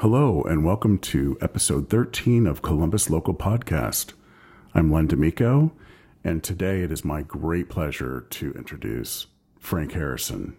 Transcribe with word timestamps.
Hello, 0.00 0.42
and 0.42 0.62
welcome 0.62 0.98
to 0.98 1.38
episode 1.40 1.88
13 1.88 2.46
of 2.46 2.60
Columbus 2.60 3.08
Local 3.08 3.32
Podcast. 3.32 4.12
I'm 4.74 4.92
Len 4.92 5.06
D'Amico, 5.06 5.72
and 6.22 6.44
today 6.44 6.82
it 6.82 6.92
is 6.92 7.02
my 7.02 7.22
great 7.22 7.70
pleasure 7.70 8.26
to 8.28 8.52
introduce 8.52 9.26
Frank 9.58 9.92
Harrison. 9.92 10.54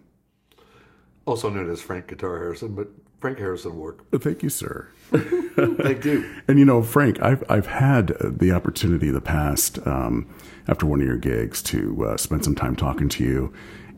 Also 1.24 1.48
known 1.50 1.70
as 1.70 1.80
Frank 1.80 2.08
Guitar 2.08 2.38
Harrison, 2.38 2.74
but 2.74 2.88
Frank 3.20 3.38
Harrison 3.38 3.78
work. 3.78 4.04
Thank 4.10 4.42
you, 4.42 4.50
sir. 4.50 4.88
Thank 5.12 6.04
you. 6.04 6.28
And 6.48 6.58
you 6.58 6.64
know, 6.64 6.82
Frank, 6.82 7.22
I've 7.22 7.44
I've 7.48 7.68
had 7.68 8.16
the 8.20 8.50
opportunity 8.50 9.06
in 9.06 9.14
the 9.14 9.20
past 9.20 9.78
um, 9.86 10.28
after 10.66 10.84
one 10.84 11.00
of 11.00 11.06
your 11.06 11.16
gigs 11.16 11.62
to 11.62 12.06
uh, 12.06 12.16
spend 12.16 12.42
some 12.42 12.56
time 12.56 12.74
talking 12.74 13.08
to 13.10 13.22
you 13.22 13.52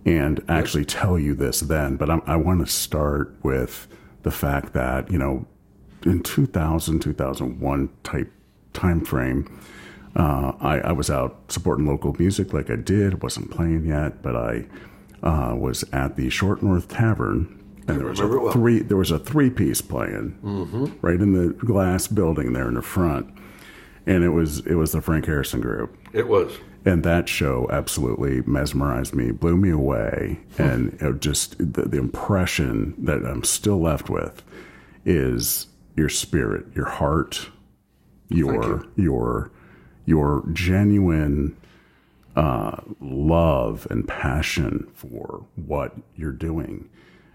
and 0.04 0.44
actually 0.50 0.84
tell 0.84 1.18
you 1.18 1.34
this 1.34 1.60
then. 1.60 1.96
But 1.96 2.10
I'm, 2.10 2.20
I 2.26 2.36
want 2.36 2.60
to 2.60 2.70
start 2.70 3.34
with 3.42 3.88
the 4.22 4.30
fact 4.30 4.72
that 4.74 5.10
you 5.10 5.18
know, 5.18 5.46
in 6.04 6.22
2000 6.22 7.00
2001 7.00 7.88
type 8.02 8.32
time 8.72 9.04
frame. 9.04 9.60
Uh, 10.16 10.52
I, 10.60 10.80
I 10.80 10.92
was 10.92 11.08
out 11.08 11.38
supporting 11.52 11.86
local 11.86 12.16
music 12.18 12.52
like 12.52 12.68
I 12.68 12.74
did. 12.76 13.22
wasn't 13.22 13.50
playing 13.52 13.84
yet, 13.86 14.22
but 14.22 14.34
I 14.34 14.66
uh, 15.22 15.54
was 15.54 15.84
at 15.92 16.16
the 16.16 16.28
Short 16.30 16.62
North 16.64 16.88
Tavern 16.88 17.56
and 17.86 17.98
there 18.00 18.06
was 18.06 18.18
a 18.20 18.26
well. 18.26 18.52
three 18.52 18.80
there 18.80 18.96
was 18.96 19.10
a 19.10 19.18
three 19.18 19.50
piece 19.50 19.80
playing 19.80 20.36
right 21.02 21.20
in 21.20 21.32
the 21.32 21.52
glass 21.64 22.06
building 22.08 22.52
there 22.52 22.68
in 22.68 22.74
the 22.74 22.82
front 22.82 23.32
and 24.06 24.22
it 24.22 24.28
was 24.30 24.60
it 24.66 24.74
was 24.74 24.92
the 24.92 25.00
frank 25.00 25.26
harrison 25.26 25.60
group 25.60 25.96
It 26.12 26.28
was. 26.28 26.52
And 26.84 27.02
that 27.04 27.28
show 27.28 27.68
absolutely 27.70 28.42
mesmerized 28.42 29.14
me 29.14 29.30
blew 29.30 29.56
me 29.56 29.70
away. 29.70 30.40
And 30.58 31.20
just 31.20 31.58
the, 31.58 31.82
the 31.82 31.98
impression 31.98 32.94
that 32.98 33.24
i'm 33.24 33.44
still 33.44 33.80
left 33.80 34.08
with 34.10 34.42
is 35.04 35.66
your 35.96 36.08
spirit 36.08 36.66
your 36.74 36.88
heart 36.88 37.50
your 38.30 38.86
your 38.96 39.50
your 40.06 40.44
genuine 40.52 41.56
uh, 42.36 42.80
love 43.00 43.86
and 43.90 44.06
passion 44.06 44.88
for 44.94 45.44
what 45.56 45.96
you're 46.16 46.32
doing, 46.32 46.88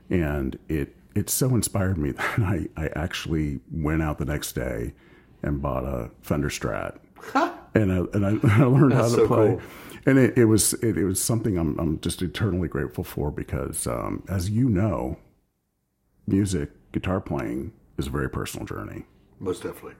and 0.10 0.58
it 0.68 0.96
it 1.14 1.30
so 1.30 1.50
inspired 1.50 1.98
me 1.98 2.12
that 2.12 2.40
I 2.40 2.68
I 2.76 2.88
actually 2.96 3.60
went 3.72 4.02
out 4.02 4.18
the 4.18 4.26
next 4.26 4.54
day 4.54 4.94
and 5.44 5.62
bought 5.62 5.84
a 5.84 6.10
Fender 6.22 6.50
Strat, 6.50 6.98
and 7.76 7.92
I, 7.94 7.98
and 8.14 8.26
I, 8.26 8.62
I 8.62 8.66
learned 8.66 8.94
how 8.94 9.10
to 9.10 9.10
so 9.10 9.28
play. 9.28 9.58
cool. 9.58 9.62
And 10.08 10.20
it, 10.20 10.38
it 10.38 10.46
was 10.46 10.74
it, 10.76 10.98
it 10.98 11.06
was 11.06 11.22
something 11.22 11.58
I'm 11.58 11.80
I'm 11.80 12.00
just 12.02 12.22
eternally 12.24 12.68
grateful 12.70 13.04
for 13.04 13.32
because 13.32 13.88
um, 13.88 14.24
as 14.30 14.50
you 14.50 14.70
know, 14.70 15.18
music 16.28 16.72
guitar 16.92 17.22
playing 17.22 17.74
is 17.98 18.08
a 18.08 18.10
very 18.10 18.30
personal 18.30 18.66
journey. 18.66 19.06
Most 19.40 19.64
definitely. 19.64 19.96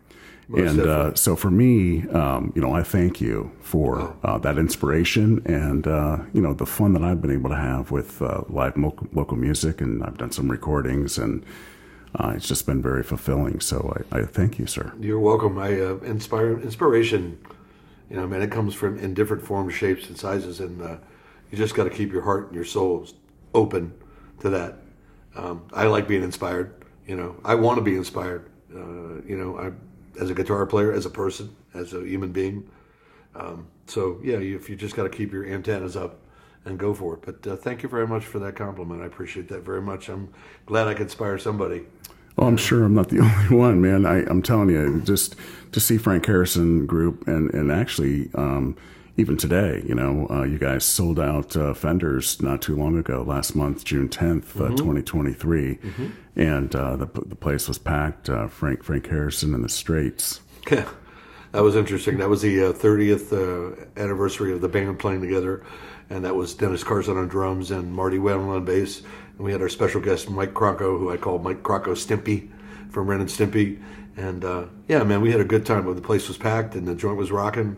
Most 0.48 0.60
And 0.70 0.84
definitely. 0.84 1.12
uh, 1.12 1.16
so 1.16 1.36
for 1.36 1.52
me, 1.52 2.08
um, 2.10 2.54
you 2.56 2.62
know, 2.62 2.74
I 2.74 2.84
thank 2.84 3.20
you 3.22 3.52
for 3.62 4.16
uh, 4.24 4.38
that 4.40 4.58
inspiration 4.58 5.42
and, 5.46 5.88
uh, 5.88 6.20
you 6.34 6.42
know, 6.42 6.54
the 6.54 6.66
fun 6.68 6.94
that 6.94 7.04
I've 7.04 7.22
been 7.22 7.32
able 7.32 7.50
to 7.50 7.56
have 7.56 7.92
with 7.92 8.22
uh, 8.22 8.44
live 8.50 8.78
local, 8.78 9.08
local 9.14 9.38
music. 9.38 9.82
And 9.82 10.04
I've 10.04 10.18
done 10.18 10.32
some 10.32 10.50
recordings 10.52 11.18
and 11.18 11.44
uh, 12.16 12.34
it's 12.36 12.48
just 12.48 12.66
been 12.66 12.82
very 12.82 13.04
fulfilling. 13.04 13.60
So 13.60 13.94
I, 14.12 14.20
I 14.20 14.26
thank 14.26 14.60
you, 14.60 14.68
sir. 14.68 14.94
You're 15.00 15.20
welcome. 15.20 15.58
I 15.58 15.80
uh, 15.82 15.98
inspire 15.98 16.60
inspiration. 16.60 17.40
You 18.10 18.18
know, 18.18 18.28
man, 18.28 18.42
it 18.42 18.52
comes 18.52 18.74
from 18.74 18.98
in 19.00 19.14
different 19.14 19.44
forms, 19.44 19.74
shapes, 19.74 20.08
and 20.08 20.18
sizes, 20.18 20.60
and 20.60 20.82
uh, 20.82 20.98
you 21.52 21.58
just 21.58 21.76
got 21.76 21.86
to 21.86 21.90
keep 21.90 22.12
your 22.12 22.22
heart 22.22 22.48
and 22.48 22.56
your 22.56 22.66
soul 22.66 23.08
open 23.54 23.94
to 24.42 24.50
that. 24.50 24.80
Um, 25.36 25.64
I 25.74 25.86
like 25.86 26.08
being 26.08 26.24
inspired. 26.24 26.86
You 27.08 27.16
know, 27.16 27.36
I 27.44 27.56
want 27.56 27.78
to 27.78 27.82
be 27.82 27.96
inspired. 27.96 28.50
Uh, 28.74 29.22
you 29.26 29.38
know, 29.38 29.58
I 29.58 29.72
as 30.22 30.30
a 30.30 30.34
guitar 30.34 30.66
player, 30.66 30.92
as 30.92 31.06
a 31.06 31.10
person, 31.10 31.56
as 31.74 31.94
a 31.94 32.02
human 32.06 32.32
being. 32.32 32.70
Um, 33.36 33.68
so 33.88 34.20
yeah, 34.24 34.38
you, 34.38 34.56
if 34.56 34.70
you 34.70 34.76
just 34.76 34.96
got 34.96 35.04
to 35.04 35.10
keep 35.10 35.32
your 35.34 35.46
antennas 35.46 35.96
up 35.96 36.20
and 36.64 36.80
go 36.80 36.94
for 36.94 37.16
it. 37.16 37.22
But 37.22 37.52
uh, 37.52 37.56
thank 37.56 37.84
you 37.84 37.90
very 37.90 38.08
much 38.08 38.26
for 38.26 38.40
that 38.40 38.56
compliment. 38.56 39.02
I 39.02 39.06
appreciate 39.06 39.48
that 39.50 39.64
very 39.64 39.82
much. 39.82 40.10
I'm 40.10 40.34
glad 40.66 40.88
I 40.88 40.94
could 40.94 41.04
inspire 41.04 41.38
somebody. 41.38 41.84
Oh, 42.38 42.48
I'm 42.48 42.58
sure 42.58 42.84
I'm 42.84 42.94
not 42.94 43.10
the 43.10 43.20
only 43.50 43.56
one, 43.56 43.82
man. 43.82 44.06
I, 44.06 44.26
I'm 44.26 44.42
telling 44.42 44.70
you, 44.70 45.02
just 45.02 45.36
to 45.72 45.80
see 45.80 45.98
Frank 45.98 46.26
Harrison 46.26 46.86
group 46.86 47.28
and, 47.28 47.54
and 47.54 47.72
actually, 47.72 48.30
um, 48.36 48.76
even 49.18 49.38
today, 49.38 49.82
you 49.88 49.96
know, 49.96 50.28
uh, 50.30 50.44
you 50.44 50.58
guys 50.58 50.84
sold 50.84 51.20
out 51.20 51.56
uh, 51.56 51.74
Fenders 51.74 52.42
not 52.42 52.62
too 52.62 52.76
long 52.76 52.98
ago, 52.98 53.24
last 53.26 53.56
month, 53.56 53.86
June 53.86 54.10
10th, 54.10 54.60
uh, 54.60 54.70
2023. 54.76 55.80
And 56.36 56.76
uh, 56.76 56.98
the, 56.98 57.06
the 57.06 57.36
place 57.36 57.68
was 57.70 57.78
packed. 57.78 58.30
Uh, 58.30 58.48
Frank 58.48 58.84
Frank 58.84 59.08
Harrison 59.08 59.54
and 59.54 59.64
the 59.64 59.70
Straits. 59.70 60.42
Yeah, 60.70 60.90
that 61.54 61.64
was 61.64 61.78
interesting. 61.78 62.18
That 62.18 62.28
was 62.30 62.42
the 62.42 62.62
uh, 62.62 62.74
30th 62.74 63.32
uh, 63.32 63.86
anniversary 63.98 64.52
of 64.52 64.60
the 64.60 64.68
band 64.68 65.00
playing 65.00 65.22
together, 65.22 65.64
and 66.10 66.26
that 66.26 66.36
was 66.36 66.54
Dennis 66.54 66.84
Carson 66.84 67.18
on 67.18 67.30
drums 67.30 67.72
and 67.72 67.94
Marty 67.94 68.20
Whalen 68.20 68.50
on 68.50 68.66
bass. 68.66 69.02
And 69.38 69.46
we 69.46 69.52
had 69.52 69.62
our 69.62 69.70
special 69.70 70.02
guest 70.02 70.30
Mike 70.30 70.54
Crocco, 70.54 70.98
who 71.00 71.12
I 71.12 71.18
call 71.18 71.40
Mike 71.40 71.64
Crocco 71.64 71.94
Stimpy 71.96 72.50
from 72.92 73.08
Ren 73.08 73.22
and 73.22 73.30
Stimpy. 73.30 73.82
And 74.18 74.46
uh, 74.46 74.66
yeah, 74.88 75.04
man, 75.04 75.22
we 75.22 75.32
had 75.32 75.42
a 75.42 75.46
good 75.46 75.66
time. 75.66 75.94
The 75.94 76.02
place 76.02 76.28
was 76.28 76.38
packed 76.38 76.76
and 76.76 76.88
the 76.88 76.96
joint 76.96 77.18
was 77.18 77.32
rocking. 77.32 77.78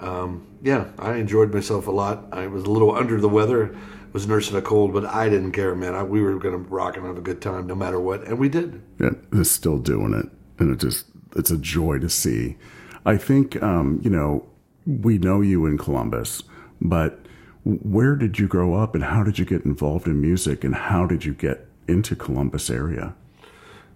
Um, 0.00 0.46
yeah, 0.62 0.86
I 0.98 1.16
enjoyed 1.16 1.52
myself 1.52 1.86
a 1.86 1.90
lot. 1.90 2.26
I 2.32 2.46
was 2.46 2.64
a 2.64 2.70
little 2.70 2.94
under 2.94 3.20
the 3.20 3.28
weather, 3.28 3.74
was 4.12 4.26
nursing 4.26 4.56
a 4.56 4.62
cold, 4.62 4.92
but 4.92 5.04
I 5.04 5.28
didn't 5.28 5.52
care, 5.52 5.74
man. 5.74 5.94
I, 5.94 6.02
we 6.02 6.20
were 6.20 6.38
going 6.38 6.54
to 6.54 6.70
rock 6.70 6.96
and 6.96 7.06
have 7.06 7.18
a 7.18 7.22
good 7.22 7.40
time 7.40 7.66
no 7.66 7.74
matter 7.74 7.98
what, 7.98 8.24
and 8.24 8.38
we 8.38 8.48
did. 8.48 8.80
Yeah, 9.00 9.10
they're 9.30 9.44
still 9.44 9.78
doing 9.78 10.14
it, 10.14 10.26
and 10.60 10.72
it 10.72 10.78
just 10.78 11.06
it's 11.36 11.50
a 11.50 11.58
joy 11.58 11.98
to 11.98 12.08
see. 12.08 12.56
I 13.04 13.16
think 13.16 13.60
um, 13.62 14.00
you 14.02 14.10
know 14.10 14.48
we 14.86 15.18
know 15.18 15.40
you 15.40 15.66
in 15.66 15.78
Columbus, 15.78 16.42
but 16.80 17.20
where 17.68 18.16
did 18.16 18.38
you 18.38 18.48
grow 18.48 18.74
up, 18.74 18.94
and 18.94 19.04
how 19.04 19.22
did 19.22 19.38
you 19.38 19.44
get 19.44 19.64
involved 19.66 20.06
in 20.06 20.20
music, 20.20 20.64
and 20.64 20.74
how 20.74 21.06
did 21.06 21.24
you 21.24 21.34
get 21.34 21.66
into 21.86 22.16
Columbus 22.16 22.70
area? 22.70 23.14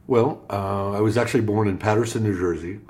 Well, 0.06 0.42
uh, 0.50 0.90
I 0.92 1.00
was 1.00 1.16
actually 1.16 1.40
born 1.40 1.68
in 1.68 1.78
Paterson, 1.78 2.22
New 2.22 2.38
Jersey, 2.38 2.80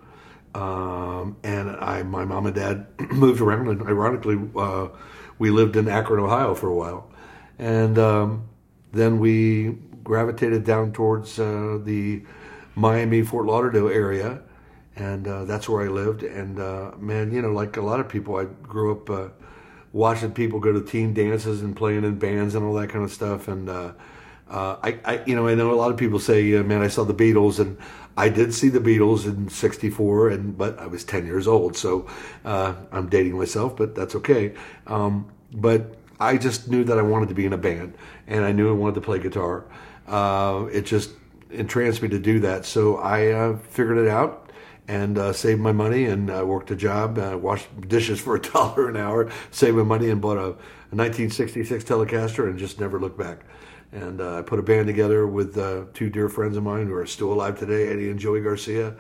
um, 0.56 1.37
and 1.44 1.70
I, 1.70 2.03
my 2.03 2.25
mom 2.25 2.47
and 2.47 2.54
dad 2.54 2.87
moved 3.12 3.41
around. 3.41 3.69
And 3.69 3.81
ironically, 3.82 4.41
uh, 4.56 4.88
we 5.38 5.50
lived 5.50 5.76
in 5.76 5.87
Akron, 5.88 6.19
Ohio, 6.19 6.54
for 6.54 6.69
a 6.69 6.75
while, 6.75 7.09
and 7.60 7.97
um, 7.99 8.49
then 8.91 9.20
we 9.20 9.76
gravitated 10.03 10.64
down 10.64 10.93
towards 10.93 11.38
uh, 11.38 11.78
the 11.84 12.22
Miami, 12.75 13.22
Fort 13.22 13.47
Lauderdale 13.47 13.88
area, 13.88 14.43
and 14.97 15.28
uh, 15.28 15.44
that's 15.44 15.69
where 15.69 15.84
I 15.84 15.88
lived. 15.88 16.25
And 16.25 16.59
uh, 16.59 16.91
man, 16.99 17.32
you 17.32 17.41
know, 17.41 17.53
like 17.53 17.76
a 17.76 17.82
lot 17.82 18.00
of 18.00 18.09
people, 18.09 18.37
I 18.37 18.47
grew 18.47 18.91
up 18.91 19.10
uh, 19.10 19.28
watching 19.93 20.33
people 20.33 20.61
go 20.61 20.73
to 20.73 20.83
teen 20.83 21.15
dances 21.15 21.63
and 21.63 21.77
playing 21.77 22.05
in 22.05 22.19
bands 22.19 22.55
and 22.55 22.65
all 22.65 22.75
that 22.75 22.89
kind 22.89 23.05
of 23.05 23.13
stuff, 23.13 23.49
and. 23.49 23.69
Uh, 23.69 23.93
uh, 24.53 24.77
I, 24.83 24.99
I, 25.07 25.25
you 25.25 25.35
know, 25.35 25.49
I 25.49 25.55
know 25.55 25.73
a 25.73 25.75
lot 25.75 25.91
of 25.91 25.97
people 25.97 26.19
say, 26.19 26.55
uh, 26.55 26.63
"Man, 26.63 26.83
I 26.83 26.89
saw 26.89 27.05
the 27.05 27.15
Beatles," 27.15 27.59
and 27.59 27.79
I 28.19 28.29
did 28.29 28.53
see 28.53 28.69
the 28.69 28.81
Beatles 28.81 29.25
in 29.25 29.49
'64, 29.49 30.29
and 30.29 30.59
but 30.59 30.79
I 30.79 30.87
was 30.87 31.05
10 31.05 31.25
years 31.25 31.49
old, 31.49 31.75
so 31.75 32.07
uh, 32.45 32.75
I'm 32.91 33.09
dating 33.09 33.39
myself, 33.39 33.75
but 33.77 33.95
that's 33.95 34.15
okay. 34.17 34.53
Um, 34.87 35.31
but 35.55 35.95
I 36.21 36.37
just 36.37 36.69
knew 36.69 36.85
that 36.85 36.99
I 36.99 37.03
wanted 37.03 37.31
to 37.31 37.35
be 37.35 37.47
in 37.47 37.55
a 37.55 37.59
band, 37.59 37.95
and 38.27 38.45
I 38.45 38.53
knew 38.53 38.69
I 38.69 38.75
wanted 38.75 38.97
to 38.97 39.01
play 39.01 39.19
guitar. 39.19 39.65
Uh, 40.07 40.67
it 40.71 40.83
just 40.83 41.13
entranced 41.51 42.03
me 42.03 42.09
to 42.11 42.19
do 42.19 42.41
that, 42.41 42.67
so 42.67 42.99
I 42.99 43.29
uh, 43.29 43.57
figured 43.57 43.97
it 43.97 44.09
out 44.09 44.42
and 44.88 45.16
uh, 45.16 45.32
saved 45.32 45.60
my 45.60 45.72
money 45.72 46.06
and 46.06 46.31
uh, 46.31 46.44
worked 46.44 46.70
a 46.70 46.76
job, 46.76 47.19
uh, 47.19 47.38
washed 47.38 47.69
dishes 47.88 48.20
for 48.20 48.37
a 48.37 48.41
dollar 48.53 48.88
an 48.88 48.97
hour, 48.97 49.31
saved 49.50 49.76
my 49.76 49.82
money 49.82 50.10
and 50.10 50.20
bought 50.20 50.38
a, 50.38 50.44
a 50.44 50.94
1966 50.94 51.84
Telecaster 51.84 52.48
and 52.48 52.59
just 52.59 52.81
never 52.81 52.98
looked 52.98 53.19
back. 53.19 53.41
And 53.93 54.20
uh, 54.20 54.38
I 54.38 54.43
put 54.43 54.59
a 54.59 54.62
band 54.62 54.87
together 54.87 55.26
with 55.26 55.56
uh, 55.59 55.84
two 55.93 56.09
dear 56.09 56.28
friends 56.28 56.56
of 56.56 56.62
mine 56.62 56.87
who 56.87 56.94
are 56.94 57.06
still 57.06 57.32
alive 57.32 57.59
today, 57.59 57.88
Eddie 57.88 58.11
and 58.11 58.19
Joey 58.19 58.40
Garcia 58.40 58.94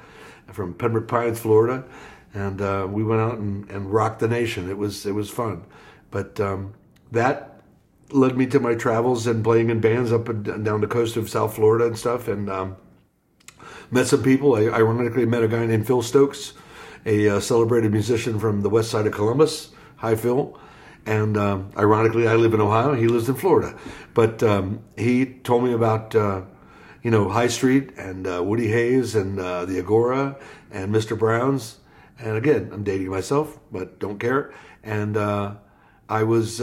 from 0.52 0.74
Pembroke 0.74 1.08
Pines, 1.08 1.40
Florida. 1.40 1.84
And 2.34 2.60
uh, 2.60 2.86
we 2.90 3.02
went 3.02 3.20
out 3.20 3.38
and, 3.38 3.68
and 3.70 3.92
rocked 3.92 4.20
the 4.20 4.28
nation. 4.28 4.68
It 4.68 4.76
was 4.78 5.04
it 5.04 5.12
was 5.12 5.28
fun, 5.28 5.64
but 6.10 6.40
um, 6.40 6.74
that 7.10 7.60
led 8.10 8.36
me 8.36 8.46
to 8.46 8.60
my 8.60 8.74
travels 8.74 9.26
and 9.26 9.44
playing 9.44 9.70
in 9.70 9.80
bands 9.80 10.12
up 10.12 10.28
and 10.28 10.64
down 10.64 10.80
the 10.80 10.86
coast 10.86 11.16
of 11.16 11.28
South 11.28 11.54
Florida 11.54 11.86
and 11.86 11.98
stuff. 11.98 12.28
And 12.28 12.48
um, 12.48 12.76
met 13.92 14.06
some 14.06 14.22
people. 14.22 14.56
I 14.56 14.62
ironically 14.62 15.26
met 15.26 15.44
a 15.44 15.48
guy 15.48 15.66
named 15.66 15.86
Phil 15.86 16.02
Stokes, 16.02 16.54
a 17.04 17.28
uh, 17.28 17.40
celebrated 17.40 17.92
musician 17.92 18.40
from 18.40 18.62
the 18.62 18.70
west 18.70 18.90
side 18.90 19.06
of 19.06 19.12
Columbus. 19.12 19.70
Hi, 19.96 20.16
Phil. 20.16 20.58
And 21.04 21.36
um, 21.36 21.70
ironically, 21.76 22.26
I 22.26 22.36
live 22.36 22.54
in 22.54 22.60
Ohio. 22.60 22.94
He 22.94 23.06
lives 23.06 23.28
in 23.28 23.34
Florida. 23.34 23.76
But 24.14 24.42
um, 24.42 24.82
he 24.96 25.26
told 25.26 25.64
me 25.64 25.72
about, 25.72 26.14
uh, 26.14 26.42
you 27.02 27.10
know, 27.10 27.28
High 27.28 27.48
Street 27.48 27.92
and 27.98 28.26
uh, 28.26 28.42
Woody 28.42 28.68
Hayes 28.68 29.14
and 29.14 29.38
uh, 29.38 29.66
the 29.66 29.78
Agora 29.78 30.36
and 30.70 30.94
Mr. 30.94 31.18
Brown's. 31.18 31.78
And 32.18 32.36
again, 32.36 32.70
I'm 32.72 32.84
dating 32.84 33.10
myself, 33.10 33.58
but 33.70 33.98
don't 33.98 34.18
care. 34.18 34.54
And 34.82 35.16
uh, 35.16 35.56
I 36.08 36.22
was 36.22 36.60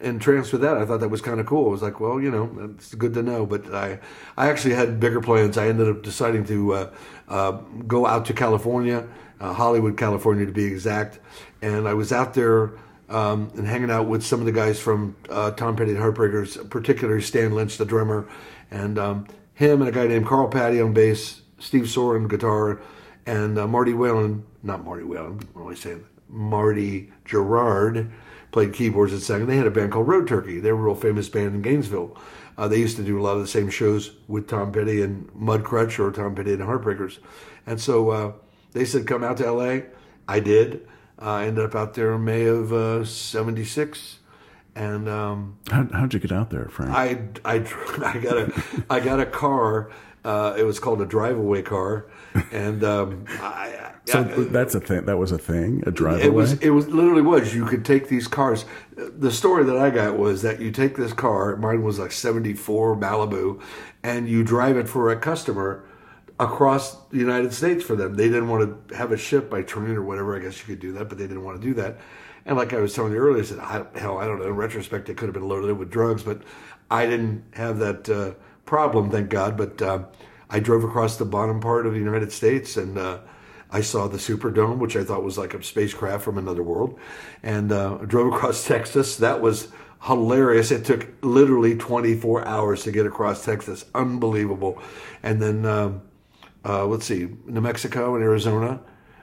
entranced 0.00 0.52
with 0.52 0.62
that. 0.62 0.76
I 0.76 0.84
thought 0.84 1.00
that 1.00 1.08
was 1.08 1.20
kind 1.20 1.40
of 1.40 1.46
cool. 1.46 1.68
I 1.68 1.70
was 1.70 1.82
like, 1.82 2.00
well, 2.00 2.20
you 2.20 2.30
know, 2.30 2.74
it's 2.74 2.94
good 2.94 3.14
to 3.14 3.22
know. 3.22 3.46
But 3.46 3.72
I, 3.74 4.00
I 4.36 4.48
actually 4.48 4.74
had 4.74 5.00
bigger 5.00 5.20
plans. 5.20 5.56
I 5.56 5.68
ended 5.68 5.88
up 5.88 6.02
deciding 6.02 6.44
to 6.46 6.72
uh, 6.72 6.90
uh, 7.28 7.52
go 7.86 8.06
out 8.06 8.26
to 8.26 8.32
California, 8.32 9.06
uh, 9.40 9.52
Hollywood, 9.52 9.96
California, 9.96 10.46
to 10.46 10.52
be 10.52 10.64
exact. 10.64 11.18
And 11.62 11.88
I 11.88 11.94
was 11.94 12.12
out 12.12 12.34
there 12.34 12.72
um, 13.08 13.50
and 13.56 13.66
hanging 13.66 13.90
out 13.90 14.06
with 14.06 14.24
some 14.24 14.40
of 14.40 14.46
the 14.46 14.52
guys 14.52 14.80
from 14.80 15.16
uh, 15.28 15.50
Tom 15.52 15.76
Petty 15.76 15.92
and 15.92 16.00
Heartbreakers, 16.00 16.68
particularly 16.70 17.22
Stan 17.22 17.54
Lynch, 17.54 17.76
the 17.76 17.84
drummer, 17.84 18.28
and 18.70 18.98
um, 18.98 19.26
him 19.54 19.80
and 19.80 19.88
a 19.88 19.92
guy 19.92 20.06
named 20.06 20.26
Carl 20.26 20.48
Patty 20.48 20.80
on 20.80 20.92
bass, 20.92 21.42
Steve 21.58 21.88
Soren 21.88 22.28
guitar, 22.28 22.80
and 23.26 23.58
uh, 23.58 23.66
Marty 23.66 23.94
Whalen, 23.94 24.44
not 24.62 24.84
Marty 24.84 25.04
Whalen, 25.04 25.40
what 25.52 25.62
am 25.62 25.68
I 25.68 25.74
saying? 25.74 26.04
Marty 26.28 27.12
Jourard 27.24 28.10
played 28.54 28.72
keyboards 28.72 29.12
and 29.12 29.20
sang. 29.20 29.46
They 29.46 29.56
had 29.56 29.66
a 29.66 29.70
band 29.70 29.90
called 29.90 30.06
Road 30.06 30.28
Turkey. 30.28 30.60
They 30.60 30.70
were 30.70 30.78
a 30.78 30.82
real 30.84 30.94
famous 30.94 31.28
band 31.28 31.56
in 31.56 31.62
Gainesville. 31.62 32.16
Uh, 32.56 32.68
they 32.68 32.78
used 32.78 32.96
to 32.96 33.02
do 33.02 33.20
a 33.20 33.22
lot 33.22 33.34
of 33.34 33.40
the 33.40 33.48
same 33.48 33.68
shows 33.68 34.12
with 34.28 34.46
Tom 34.48 34.70
Petty 34.70 35.02
and 35.02 35.26
Mudcrutch 35.32 35.98
or 35.98 36.12
Tom 36.12 36.36
Petty 36.36 36.52
and 36.52 36.62
Heartbreakers. 36.62 37.18
And 37.66 37.80
so 37.80 38.10
uh, 38.10 38.32
they 38.70 38.84
said, 38.84 39.08
come 39.08 39.24
out 39.24 39.38
to 39.38 39.50
LA. 39.50 39.80
I 40.28 40.38
did. 40.38 40.86
Uh, 41.20 41.30
I 41.30 41.46
ended 41.46 41.64
up 41.64 41.74
out 41.74 41.94
there 41.94 42.12
in 42.14 42.24
May 42.24 42.44
of 42.46 43.08
76. 43.08 44.20
And 44.76 45.08
um, 45.08 45.58
How, 45.68 45.88
how'd 45.92 46.14
you 46.14 46.20
get 46.20 46.30
out 46.30 46.50
there, 46.50 46.68
Frank? 46.68 46.92
I, 46.92 47.18
I, 47.44 47.54
I 48.04 48.18
got 48.18 48.36
a 48.38 48.84
I 48.88 49.00
got 49.00 49.18
a 49.18 49.26
car. 49.26 49.90
Uh, 50.24 50.54
it 50.56 50.62
was 50.62 50.80
called 50.80 51.02
a 51.02 51.06
drive-away 51.06 51.60
car, 51.62 52.06
and 52.50 52.82
um, 52.82 53.26
I, 53.28 53.92
so 54.06 54.20
I- 54.20 54.22
that's 54.44 54.74
a 54.74 54.80
thing. 54.80 55.04
That 55.04 55.18
was 55.18 55.32
a 55.32 55.38
thing. 55.38 55.82
A 55.86 55.90
driveway. 55.90 56.24
it 56.24 56.32
was 56.32 56.52
it 56.54 56.70
was 56.70 56.88
literally 56.88 57.20
was 57.22 57.54
you 57.54 57.66
could 57.66 57.84
take 57.84 58.08
these 58.08 58.26
cars. 58.26 58.64
The 58.96 59.30
story 59.30 59.64
that 59.64 59.76
I 59.76 59.90
got 59.90 60.18
was 60.18 60.40
that 60.42 60.60
you 60.60 60.70
take 60.70 60.96
this 60.96 61.12
car. 61.12 61.56
Mine 61.56 61.82
was 61.82 61.98
like 61.98 62.10
'74 62.12 62.96
Malibu, 62.96 63.60
and 64.02 64.26
you 64.28 64.42
drive 64.42 64.78
it 64.78 64.88
for 64.88 65.10
a 65.10 65.16
customer 65.16 65.84
across 66.40 66.96
the 67.10 67.18
United 67.18 67.52
States 67.52 67.84
for 67.84 67.94
them. 67.94 68.14
They 68.14 68.28
didn't 68.28 68.48
want 68.48 68.88
to 68.88 68.96
have 68.96 69.12
it 69.12 69.18
shipped 69.18 69.50
by 69.50 69.62
train 69.62 69.90
or 69.90 70.02
whatever. 70.02 70.34
I 70.34 70.40
guess 70.40 70.58
you 70.58 70.64
could 70.66 70.80
do 70.80 70.92
that, 70.94 71.08
but 71.08 71.18
they 71.18 71.26
didn't 71.26 71.44
want 71.44 71.60
to 71.60 71.66
do 71.66 71.74
that. 71.74 71.98
And 72.46 72.56
like 72.56 72.72
I 72.72 72.80
was 72.80 72.94
telling 72.94 73.12
you 73.12 73.18
earlier, 73.18 73.42
I 73.42 73.46
said, 73.46 73.58
I, 73.58 73.84
hell, 73.98 74.18
I 74.18 74.26
don't 74.26 74.38
know. 74.38 74.46
In 74.46 74.56
retrospect, 74.56 75.08
it 75.08 75.16
could 75.16 75.26
have 75.26 75.34
been 75.34 75.48
loaded 75.48 75.78
with 75.78 75.90
drugs, 75.90 76.22
but 76.22 76.42
I 76.90 77.06
didn't 77.06 77.44
have 77.52 77.78
that 77.78 78.08
uh, 78.08 78.32
problem, 78.64 79.10
thank 79.10 79.30
God. 79.30 79.56
But 79.56 79.80
uh, 79.82 80.04
I 80.50 80.60
drove 80.60 80.84
across 80.84 81.16
the 81.16 81.24
bottom 81.24 81.60
part 81.60 81.86
of 81.86 81.92
the 81.92 81.98
United 82.00 82.32
States 82.32 82.76
and. 82.76 82.98
Uh, 82.98 83.18
I 83.70 83.80
saw 83.80 84.06
the 84.06 84.18
Superdome, 84.18 84.78
which 84.78 84.94
I 84.94 85.02
thought 85.02 85.24
was 85.24 85.36
like 85.36 85.52
a 85.52 85.60
spacecraft 85.60 86.22
from 86.22 86.38
another 86.38 86.62
world, 86.62 86.96
and 87.42 87.72
uh, 87.72 87.96
drove 88.06 88.32
across 88.32 88.64
Texas. 88.64 89.16
That 89.16 89.40
was 89.40 89.66
hilarious. 90.02 90.70
It 90.70 90.84
took 90.84 91.08
literally 91.22 91.76
24 91.76 92.46
hours 92.46 92.84
to 92.84 92.92
get 92.92 93.04
across 93.04 93.44
Texas. 93.44 93.84
Unbelievable. 93.94 94.80
And 95.22 95.42
then, 95.42 95.66
um, 95.66 96.02
uh, 96.64 96.86
let's 96.86 97.06
see, 97.06 97.28
New 97.46 97.60
Mexico 97.60 98.14
and 98.14 98.22
Arizona. 98.22 98.80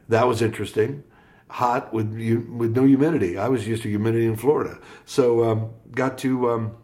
That 0.10 0.28
was 0.28 0.42
interesting. 0.42 1.04
Hot 1.50 1.94
with 1.94 2.08
with 2.14 2.76
no 2.76 2.86
humidity. 2.86 3.38
I 3.38 3.50
was 3.50 3.68
used 3.68 3.84
to 3.84 3.90
humidity 3.90 4.26
in 4.26 4.38
Florida, 4.38 4.80
so 5.06 5.44
um, 5.50 5.70
got 5.92 6.18
to 6.20 6.50
um, 6.50 6.78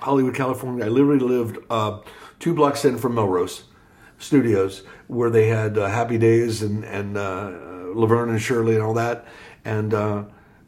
Hollywood, 0.00 0.34
California. 0.34 0.84
I 0.84 0.88
literally 0.88 1.18
lived 1.18 1.58
uh, 1.70 2.00
two 2.38 2.54
blocks 2.54 2.84
in 2.84 2.98
from 2.98 3.14
Melrose 3.14 3.64
Studios, 4.18 4.82
where 5.06 5.30
they 5.30 5.48
had 5.48 5.76
uh, 5.78 5.86
Happy 5.88 6.18
Days 6.18 6.62
and 6.62 6.84
and 6.84 7.16
uh, 7.16 7.52
Laverne 7.94 8.30
and 8.30 8.40
Shirley 8.40 8.74
and 8.74 8.82
all 8.82 8.94
that. 8.94 9.26
And 9.64 9.94
uh, 9.94 10.24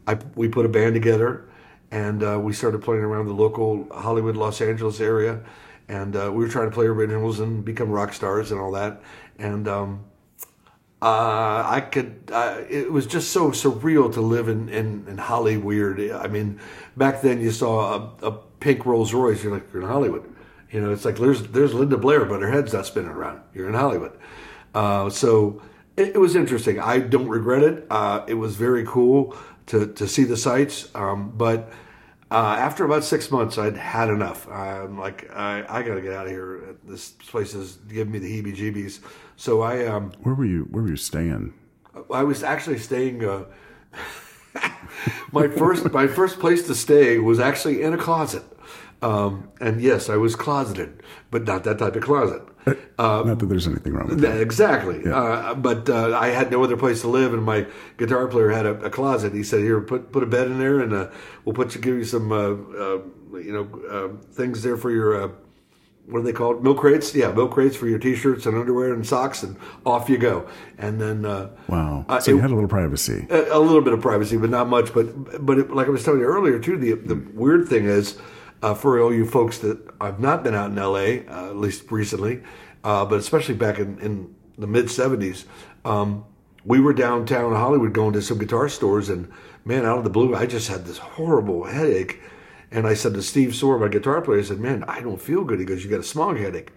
I 0.07 0.19
we 0.35 0.49
put 0.49 0.67
a 0.67 0.69
band 0.69 0.95
together, 0.95 1.49
and 1.91 2.23
uh, 2.23 2.39
we 2.41 2.53
started 2.53 2.83
playing 2.83 3.03
around 3.03 3.27
the 3.27 3.35
local 3.35 3.87
Hollywood, 3.93 4.37
Los 4.37 4.61
Angeles 4.61 5.01
area, 5.01 5.41
and 5.89 6.17
uh, 6.17 6.31
we 6.33 6.45
were 6.45 6.51
trying 6.51 6.69
to 6.69 6.75
play 6.75 6.87
originals 6.87 7.41
and 7.41 7.65
become 7.65 7.91
rock 7.91 8.13
stars 8.13 8.51
and 8.53 8.61
all 8.61 8.73
that. 8.73 9.01
And 9.39 9.67
um, 9.69 10.05
uh, 11.03 11.65
I 11.67 11.81
could. 11.81 12.31
Uh, 12.33 12.63
it 12.69 12.93
was 12.93 13.07
just 13.07 13.31
so 13.31 13.51
surreal 13.51 14.13
to 14.15 14.21
live 14.21 14.49
in 14.49 14.69
in, 14.69 15.07
in 15.09 15.19
Hollywood. 15.19 16.01
I 16.11 16.27
mean, 16.27 16.61
back 16.97 17.23
then 17.23 17.41
you 17.41 17.51
saw 17.51 18.15
a, 18.23 18.29
a 18.29 18.39
pink 18.61 18.87
Rolls 18.87 19.13
Royce, 19.13 19.43
you're 19.43 19.53
like 19.53 19.73
you're 19.73 19.83
in 19.83 19.89
Hollywood. 19.89 20.33
You 20.71 20.81
know, 20.81 20.93
it's 20.93 21.05
like 21.05 21.17
there's 21.17 21.43
there's 21.49 21.75
Linda 21.75 21.97
Blair, 21.97 22.25
but 22.25 22.41
her 22.43 22.51
head's 22.51 22.73
not 22.73 22.87
spinning 22.87 23.11
around. 23.11 23.41
You're 23.55 23.69
in 23.69 23.75
Hollywood. 23.75 24.17
Uh, 24.75 25.11
so 25.11 25.61
it, 25.97 26.15
it 26.15 26.19
was 26.19 26.37
interesting. 26.37 26.79
I 26.79 27.01
don't 27.01 27.29
regret 27.29 27.63
it. 27.63 27.87
Uh, 27.91 28.25
it 28.29 28.35
was 28.35 28.57
very 28.57 28.85
cool 28.87 29.37
to 29.67 29.87
to 29.87 30.07
see 30.07 30.25
the 30.25 30.37
sights, 30.37 30.89
um, 30.95 31.33
but. 31.37 31.73
Uh, 32.33 32.55
after 32.61 32.85
about 32.85 33.03
six 33.03 33.29
months, 33.33 33.59
I'd 33.59 33.77
had 33.77 34.09
enough. 34.09 34.49
I'm 34.49 34.97
like, 34.97 35.29
I, 35.35 35.65
I 35.69 35.83
got 35.83 35.97
to 35.97 36.01
get 36.01 36.13
out 36.13 36.27
of 36.27 36.31
here. 36.31 36.77
This 36.85 37.11
place 37.11 37.55
is 37.55 37.79
giving 37.89 38.13
me 38.13 38.21
the 38.21 38.43
heebie-jeebies. 38.43 39.01
So 39.35 39.63
I, 39.63 39.85
um, 39.87 40.13
where 40.23 40.37
were 40.37 40.45
you? 40.45 40.69
Where 40.71 40.85
were 40.85 40.91
you 40.91 40.97
staying? 40.97 41.55
I 42.13 42.23
was 42.23 42.45
actually 42.45 42.79
staying. 42.79 43.25
Uh, 43.25 43.47
my 45.33 45.49
first 45.49 45.91
my 45.93 46.07
first 46.07 46.39
place 46.39 46.67
to 46.67 46.75
stay 46.75 47.19
was 47.19 47.41
actually 47.41 47.83
in 47.83 47.93
a 47.93 47.99
closet, 47.99 48.43
um, 49.03 49.49
and 49.61 49.81
yes, 49.81 50.09
I 50.09 50.17
was 50.17 50.37
closeted, 50.37 51.03
but 51.31 51.45
not 51.45 51.65
that 51.65 51.79
type 51.79 51.97
of 51.97 52.03
closet. 52.03 52.43
Not 52.99 53.39
that 53.39 53.47
there's 53.49 53.67
anything 53.67 53.95
wrong 53.95 54.09
with 54.09 54.21
that. 54.21 54.37
Yeah, 54.37 54.41
exactly. 54.43 55.11
Uh, 55.11 55.55
but 55.55 55.89
uh, 55.89 56.17
I 56.19 56.29
had 56.29 56.51
no 56.51 56.63
other 56.63 56.77
place 56.77 57.01
to 57.01 57.09
live, 57.09 57.33
and 57.33 57.43
my 57.43 57.67
guitar 57.97 58.27
player 58.29 58.51
had 58.51 58.67
a, 58.67 58.73
a 58.83 58.91
closet. 58.91 59.33
He 59.33 59.43
said, 59.43 59.61
"Here, 59.61 59.81
put 59.81 60.13
put 60.13 60.23
a 60.23 60.27
bed 60.27 60.49
in 60.49 60.59
there, 60.59 60.81
and 60.81 60.93
uh, 60.93 61.09
we'll 61.45 61.55
put 61.55 61.75
you 61.75 61.81
give 61.81 61.95
you 61.97 62.05
some, 62.05 62.31
uh, 62.31 62.37
uh, 62.37 62.99
you 63.39 63.53
know, 63.53 63.67
uh, 63.91 64.33
things 64.35 64.63
there 64.63 64.77
for 64.77 64.91
your." 64.91 65.23
Uh, 65.25 65.29
what 66.07 66.19
are 66.19 66.23
they 66.23 66.33
called? 66.33 66.63
Milk 66.65 66.79
crates? 66.79 67.15
Yeah, 67.15 67.31
milk 67.33 67.53
crates 67.53 67.77
for 67.77 67.87
your 67.87 67.99
t-shirts 68.01 68.45
and 68.45 68.57
underwear 68.57 68.93
and 68.93 69.07
socks, 69.07 69.43
and 69.45 69.57
off 69.87 70.09
you 70.09 70.19
go. 70.19 70.49
And 70.77 71.01
then, 71.01 71.25
uh, 71.25 71.51
Wow. 71.69 72.05
Uh, 72.09 72.19
so 72.19 72.33
it- 72.33 72.35
you 72.35 72.41
had 72.41 72.51
a 72.51 72.55
little 72.55 72.69
privacy. 72.69 73.27
a, 73.31 73.57
a 73.57 73.61
little 73.61 73.81
bit 73.81 73.93
of 73.93 74.01
privacy, 74.01 74.37
but 74.37 74.51
not 74.51 74.69
much. 74.69 74.93
But 74.93 75.45
but 75.47 75.59
it, 75.59 75.71
like 75.71 75.87
I 75.87 75.91
was 75.91 76.05
telling 76.05 76.21
you 76.21 76.27
earlier 76.27 76.59
too, 76.59 76.77
the 76.77 76.93
the 76.95 77.15
weird 77.33 77.69
thing 77.69 77.85
is 77.87 78.19
uh, 78.63 78.75
for 78.75 79.01
all 79.01 79.13
you 79.13 79.27
folks 79.27 79.59
that 79.59 79.79
I've 80.01 80.21
not 80.21 80.43
been 80.43 80.55
out 80.55 80.71
in 80.71 80.79
L.A. 80.79 81.27
Uh, 81.27 81.51
at 81.51 81.57
least 81.57 81.91
recently, 81.91 82.43
uh, 82.85 83.05
but 83.05 83.19
especially 83.19 83.55
back 83.55 83.79
in, 83.79 83.99
in 84.01 84.35
the 84.59 84.67
mid 84.67 84.87
'70s, 84.87 85.45
um, 85.85 86.25
we 86.65 86.81
were 86.81 86.93
downtown 86.93 87.53
Hollywood 87.53 87.93
going 87.93 88.13
to 88.13 88.23
some 88.23 88.39
guitar 88.39 88.69
stores, 88.69 89.09
and 89.09 89.31
man, 89.65 89.85
out 89.85 89.99
of 89.99 90.05
the 90.05 90.11
blue, 90.11 90.35
I 90.35 90.47
just 90.47 90.69
had 90.69 90.85
this 90.85 90.99
horrible 90.99 91.65
headache. 91.65 92.21
And 92.73 92.87
I 92.87 92.95
said 92.95 93.15
to 93.15 93.23
Steve 93.23 93.53
Soar, 93.57 93.81
my 93.81 93.89
guitar 93.89 94.21
player, 94.21 94.39
I 94.39 94.43
said, 94.43 94.61
"Man, 94.61 94.85
I 94.85 95.01
don't 95.01 95.21
feel 95.21 95.45
good." 95.45 95.59
He 95.59 95.65
goes, 95.65 95.83
"You 95.83 95.91
got 95.91 96.01
a 96.01 96.05
smog 96.05 96.39
headache." 96.39 96.71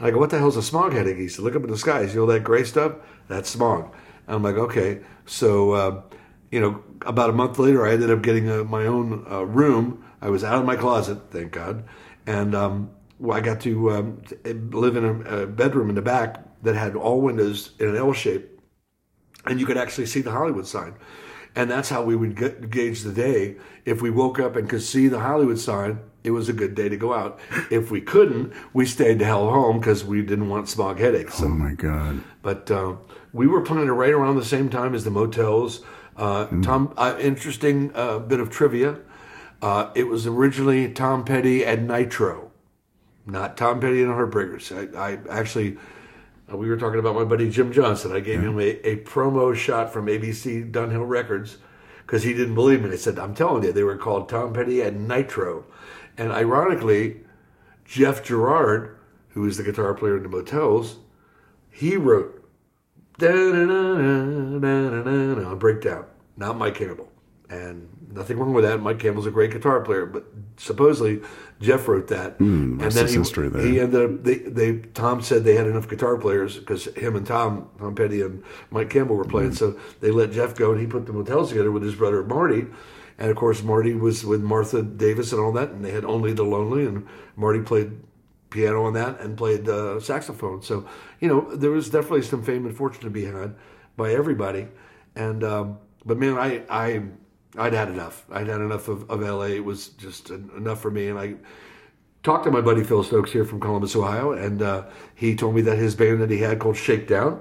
And 0.00 0.06
I 0.06 0.12
go, 0.12 0.18
what 0.18 0.30
the 0.30 0.38
hell's 0.38 0.56
a 0.56 0.62
smog 0.62 0.94
headache? 0.94 1.18
He 1.18 1.28
said, 1.28 1.44
look 1.44 1.54
up 1.54 1.62
in 1.62 1.70
the 1.70 1.76
sky. 1.76 2.00
You 2.00 2.20
know 2.20 2.26
that 2.26 2.42
gray 2.42 2.64
stuff? 2.64 2.94
That's 3.28 3.50
smog. 3.50 3.94
And 4.26 4.36
I'm 4.36 4.42
like, 4.42 4.54
okay. 4.54 5.00
So, 5.26 5.72
uh, 5.72 6.02
you 6.50 6.58
know, 6.58 6.82
about 7.02 7.28
a 7.28 7.34
month 7.34 7.58
later, 7.58 7.86
I 7.86 7.92
ended 7.92 8.10
up 8.10 8.22
getting 8.22 8.50
uh, 8.50 8.64
my 8.64 8.86
own 8.86 9.26
uh, 9.30 9.44
room. 9.44 10.02
I 10.20 10.30
was 10.30 10.44
out 10.44 10.58
of 10.58 10.64
my 10.64 10.76
closet, 10.76 11.18
thank 11.30 11.52
God. 11.52 11.84
And 12.26 12.54
um, 12.54 12.90
well, 13.18 13.36
I 13.36 13.40
got 13.40 13.60
to 13.62 13.90
um, 13.90 14.22
live 14.44 14.96
in 14.96 15.04
a, 15.04 15.42
a 15.42 15.46
bedroom 15.46 15.88
in 15.88 15.94
the 15.94 16.02
back 16.02 16.62
that 16.62 16.74
had 16.76 16.94
all 16.96 17.20
windows 17.20 17.72
in 17.78 17.88
an 17.88 17.96
L 17.96 18.12
shape 18.12 18.60
and 19.46 19.58
you 19.58 19.66
could 19.66 19.78
actually 19.78 20.06
see 20.06 20.20
the 20.20 20.30
Hollywood 20.30 20.66
sign. 20.66 20.94
And 21.56 21.70
that's 21.70 21.88
how 21.88 22.02
we 22.04 22.14
would 22.14 22.36
get, 22.36 22.70
gauge 22.70 23.02
the 23.02 23.12
day. 23.12 23.56
If 23.84 24.02
we 24.02 24.10
woke 24.10 24.38
up 24.38 24.54
and 24.54 24.68
could 24.68 24.82
see 24.82 25.08
the 25.08 25.18
Hollywood 25.18 25.58
sign, 25.58 25.98
it 26.22 26.30
was 26.30 26.48
a 26.48 26.52
good 26.52 26.74
day 26.74 26.88
to 26.88 26.96
go 26.96 27.12
out. 27.12 27.40
If 27.70 27.90
we 27.90 28.00
couldn't, 28.00 28.52
we 28.72 28.86
stayed 28.86 29.18
the 29.18 29.24
hell 29.24 29.50
home 29.50 29.80
because 29.80 30.04
we 30.04 30.22
didn't 30.22 30.48
want 30.48 30.68
smog 30.68 30.98
headaches. 30.98 31.34
So, 31.36 31.46
Oh 31.46 31.48
my 31.48 31.72
God. 31.72 32.22
but 32.42 32.70
uh, 32.70 32.96
we 33.32 33.46
were 33.46 33.62
planning 33.62 33.88
it 33.88 33.92
right 33.92 34.12
around 34.12 34.36
the 34.36 34.44
same 34.44 34.68
time 34.68 34.94
as 34.94 35.02
the 35.04 35.10
motels. 35.10 35.82
Uh, 36.16 36.46
Tom, 36.62 36.92
uh, 36.98 37.16
interesting 37.18 37.90
uh, 37.94 38.18
bit 38.18 38.38
of 38.40 38.50
trivia. 38.50 38.98
Uh, 39.62 39.90
it 39.94 40.08
was 40.08 40.26
originally 40.26 40.90
Tom 40.90 41.24
Petty 41.24 41.64
and 41.64 41.86
Nitro, 41.86 42.50
not 43.26 43.56
Tom 43.56 43.80
Petty 43.80 44.02
and 44.02 44.10
Heartbreakers. 44.10 44.96
I, 44.96 45.12
I 45.12 45.18
actually, 45.28 45.76
uh, 46.50 46.56
we 46.56 46.68
were 46.68 46.76
talking 46.76 46.98
about 46.98 47.14
my 47.14 47.24
buddy 47.24 47.50
Jim 47.50 47.72
Johnson. 47.72 48.12
I 48.12 48.20
gave 48.20 48.40
him 48.40 48.58
a, 48.58 48.88
a 48.88 48.96
promo 48.96 49.54
shot 49.54 49.92
from 49.92 50.06
ABC 50.06 50.70
Dunhill 50.72 51.06
Records 51.06 51.58
because 52.06 52.22
he 52.22 52.32
didn't 52.32 52.54
believe 52.54 52.82
me. 52.82 52.90
I 52.90 52.96
said, 52.96 53.18
I'm 53.18 53.34
telling 53.34 53.62
you, 53.62 53.72
they 53.72 53.84
were 53.84 53.96
called 53.96 54.28
Tom 54.28 54.52
Petty 54.54 54.80
and 54.80 55.06
Nitro. 55.06 55.66
And 56.16 56.32
ironically, 56.32 57.20
Jeff 57.84 58.24
Jourard, 58.24 58.96
who 59.30 59.46
is 59.46 59.58
the 59.58 59.62
guitar 59.62 59.94
player 59.94 60.16
in 60.16 60.22
the 60.22 60.28
Motels, 60.28 60.96
he 61.70 61.96
wrote 61.96 62.40
on 65.44 65.58
breakdown, 65.58 66.06
not 66.36 66.56
Mike 66.56 66.76
Campbell. 66.76 67.12
And 67.48 67.88
nothing 68.12 68.38
wrong 68.38 68.52
with 68.52 68.64
that. 68.64 68.80
Mike 68.80 68.98
Campbell's 68.98 69.26
a 69.26 69.30
great 69.30 69.50
guitar 69.50 69.80
player, 69.80 70.06
but 70.06 70.24
supposedly 70.56 71.20
Jeff 71.60 71.86
wrote 71.88 72.08
that. 72.08 72.38
and 72.80 72.80
then 72.80 73.08
he, 73.08 73.14
history 73.14 73.48
there. 73.48 73.62
he 73.62 73.80
ended 73.80 74.02
up. 74.02 74.24
They, 74.24 74.36
they 74.36 74.78
Tom 74.94 75.22
said 75.22 75.44
they 75.44 75.56
had 75.56 75.66
enough 75.66 75.88
guitar 75.88 76.16
players 76.16 76.58
because 76.58 76.86
him 76.96 77.16
and 77.16 77.26
Tom, 77.26 77.68
Tom 77.78 77.94
Petty 77.94 78.22
and 78.22 78.42
Mike 78.70 78.90
Campbell 78.90 79.16
were 79.16 79.24
playing. 79.24 79.54
So 79.54 79.78
they 80.00 80.10
let 80.10 80.32
Jeff 80.32 80.54
go, 80.54 80.72
and 80.72 80.80
he 80.80 80.86
put 80.86 81.06
the 81.06 81.12
motels 81.12 81.50
together 81.50 81.70
with 81.70 81.82
his 81.82 81.94
brother 81.94 82.22
Marty. 82.24 82.66
And 83.18 83.30
of 83.30 83.36
course, 83.36 83.62
Marty 83.62 83.94
was 83.94 84.24
with 84.24 84.40
Martha 84.40 84.82
Davis 84.82 85.32
and 85.32 85.40
all 85.40 85.52
that, 85.52 85.70
and 85.70 85.84
they 85.84 85.90
had 85.90 86.06
Only 86.06 86.32
the 86.32 86.42
Lonely, 86.42 86.86
and 86.86 87.06
Marty 87.36 87.60
played 87.60 87.92
piano 88.50 88.84
on 88.84 88.94
that 88.94 89.20
and 89.20 89.36
played 89.36 89.68
uh, 89.68 90.00
saxophone. 90.00 90.62
So, 90.62 90.86
you 91.20 91.28
know, 91.28 91.54
there 91.54 91.70
was 91.70 91.88
definitely 91.88 92.22
some 92.22 92.42
fame 92.42 92.66
and 92.66 92.76
fortune 92.76 93.02
to 93.02 93.10
be 93.10 93.24
had 93.24 93.54
by 93.96 94.12
everybody. 94.12 94.68
And, 95.14 95.42
um, 95.44 95.78
but 96.04 96.18
man, 96.18 96.36
I, 96.36 96.62
I, 96.68 97.02
I'd 97.58 97.72
had 97.72 97.88
enough. 97.88 98.24
I'd 98.30 98.46
had 98.46 98.60
enough 98.60 98.88
of, 98.88 99.10
of 99.10 99.20
LA. 99.20 99.46
It 99.46 99.64
was 99.64 99.88
just 99.88 100.30
enough 100.30 100.80
for 100.80 100.90
me. 100.90 101.08
And 101.08 101.18
I 101.18 101.34
talked 102.22 102.44
to 102.44 102.50
my 102.50 102.60
buddy 102.60 102.84
Phil 102.84 103.02
Stokes 103.02 103.32
here 103.32 103.44
from 103.44 103.60
Columbus, 103.60 103.96
Ohio, 103.96 104.32
and 104.32 104.62
uh, 104.62 104.84
he 105.14 105.34
told 105.34 105.54
me 105.54 105.62
that 105.62 105.78
his 105.78 105.94
band 105.94 106.20
that 106.20 106.30
he 106.30 106.38
had 106.38 106.58
called 106.58 106.76
Shakedown, 106.76 107.40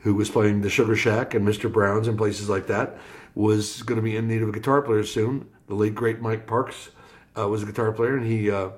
who 0.00 0.14
was 0.14 0.30
playing 0.30 0.60
the 0.60 0.70
Sugar 0.70 0.96
Shack 0.96 1.34
and 1.34 1.46
Mr. 1.46 1.72
Brown's 1.72 2.08
and 2.08 2.16
places 2.16 2.48
like 2.48 2.66
that, 2.68 2.98
was 3.34 3.82
going 3.82 3.96
to 3.96 4.02
be 4.02 4.16
in 4.16 4.28
need 4.28 4.42
of 4.42 4.48
a 4.48 4.52
guitar 4.52 4.82
player 4.82 5.04
soon. 5.04 5.48
The 5.66 5.74
late 5.74 5.94
great 5.94 6.20
Mike 6.20 6.46
Parks 6.46 6.90
uh, 7.36 7.48
was 7.48 7.62
a 7.62 7.66
guitar 7.66 7.92
player, 7.92 8.16
and 8.16 8.26
he 8.26 8.50
uh, 8.50 8.70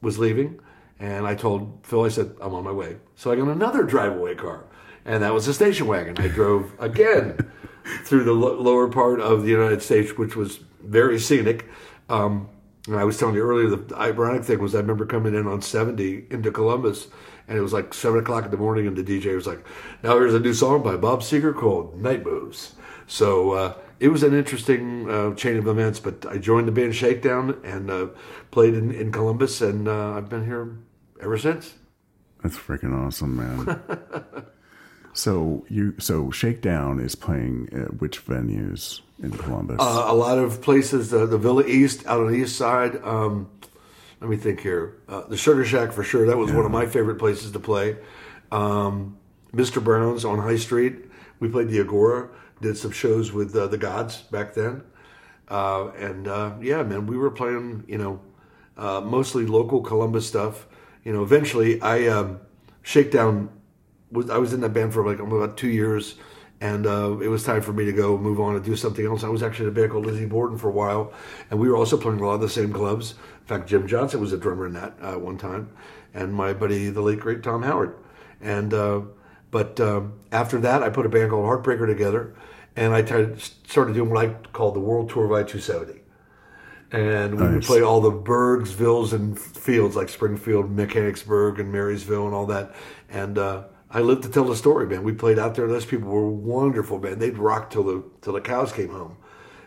was 0.00 0.18
leaving. 0.18 0.60
And 0.98 1.26
I 1.26 1.34
told 1.34 1.80
Phil, 1.82 2.04
I 2.04 2.08
said, 2.08 2.34
I'm 2.40 2.54
on 2.54 2.62
my 2.62 2.72
way. 2.72 2.96
So 3.16 3.30
I 3.30 3.36
got 3.36 3.48
another 3.48 3.84
drive-away 3.84 4.34
car, 4.34 4.64
and 5.04 5.22
that 5.22 5.32
was 5.32 5.48
a 5.48 5.54
station 5.54 5.86
wagon. 5.86 6.18
I 6.18 6.28
drove 6.28 6.72
again 6.78 7.38
through 8.04 8.24
the 8.24 8.32
lo- 8.32 8.60
lower 8.60 8.88
part 8.88 9.20
of 9.20 9.42
the 9.42 9.50
United 9.50 9.82
States, 9.82 10.16
which 10.16 10.36
was 10.36 10.60
very 10.82 11.18
scenic. 11.18 11.66
Um, 12.08 12.48
and 12.86 12.96
I 12.96 13.04
was 13.04 13.18
telling 13.18 13.34
you 13.34 13.42
earlier, 13.42 13.68
the 13.68 13.96
ironic 13.96 14.44
thing 14.44 14.58
was 14.58 14.74
I 14.74 14.78
remember 14.78 15.06
coming 15.06 15.34
in 15.34 15.46
on 15.46 15.62
70 15.62 16.26
into 16.30 16.50
Columbus, 16.50 17.08
and 17.46 17.58
it 17.58 17.60
was 17.60 17.72
like 17.72 17.92
7 17.92 18.18
o'clock 18.18 18.44
in 18.46 18.50
the 18.50 18.56
morning, 18.56 18.86
and 18.86 18.96
the 18.96 19.04
DJ 19.04 19.34
was 19.34 19.46
like, 19.46 19.64
Now 20.02 20.16
here's 20.18 20.34
a 20.34 20.40
new 20.40 20.54
song 20.54 20.82
by 20.82 20.96
Bob 20.96 21.20
Seger 21.20 21.54
called 21.54 22.00
Night 22.00 22.24
Moves. 22.24 22.74
So 23.06 23.52
uh, 23.52 23.74
it 23.98 24.08
was 24.08 24.22
an 24.22 24.34
interesting 24.34 25.10
uh, 25.10 25.34
chain 25.34 25.58
of 25.58 25.66
events, 25.66 26.00
but 26.00 26.24
I 26.26 26.38
joined 26.38 26.68
the 26.68 26.72
band 26.72 26.94
Shakedown 26.94 27.60
and 27.64 27.90
uh, 27.90 28.06
played 28.50 28.74
in, 28.74 28.90
in, 28.92 29.12
Columbus, 29.12 29.60
and 29.60 29.86
uh, 29.86 30.12
I've 30.12 30.28
been 30.28 30.46
here 30.46 30.78
ever 31.20 31.36
since. 31.36 31.74
That's 32.42 32.56
freaking 32.56 32.96
awesome, 32.96 33.36
man. 33.36 33.82
so 35.12 35.64
you 35.68 35.94
so 35.98 36.30
Shakedown 36.30 37.00
is 37.00 37.14
playing 37.14 37.68
at 37.72 38.00
which 38.00 38.24
venues 38.24 39.00
in 39.22 39.30
Columbus? 39.32 39.78
Uh, 39.80 40.04
a 40.06 40.14
lot 40.14 40.38
of 40.38 40.62
places. 40.62 41.10
the 41.10 41.26
Villa 41.26 41.64
East 41.64 42.06
out 42.06 42.20
on 42.20 42.28
the 42.28 42.34
east 42.38 42.56
side. 42.56 43.02
Um, 43.04 43.50
let 44.20 44.28
me 44.28 44.36
think 44.36 44.60
here. 44.60 44.96
Uh, 45.08 45.22
the 45.22 45.36
Sugar 45.36 45.64
Shack 45.64 45.92
for 45.92 46.02
sure. 46.02 46.26
That 46.26 46.36
was 46.36 46.50
yeah. 46.50 46.56
one 46.56 46.66
of 46.66 46.70
my 46.70 46.86
favorite 46.86 47.18
places 47.18 47.52
to 47.52 47.58
play. 47.58 47.96
Um, 48.52 49.16
Mr. 49.52 49.82
Brown's 49.82 50.24
on 50.24 50.38
High 50.38 50.56
Street. 50.56 51.06
We 51.40 51.48
played 51.48 51.68
the 51.68 51.80
Agora 51.80 52.28
did 52.60 52.76
some 52.76 52.90
shows 52.90 53.32
with 53.32 53.54
uh, 53.56 53.66
the 53.66 53.78
Gods 53.78 54.18
back 54.22 54.54
then, 54.54 54.82
uh, 55.48 55.88
and 55.96 56.28
uh, 56.28 56.52
yeah, 56.60 56.82
man, 56.82 57.06
we 57.06 57.16
were 57.16 57.30
playing, 57.30 57.84
you 57.88 57.98
know, 57.98 58.20
uh, 58.76 59.00
mostly 59.00 59.46
local 59.46 59.80
Columbus 59.80 60.26
stuff. 60.26 60.66
You 61.04 61.12
know, 61.12 61.22
eventually 61.22 61.80
I 61.80 62.08
um, 62.08 62.40
Shakedown 62.82 63.48
was 64.10 64.30
I 64.30 64.38
was 64.38 64.52
in 64.52 64.60
that 64.60 64.70
band 64.70 64.92
for 64.92 65.06
like 65.06 65.18
about 65.18 65.56
two 65.56 65.68
years, 65.68 66.16
and 66.60 66.86
uh, 66.86 67.18
it 67.20 67.28
was 67.28 67.44
time 67.44 67.62
for 67.62 67.72
me 67.72 67.84
to 67.84 67.92
go 67.92 68.16
move 68.18 68.40
on 68.40 68.56
and 68.56 68.64
do 68.64 68.76
something 68.76 69.04
else. 69.04 69.24
I 69.24 69.28
was 69.28 69.42
actually 69.42 69.66
in 69.66 69.72
a 69.72 69.74
band 69.74 69.92
called 69.92 70.06
Lizzie 70.06 70.26
Borden 70.26 70.58
for 70.58 70.68
a 70.68 70.72
while, 70.72 71.12
and 71.50 71.58
we 71.58 71.68
were 71.68 71.76
also 71.76 71.96
playing 71.96 72.20
a 72.20 72.26
lot 72.26 72.34
of 72.34 72.40
the 72.40 72.48
same 72.48 72.72
clubs. 72.72 73.12
In 73.40 73.46
fact, 73.46 73.68
Jim 73.68 73.86
Johnson 73.86 74.20
was 74.20 74.32
a 74.32 74.38
drummer 74.38 74.66
in 74.66 74.72
that 74.74 74.94
uh, 75.00 75.18
one 75.18 75.38
time, 75.38 75.70
and 76.14 76.32
my 76.32 76.52
buddy, 76.52 76.90
the 76.90 77.02
late 77.02 77.20
great 77.20 77.42
Tom 77.42 77.62
Howard, 77.62 77.96
and. 78.40 78.74
But 79.50 79.80
um, 79.80 80.20
after 80.30 80.60
that, 80.60 80.82
I 80.82 80.90
put 80.90 81.06
a 81.06 81.08
band 81.08 81.30
called 81.30 81.44
Heartbreaker 81.44 81.86
together, 81.86 82.34
and 82.76 82.94
I 82.94 83.04
started 83.66 83.94
doing 83.94 84.10
what 84.10 84.24
I 84.24 84.28
called 84.52 84.76
the 84.76 84.80
World 84.80 85.10
Tour 85.10 85.24
of 85.24 85.32
I-270. 85.32 85.98
And 86.92 87.34
we 87.34 87.42
nice. 87.42 87.54
would 87.54 87.62
play 87.64 87.82
all 87.82 88.00
the 88.00 88.12
burgs, 88.12 88.68
villes, 88.68 89.12
and 89.12 89.38
fields 89.38 89.96
like 89.96 90.08
Springfield, 90.08 90.70
Mechanicsburg, 90.70 91.58
and 91.58 91.72
Marysville, 91.72 92.26
and 92.26 92.34
all 92.34 92.46
that. 92.46 92.74
And 93.08 93.38
uh, 93.38 93.64
I 93.90 94.00
lived 94.00 94.22
to 94.22 94.28
tell 94.28 94.44
the 94.44 94.56
story, 94.56 94.86
man. 94.86 95.02
We 95.02 95.12
played 95.12 95.38
out 95.38 95.56
there. 95.56 95.66
Those 95.66 95.84
people 95.84 96.08
were 96.08 96.30
wonderful, 96.30 97.00
man. 97.00 97.18
They'd 97.18 97.38
rock 97.38 97.70
till 97.70 97.82
the 97.82 98.04
till 98.22 98.32
the 98.32 98.40
cows 98.40 98.72
came 98.72 98.90
home. 98.90 99.16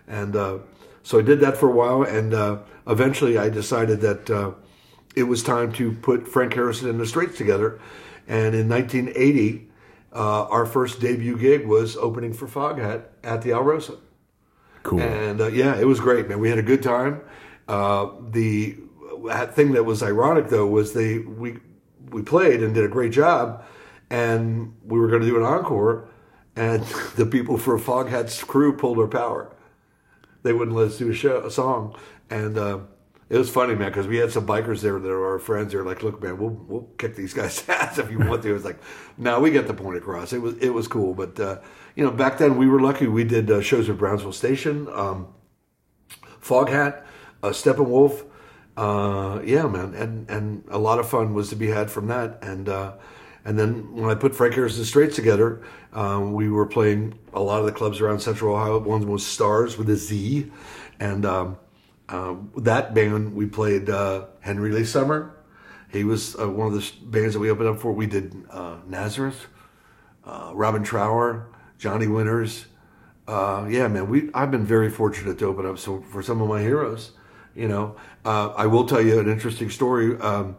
And 0.07 0.35
uh, 0.35 0.59
so 1.01 1.19
I 1.19 1.21
did 1.21 1.39
that 1.41 1.57
for 1.57 1.69
a 1.69 1.71
while, 1.71 2.03
and 2.03 2.33
uh, 2.33 2.59
eventually 2.87 3.37
I 3.37 3.49
decided 3.49 4.01
that 4.01 4.29
uh, 4.29 4.51
it 5.15 5.23
was 5.23 5.43
time 5.43 5.71
to 5.73 5.91
put 5.91 6.27
Frank 6.27 6.53
Harrison 6.53 6.89
and 6.89 6.99
the 6.99 7.05
Straits 7.05 7.37
together. 7.37 7.79
And 8.27 8.55
in 8.55 8.69
1980, 8.69 9.69
uh, 10.13 10.45
our 10.45 10.65
first 10.65 11.01
debut 11.01 11.37
gig 11.37 11.65
was 11.67 11.97
opening 11.97 12.33
for 12.33 12.47
Foghat 12.47 13.03
at 13.23 13.41
the 13.41 13.49
Alrosa. 13.49 13.97
Cool. 14.83 15.01
And 15.01 15.41
uh, 15.41 15.47
yeah, 15.47 15.77
it 15.77 15.85
was 15.85 15.99
great, 15.99 16.29
man. 16.29 16.39
We 16.39 16.49
had 16.49 16.59
a 16.59 16.63
good 16.63 16.83
time. 16.83 17.21
Uh, 17.67 18.09
the 18.29 18.77
thing 19.51 19.71
that 19.73 19.85
was 19.85 20.03
ironic 20.03 20.49
though 20.49 20.67
was 20.67 20.93
they 20.93 21.19
we 21.19 21.57
we 22.09 22.21
played 22.21 22.61
and 22.61 22.73
did 22.73 22.83
a 22.83 22.89
great 22.89 23.11
job, 23.11 23.63
and 24.13 24.75
we 24.85 24.99
were 24.99 25.07
going 25.07 25.21
to 25.21 25.27
do 25.27 25.37
an 25.37 25.43
encore, 25.43 26.07
and 26.55 26.83
the 27.15 27.25
people 27.25 27.57
for 27.57 27.77
Foghat's 27.79 28.43
crew 28.43 28.77
pulled 28.77 28.99
our 28.99 29.07
power. 29.07 29.51
They 30.43 30.53
wouldn't 30.53 30.77
let 30.77 30.89
us 30.89 30.97
do 30.99 31.09
a, 31.09 31.13
show, 31.13 31.43
a 31.43 31.49
song, 31.49 31.97
and 32.29 32.55
uh, 32.57 32.79
it 33.29 33.37
was 33.39 33.49
funny, 33.49 33.73
man, 33.73 33.89
because 33.89 34.05
we 34.05 34.17
had 34.17 34.31
some 34.31 34.45
bikers 34.45 34.81
there 34.81 34.99
that 34.99 35.09
are 35.09 35.31
our 35.31 35.39
friends. 35.39 35.71
They're 35.71 35.83
like, 35.83 36.03
"Look, 36.03 36.21
man, 36.21 36.37
we'll 36.37 36.51
we'll 36.51 36.87
kick 36.99 37.15
these 37.15 37.33
guys' 37.33 37.63
ass 37.69 37.97
if 37.97 38.11
you 38.11 38.19
want 38.19 38.43
to." 38.43 38.49
It 38.51 38.53
was 38.53 38.65
like, 38.65 38.77
"No, 39.17 39.39
we 39.39 39.49
get 39.49 39.65
the 39.65 39.73
point 39.73 39.97
across." 39.97 40.31
It 40.31 40.41
was 40.43 40.55
it 40.57 40.69
was 40.69 40.87
cool, 40.87 41.15
but 41.15 41.39
uh, 41.39 41.59
you 41.95 42.03
know, 42.03 42.11
back 42.11 42.37
then 42.37 42.57
we 42.57 42.67
were 42.67 42.79
lucky. 42.79 43.07
We 43.07 43.23
did 43.23 43.49
uh, 43.49 43.61
shows 43.61 43.89
at 43.89 43.97
Brownsville 43.97 44.33
Station, 44.33 44.87
um, 44.91 45.33
Foghat, 46.39 47.03
uh, 47.41 47.49
Steppenwolf. 47.49 48.25
Uh, 48.77 49.41
yeah, 49.43 49.65
man, 49.65 49.95
and 49.95 50.29
and 50.29 50.65
a 50.69 50.77
lot 50.77 50.99
of 50.99 51.09
fun 51.09 51.33
was 51.33 51.49
to 51.49 51.55
be 51.55 51.69
had 51.69 51.89
from 51.89 52.07
that. 52.07 52.37
And 52.43 52.69
uh, 52.69 52.93
and 53.45 53.59
then 53.59 53.93
when 53.93 54.09
I 54.09 54.15
put 54.15 54.35
Frank 54.35 54.53
Harrison 54.53 54.85
Straits 54.85 55.15
together, 55.15 55.61
um, 55.91 56.33
we 56.33 56.49
were 56.49 56.65
playing 56.65 57.19
a 57.33 57.41
lot 57.41 57.59
of 57.59 57.65
the 57.65 57.71
clubs 57.71 57.99
around 57.99 58.19
Central 58.19 58.55
Ohio. 58.55 58.79
One 58.79 59.05
was 59.07 59.25
Stars 59.25 59.77
with 59.77 59.89
a 59.89 59.97
Z, 59.97 60.49
and 60.99 61.25
um, 61.25 61.57
uh, 62.07 62.35
that 62.57 62.93
band 62.93 63.35
we 63.35 63.45
played 63.45 63.89
uh, 63.89 64.27
Henry 64.39 64.71
Lee 64.71 64.85
Summer. 64.85 65.35
He 65.91 66.03
was 66.03 66.39
uh, 66.39 66.49
one 66.49 66.67
of 66.67 66.73
the 66.73 66.91
bands 67.05 67.33
that 67.33 67.39
we 67.39 67.51
opened 67.51 67.69
up 67.69 67.79
for. 67.79 67.91
We 67.91 68.07
did 68.07 68.33
uh, 68.49 68.77
Nazareth, 68.87 69.47
uh, 70.25 70.51
Robin 70.53 70.83
Trower, 70.83 71.47
Johnny 71.77 72.07
Winters. 72.07 72.67
Yeah, 73.27 73.87
man, 73.89 74.07
we 74.07 74.29
I've 74.33 74.51
been 74.51 74.65
very 74.65 74.89
fortunate 74.89 75.37
to 75.39 75.45
open 75.47 75.65
up 75.65 75.79
so 75.79 76.01
for 76.11 76.23
some 76.23 76.41
of 76.41 76.47
my 76.47 76.61
heroes. 76.61 77.11
You 77.55 77.67
know, 77.67 77.97
I 78.23 78.65
will 78.67 78.85
tell 78.85 79.01
you 79.01 79.19
an 79.19 79.29
interesting 79.29 79.69
story. 79.69 80.17
Um, 80.19 80.55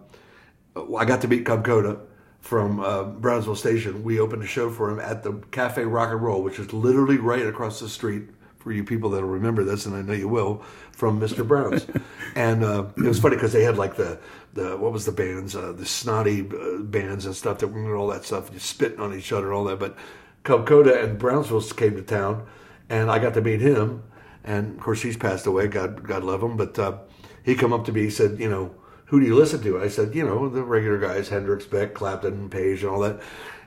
I 0.76 1.04
got 1.06 1.22
to 1.22 1.28
meet 1.28 1.46
Cub 1.46 1.64
Koda 1.64 1.98
from 2.44 2.76
Brownsville 3.20 3.56
Station. 3.56 4.04
We 4.04 4.20
opened 4.20 4.42
a 4.42 4.46
show 4.46 4.70
for 4.70 4.90
him 4.90 5.00
at 5.00 5.22
the 5.22 5.32
Cafe 5.50 5.82
Rock 5.82 6.10
and 6.10 6.22
Roll, 6.22 6.42
which 6.42 6.58
is 6.58 6.74
literally 6.74 7.16
right 7.16 7.46
across 7.46 7.80
the 7.80 7.88
street 7.88 8.24
for 8.58 8.70
you 8.70 8.84
people 8.84 9.10
that'll 9.10 9.28
remember 9.28 9.64
this, 9.64 9.86
and 9.86 9.96
I 9.96 10.02
know 10.02 10.12
you 10.12 10.28
will, 10.28 10.62
from 10.92 11.18
Mr. 11.18 11.46
Brown's. 11.46 11.86
and 12.34 12.62
uh, 12.62 12.86
it 12.98 13.04
was 13.04 13.18
funny 13.18 13.36
because 13.36 13.54
they 13.54 13.62
had 13.62 13.78
like 13.78 13.96
the, 13.96 14.18
the 14.52 14.76
what 14.76 14.92
was 14.92 15.06
the 15.06 15.12
bands, 15.12 15.56
uh, 15.56 15.72
the 15.72 15.86
snotty 15.86 16.46
uh, 16.50 16.82
bands 16.82 17.24
and 17.24 17.34
stuff 17.34 17.58
that 17.58 17.68
were 17.68 17.96
all 17.96 18.08
that 18.08 18.24
stuff, 18.24 18.52
just 18.52 18.66
spitting 18.66 19.00
on 19.00 19.14
each 19.14 19.32
other 19.32 19.46
and 19.46 19.54
all 19.54 19.64
that. 19.64 19.78
But 19.78 19.96
Koda 20.44 21.02
and 21.02 21.18
Brownsville 21.18 21.62
came 21.62 21.96
to 21.96 22.02
town, 22.02 22.46
and 22.90 23.10
I 23.10 23.18
got 23.18 23.32
to 23.34 23.40
meet 23.40 23.60
him. 23.60 24.02
And 24.44 24.76
of 24.76 24.80
course, 24.82 25.00
he's 25.00 25.16
passed 25.16 25.46
away. 25.46 25.68
God, 25.68 26.06
God 26.06 26.24
love 26.24 26.42
him. 26.42 26.58
But 26.58 26.78
uh, 26.78 26.98
he 27.42 27.54
come 27.54 27.72
up 27.72 27.86
to 27.86 27.92
me. 27.92 28.02
He 28.02 28.10
said, 28.10 28.38
"You 28.38 28.50
know, 28.50 28.74
who 29.06 29.20
do 29.20 29.26
you 29.26 29.34
listen 29.34 29.62
to?" 29.62 29.80
I 29.80 29.88
said, 29.88 30.14
"You 30.14 30.24
know, 30.24 30.48
the 30.48 30.62
regular 30.62 30.98
guys: 30.98 31.28
Hendrix, 31.28 31.64
Beck, 31.66 31.94
Clapton, 31.94 32.48
Page, 32.48 32.82
and 32.82 32.90
all 32.90 33.00
that." 33.00 33.20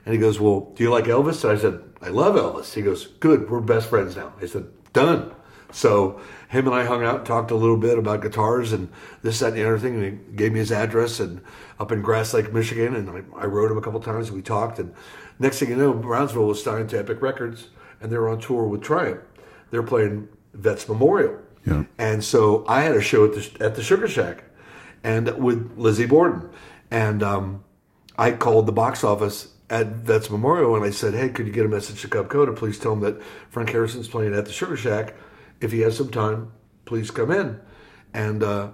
And 0.04 0.14
he 0.14 0.20
goes, 0.20 0.40
"Well, 0.40 0.72
do 0.74 0.82
you 0.82 0.90
like 0.90 1.04
Elvis?" 1.04 1.44
And 1.44 1.52
I 1.56 1.60
said, 1.60 1.82
"I 2.02 2.08
love 2.08 2.34
Elvis." 2.34 2.74
He 2.74 2.82
goes, 2.82 3.06
"Good, 3.06 3.50
we're 3.50 3.60
best 3.60 3.88
friends 3.88 4.16
now." 4.16 4.32
I 4.40 4.46
said, 4.46 4.66
done. 4.92 5.34
So 5.70 6.20
him 6.48 6.66
and 6.66 6.74
I 6.74 6.84
hung 6.84 7.04
out 7.04 7.18
and 7.18 7.26
talked 7.26 7.50
a 7.50 7.54
little 7.54 7.76
bit 7.76 7.98
about 7.98 8.22
guitars 8.22 8.72
and 8.72 8.88
this, 9.22 9.40
that, 9.40 9.48
and 9.48 9.56
the 9.56 9.66
other 9.66 9.78
thing. 9.78 9.94
And 9.94 10.04
he 10.04 10.36
gave 10.36 10.52
me 10.52 10.60
his 10.60 10.72
address 10.72 11.20
and 11.20 11.42
up 11.78 11.92
in 11.92 12.00
Grass 12.00 12.32
Lake, 12.32 12.52
Michigan. 12.52 12.96
And 12.96 13.10
I, 13.10 13.42
I 13.42 13.46
wrote 13.46 13.70
him 13.70 13.78
a 13.78 13.82
couple 13.82 14.00
times 14.00 14.28
and 14.28 14.36
we 14.36 14.42
talked. 14.42 14.78
And 14.78 14.94
next 15.38 15.58
thing 15.58 15.70
you 15.70 15.76
know, 15.76 15.92
Brownsville 15.92 16.46
was 16.46 16.62
signed 16.62 16.88
to 16.90 16.98
Epic 16.98 17.20
Records 17.20 17.68
and 18.00 18.10
they're 18.10 18.28
on 18.28 18.40
tour 18.40 18.64
with 18.64 18.82
Triumph. 18.82 19.20
They're 19.70 19.82
playing 19.82 20.28
Vets 20.54 20.88
Memorial. 20.88 21.38
Yeah. 21.66 21.84
And 21.98 22.24
so 22.24 22.64
I 22.66 22.80
had 22.80 22.96
a 22.96 23.02
show 23.02 23.26
at 23.26 23.34
the, 23.34 23.64
at 23.64 23.74
the 23.74 23.82
Sugar 23.82 24.08
Shack 24.08 24.44
and 25.02 25.28
with 25.42 25.74
Lizzie 25.76 26.06
Borden. 26.06 26.48
And 26.90 27.22
um, 27.22 27.64
I 28.16 28.32
called 28.32 28.66
the 28.66 28.72
box 28.72 29.04
office 29.04 29.54
at 29.70 29.86
Vets 29.88 30.30
Memorial 30.30 30.74
and 30.76 30.84
I 30.84 30.90
said, 30.90 31.14
hey, 31.14 31.28
could 31.28 31.46
you 31.46 31.52
get 31.52 31.66
a 31.66 31.68
message 31.68 32.00
to 32.02 32.08
Cub 32.08 32.28
Koda? 32.28 32.52
Please 32.52 32.78
tell 32.78 32.92
him 32.92 33.00
that 33.00 33.22
Frank 33.50 33.70
Harrison's 33.70 34.08
playing 34.08 34.34
at 34.34 34.46
the 34.46 34.52
Sugar 34.52 34.76
Shack. 34.76 35.14
If 35.60 35.72
he 35.72 35.80
has 35.80 35.96
some 35.96 36.10
time, 36.10 36.52
please 36.84 37.10
come 37.10 37.30
in. 37.30 37.60
And 38.14 38.42
uh, 38.42 38.70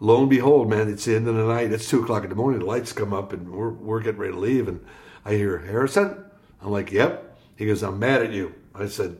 lo 0.00 0.20
and 0.20 0.30
behold, 0.30 0.70
man, 0.70 0.88
it's 0.88 1.04
the 1.04 1.16
end 1.16 1.28
of 1.28 1.34
the 1.34 1.44
night. 1.44 1.72
It's 1.72 1.88
two 1.88 2.02
o'clock 2.02 2.24
in 2.24 2.30
the 2.30 2.36
morning. 2.36 2.60
The 2.60 2.66
lights 2.66 2.92
come 2.92 3.12
up 3.12 3.32
and 3.32 3.50
we're, 3.50 3.70
we're 3.70 4.00
getting 4.00 4.20
ready 4.20 4.32
to 4.32 4.38
leave. 4.38 4.68
And 4.68 4.84
I 5.24 5.34
hear, 5.34 5.58
Harrison? 5.58 6.24
I'm 6.62 6.70
like, 6.70 6.90
yep. 6.90 7.36
He 7.56 7.66
goes, 7.66 7.82
I'm 7.82 7.98
mad 7.98 8.22
at 8.22 8.32
you. 8.32 8.54
I 8.74 8.86
said, 8.86 9.18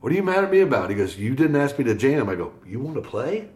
What 0.00 0.10
are 0.10 0.14
you 0.14 0.22
mad 0.22 0.42
at 0.42 0.50
me 0.50 0.60
about? 0.60 0.88
He 0.88 0.96
goes, 0.96 1.18
You 1.18 1.34
didn't 1.34 1.56
ask 1.56 1.78
me 1.78 1.84
to 1.84 1.94
jam. 1.94 2.28
I 2.28 2.34
go, 2.34 2.54
You 2.66 2.80
want 2.80 2.96
to 2.96 3.02
play? 3.02 3.50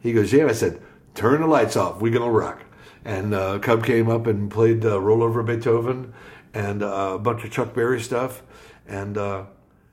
He 0.00 0.14
goes, 0.14 0.32
Yeah. 0.32 0.46
I 0.46 0.52
said, 0.52 0.80
Turn 1.16 1.40
the 1.40 1.46
lights 1.46 1.76
off. 1.76 2.00
We're 2.00 2.12
going 2.12 2.30
to 2.30 2.38
rock. 2.38 2.62
And 3.04 3.34
uh, 3.34 3.58
Cub 3.58 3.84
came 3.84 4.08
up 4.08 4.26
and 4.26 4.50
played 4.50 4.84
uh, 4.84 5.00
Roll 5.00 5.22
Over 5.22 5.42
Beethoven 5.42 6.12
and 6.52 6.82
uh, 6.82 7.12
a 7.14 7.18
bunch 7.18 7.44
of 7.44 7.50
Chuck 7.50 7.74
Berry 7.74 8.00
stuff. 8.00 8.42
And 8.86 9.16
uh, 9.16 9.44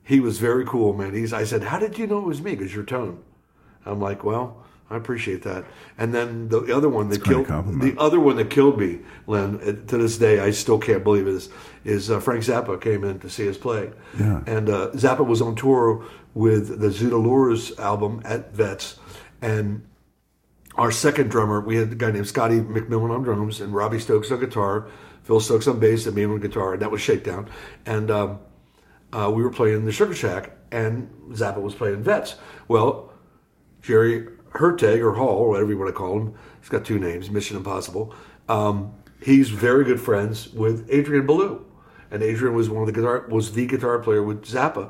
he 0.04 0.20
was 0.20 0.40
very 0.40 0.66
cool, 0.66 0.94
man. 0.94 1.14
He's, 1.14 1.32
I 1.32 1.46
said, 1.46 1.64
How 1.64 1.80
did 1.80 1.98
you 1.98 2.08
know 2.08 2.20
it 2.20 2.26
was 2.26 2.42
me? 2.42 2.56
Because 2.56 2.74
your 2.76 2.84
tone. 2.84 3.24
I'm 3.86 4.02
like, 4.02 4.24
Well, 4.24 4.64
I 4.90 4.98
appreciate 4.98 5.44
that. 5.44 5.66
And 5.98 6.14
then 6.14 6.50
the 6.50 6.76
other 6.76 6.90
one 6.90 7.10
that 7.10 7.24
killed 7.24 7.48
the 7.48 7.96
other 7.98 8.20
one 8.20 8.36
that 8.36 8.50
killed 8.50 8.80
me, 8.80 9.00
Len, 9.28 9.56
uh, 9.62 9.88
to 9.90 9.98
this 9.98 10.18
day, 10.18 10.40
I 10.40 10.52
still 10.52 10.78
can't 10.78 11.04
believe 11.04 11.28
it, 11.28 11.34
is, 11.34 11.50
is 11.84 12.12
uh, 12.12 12.20
Frank 12.20 12.44
Zappa 12.44 12.80
came 12.82 13.04
in 13.04 13.20
to 13.20 13.30
see 13.30 13.48
us 13.48 13.58
play. 13.58 13.92
Yeah. 14.20 14.44
And 14.46 14.70
uh, 14.70 14.92
Zappa 14.92 15.26
was 15.26 15.42
on 15.42 15.56
tour 15.56 16.06
with 16.34 16.80
the 16.80 16.88
Zoot 16.88 17.12
Allures 17.12 17.78
album 17.80 18.22
at 18.26 18.54
Vets. 18.54 19.00
And 19.42 19.86
our 20.76 20.92
second 20.92 21.30
drummer, 21.30 21.62
we 21.62 21.76
had 21.76 21.92
a 21.92 21.96
guy 21.96 22.12
named 22.12 22.28
Scotty 22.28 22.60
McMillan 22.60 23.12
on 23.12 23.24
drums 23.24 23.62
and 23.62 23.74
Robbie 23.74 24.00
Stokes 24.00 24.32
on 24.32 24.40
guitar, 24.40 24.88
Phil 25.24 25.40
Stokes 25.40 25.68
on 25.68 25.80
bass, 25.80 26.06
and 26.06 26.16
me 26.16 26.26
on 26.26 26.40
guitar, 26.40 26.74
and 26.74 26.82
that 26.82 26.92
was 26.92 27.02
Shakedown. 27.02 27.50
And 27.86 28.10
um, 28.10 28.40
uh, 29.12 29.32
we 29.34 29.44
were 29.44 29.52
playing 29.52 29.86
the 29.86 29.92
Sugar 29.92 30.16
Shack, 30.16 30.52
and 30.72 31.10
Zappa 31.30 31.62
was 31.62 31.76
playing 31.76 32.04
Vets. 32.04 32.36
Well, 32.68 33.14
Jerry 33.82 34.28
Herteg 34.52 35.02
or 35.02 35.14
Hall, 35.14 35.38
or 35.38 35.50
whatever 35.50 35.70
you 35.70 35.78
want 35.78 35.90
to 35.90 35.94
call 35.94 36.18
him. 36.18 36.34
He's 36.60 36.70
got 36.70 36.86
two 36.86 37.00
names, 37.00 37.30
Mission 37.30 37.58
Impossible. 37.58 38.14
Um, 38.50 38.96
he's 39.22 39.50
very 39.50 39.84
good 39.84 40.00
friends 40.00 40.52
with 40.54 40.88
Adrian 40.90 41.28
Belew, 41.28 41.64
and 42.10 42.24
Adrian 42.24 42.56
was 42.56 42.70
one 42.70 42.82
of 42.82 42.88
the 42.88 42.94
guitar 42.94 43.28
was 43.30 43.54
the 43.54 43.66
guitar 43.66 44.00
player 44.00 44.24
with 44.24 44.44
Zappa, 44.46 44.90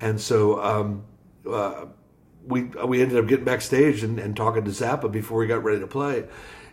and 0.00 0.20
so 0.20 0.62
um, 0.62 1.04
uh, 1.50 1.86
we 2.46 2.64
we 2.86 3.02
ended 3.02 3.18
up 3.18 3.26
getting 3.26 3.44
backstage 3.44 4.02
and, 4.02 4.18
and 4.18 4.36
talking 4.36 4.64
to 4.64 4.70
Zappa 4.70 5.10
before 5.10 5.42
he 5.42 5.48
got 5.48 5.64
ready 5.64 5.80
to 5.80 5.86
play, 5.86 6.24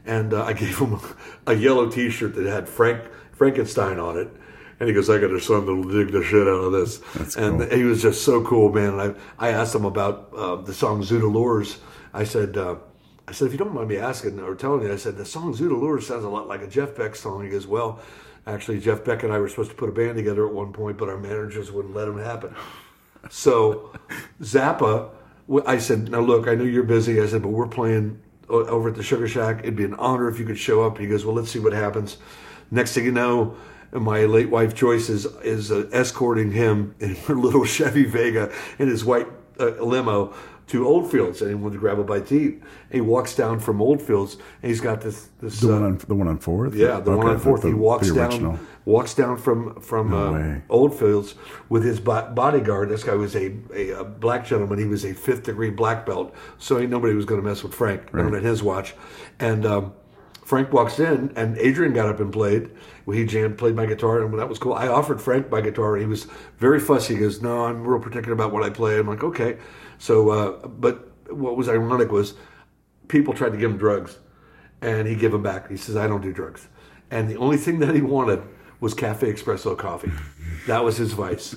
and 0.06 0.34
uh, 0.34 0.44
I 0.44 0.54
gave 0.64 0.78
him 0.78 1.00
a 1.48 1.54
yellow 1.54 1.90
T-shirt 1.90 2.36
that 2.36 2.46
had 2.46 2.68
Frank 2.68 3.04
Frankenstein 3.32 4.00
on 4.00 4.18
it. 4.18 4.30
And 4.80 4.88
he 4.88 4.96
goes, 4.96 5.12
I 5.12 5.20
got 5.20 5.30
a 5.30 5.40
son 5.40 5.68
that'll 5.68 5.84
dig 5.84 6.12
the 6.12 6.24
shit 6.24 6.48
out 6.48 6.64
of 6.64 6.72
this. 6.72 6.98
That's 7.14 7.36
and 7.36 7.60
cool. 7.60 7.70
he 7.78 7.84
was 7.84 8.02
just 8.02 8.24
so 8.24 8.44
cool, 8.44 8.72
man. 8.72 9.00
And 9.00 9.16
I, 9.40 9.50
I 9.50 9.52
asked 9.52 9.76
him 9.76 9.86
about 9.86 10.34
uh, 10.36 10.56
the 10.56 10.74
song 10.74 11.04
Zoot 11.04 11.22
Allures. 11.22 11.78
I 12.16 12.24
said, 12.24 12.58
uh, 12.58 12.78
I 13.28 13.32
said, 13.32 13.46
if 13.46 13.52
you 13.52 13.60
don't 13.60 13.76
mind 13.76 13.90
me 13.90 13.98
asking 13.98 14.40
or 14.40 14.56
telling 14.56 14.82
you, 14.82 14.92
I 14.92 14.96
said, 14.96 15.18
the 15.18 15.26
song 15.26 15.54
Zoot 15.54 15.70
Allures 15.70 16.08
sounds 16.08 16.24
a 16.24 16.30
lot 16.30 16.48
like 16.48 16.64
a 16.64 16.68
Jeff 16.68 16.96
Beck 16.96 17.16
song. 17.16 17.44
He 17.44 17.52
goes, 17.52 17.68
well, 17.68 18.00
actually, 18.48 18.80
Jeff 18.80 19.06
Beck 19.06 19.22
and 19.22 19.32
I 19.32 19.38
were 19.38 19.50
supposed 19.50 19.70
to 19.70 19.76
put 19.76 19.88
a 19.88 19.92
band 19.92 20.16
together 20.16 20.48
at 20.48 20.54
one 20.54 20.74
point, 20.74 20.98
but 20.98 21.10
our 21.10 21.18
managers 21.18 21.72
wouldn't 21.72 21.94
let 21.94 22.08
him 22.08 22.18
happen. 22.18 22.56
So 23.30 23.94
Zappa, 24.42 25.12
I 25.68 25.78
said, 25.80 26.10
now 26.12 26.20
look, 26.22 26.48
I 26.48 26.56
know 26.56 26.64
you're 26.64 26.84
busy. 26.84 27.22
I 27.22 27.28
said, 27.28 27.42
but 27.42 27.50
we're 27.50 27.68
playing 27.68 28.20
over 28.50 28.90
at 28.90 28.96
the 28.96 29.04
Sugar 29.04 29.28
Shack. 29.28 29.60
It'd 29.60 29.76
be 29.76 29.84
an 29.86 29.96
honor 29.96 30.28
if 30.30 30.40
you 30.40 30.46
could 30.46 30.58
show 30.60 30.84
up. 30.84 30.98
He 30.98 31.08
goes, 31.08 31.26
well, 31.26 31.36
let's 31.36 31.52
see 31.52 31.60
what 31.60 31.74
happens. 31.74 32.18
Next 32.70 32.94
thing 32.94 33.06
you 33.06 33.12
know, 33.12 33.56
my 33.92 34.26
late 34.26 34.50
wife 34.50 34.74
Joyce 34.74 35.10
is 35.10 35.26
is 35.44 35.72
uh, 35.72 35.90
escorting 35.92 36.52
him 36.52 36.96
in 37.02 37.16
her 37.16 37.36
little 37.36 37.66
Chevy 37.76 38.06
Vega 38.06 38.52
in 38.80 38.88
his 38.88 39.04
white 39.04 39.28
uh, 39.60 39.72
limo 39.84 40.34
to 40.68 40.88
Oldfields, 40.88 41.42
and 41.42 41.50
he 41.50 41.56
wanted 41.56 41.74
to 41.74 41.80
grab 41.80 42.00
a 42.00 42.04
bite 42.06 42.28
to 42.28 42.36
eat. 42.36 42.54
And 42.54 42.94
he 42.94 43.02
walks 43.02 43.36
down 43.36 43.60
from 43.60 43.82
Oldfields, 43.82 44.36
and 44.64 44.70
he's 44.70 44.80
got 44.80 45.02
this 45.02 45.28
this 45.42 45.60
The 45.60 45.68
uh, 45.70 45.74
one 45.74 45.84
on 45.84 45.98
the 45.98 46.16
one 46.16 46.28
on 46.30 46.38
fourth. 46.38 46.74
yeah, 46.76 47.02
the 47.02 47.12
one 47.12 47.20
Okay, 47.26 47.34
on 47.34 47.40
Fourth. 47.40 47.62
the- 47.64 47.68
he 47.68 47.74
walks 47.74 48.08
the 48.08 48.16
down. 48.16 48.66
Walks 48.86 49.14
down 49.14 49.38
from 49.38 49.80
from 49.82 50.10
No 50.12 50.36
uh. 50.36 50.60
Oldfields 50.70 51.36
with 51.70 51.84
his 51.84 52.00
bodyguard. 52.00 52.90
This 52.90 53.04
guy 53.04 53.16
was 53.16 53.36
a, 53.36 53.54
a, 53.74 53.90
a 53.92 54.04
black 54.04 54.46
gentleman. 54.46 54.80
He 54.80 54.86
was 54.86 55.06
a 55.06 55.14
fifth 55.14 55.44
degree 55.44 55.70
black 55.70 56.06
belt, 56.06 56.34
so 56.58 56.80
nobody 56.86 57.14
was 57.14 57.26
going 57.26 57.42
to 57.42 57.48
mess 57.48 57.64
with 57.64 57.74
Frank. 57.74 58.14
Not 58.14 58.34
at 58.34 58.44
his 58.44 58.64
watch. 58.64 58.94
And 59.40 59.66
um, 59.66 59.94
Frank 60.44 60.74
walks 60.74 61.00
in, 61.00 61.32
and 61.36 61.58
Adrian 61.58 61.94
got 61.94 62.10
up 62.10 62.20
and 62.20 62.32
played. 62.32 62.72
Well, 63.06 63.18
he 63.18 63.26
jammed, 63.26 63.58
played 63.58 63.76
my 63.76 63.86
guitar, 63.86 64.22
and 64.22 64.38
that 64.40 64.50
was 64.50 64.60
cool. 64.60 64.74
I 64.74 64.88
offered 64.88 65.22
Frank 65.22 65.50
my 65.50 65.62
guitar, 65.62 65.96
and 65.96 66.02
he 66.02 66.08
was 66.08 66.28
very 66.58 66.80
fussy. 66.80 67.14
He 67.16 67.20
goes, 67.20 67.42
"No, 67.42 67.66
I'm 67.66 67.86
real 67.86 68.02
particular 68.02 68.34
about 68.34 68.52
what 68.52 68.64
I 68.64 68.70
play." 68.70 69.00
I'm 69.00 69.08
like, 69.08 69.24
"Okay." 69.24 69.58
So, 69.98 70.30
uh, 70.30 70.68
but 70.68 71.12
what 71.30 71.56
was 71.56 71.70
ironic 71.70 72.12
was 72.12 72.34
people 73.08 73.34
tried 73.34 73.52
to 73.52 73.58
give 73.58 73.72
him 73.72 73.78
drugs, 73.78 74.20
and 74.82 75.08
he 75.08 75.16
gave 75.16 75.32
them 75.32 75.44
back. 75.44 75.70
He 75.70 75.78
says, 75.78 75.96
"I 75.96 76.08
don't 76.08 76.22
do 76.22 76.34
drugs," 76.34 76.68
and 77.10 77.30
the 77.30 77.38
only 77.38 77.58
thing 77.58 77.80
that 77.80 77.96
he 77.96 78.02
wanted 78.02 78.42
was 78.82 78.94
cafe 78.94 79.32
espresso 79.32 79.78
coffee. 79.78 80.12
That 80.68 80.84
was 80.84 80.98
his 80.98 81.14
vice. 81.14 81.56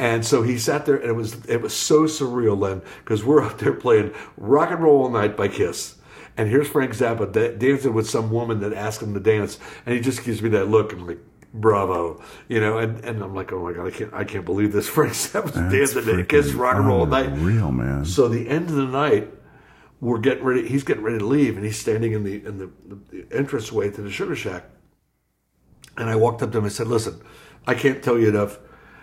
And 0.00 0.24
so 0.24 0.42
he 0.42 0.58
sat 0.58 0.86
there, 0.86 0.96
and 0.96 1.10
it 1.10 1.14
was 1.14 1.44
it 1.46 1.60
was 1.60 1.74
so 1.74 2.04
surreal, 2.04 2.58
Len, 2.58 2.82
because 3.04 3.22
we're 3.24 3.42
out 3.42 3.58
there 3.58 3.74
playing 3.74 4.12
"Rock 4.36 4.70
and 4.70 4.82
Roll 4.82 5.02
All 5.04 5.10
Night" 5.10 5.36
by 5.36 5.48
Kiss, 5.48 5.96
and 6.36 6.48
here's 6.48 6.68
Frank 6.68 6.92
Zappa 6.92 7.30
da- 7.30 7.56
dancing 7.56 7.92
with 7.92 8.08
some 8.08 8.30
woman 8.30 8.60
that 8.60 8.72
asked 8.72 9.02
him 9.02 9.12
to 9.14 9.20
dance, 9.20 9.58
and 9.84 9.94
he 9.94 10.00
just 10.00 10.24
gives 10.24 10.40
me 10.40 10.48
that 10.50 10.68
look, 10.68 10.92
and 10.92 11.02
I'm 11.02 11.06
like, 11.08 11.18
"Bravo," 11.52 12.22
you 12.48 12.60
know, 12.60 12.78
and, 12.78 13.04
and 13.04 13.22
I'm 13.22 13.34
like, 13.34 13.52
"Oh 13.52 13.62
my 13.62 13.72
god, 13.72 13.86
I 13.86 13.90
can't 13.90 14.14
I 14.14 14.24
can't 14.24 14.44
believe 14.44 14.72
this." 14.72 14.88
Frank 14.96 15.12
Zappa's 15.12 15.52
That's 15.52 15.72
dancing 15.72 16.04
to 16.16 16.24
Kiss 16.24 16.52
"Rock 16.52 16.76
and 16.76 16.86
Roll 16.86 17.00
All 17.00 17.06
Night." 17.06 17.30
Real 17.34 17.72
man. 17.72 18.04
So 18.04 18.28
the 18.28 18.48
end 18.48 18.70
of 18.70 18.76
the 18.76 18.86
night, 18.86 19.28
we're 20.00 20.18
getting 20.20 20.44
ready. 20.44 20.66
He's 20.68 20.84
getting 20.84 21.02
ready 21.02 21.18
to 21.18 21.26
leave, 21.26 21.56
and 21.56 21.66
he's 21.66 21.78
standing 21.78 22.12
in 22.12 22.22
the 22.24 22.36
in 22.46 22.58
the, 22.58 22.70
the, 22.86 22.98
the 23.10 23.36
entranceway 23.36 23.90
to 23.90 24.00
the 24.00 24.10
Sugar 24.10 24.36
Shack. 24.36 24.64
And 25.96 26.08
I 26.08 26.16
walked 26.16 26.42
up 26.42 26.52
to 26.52 26.58
him 26.58 26.64
and 26.64 26.72
said, 26.72 26.86
"Listen, 26.88 27.20
I 27.66 27.74
can't 27.74 28.02
tell 28.02 28.18
you 28.18 28.28
enough 28.28 28.58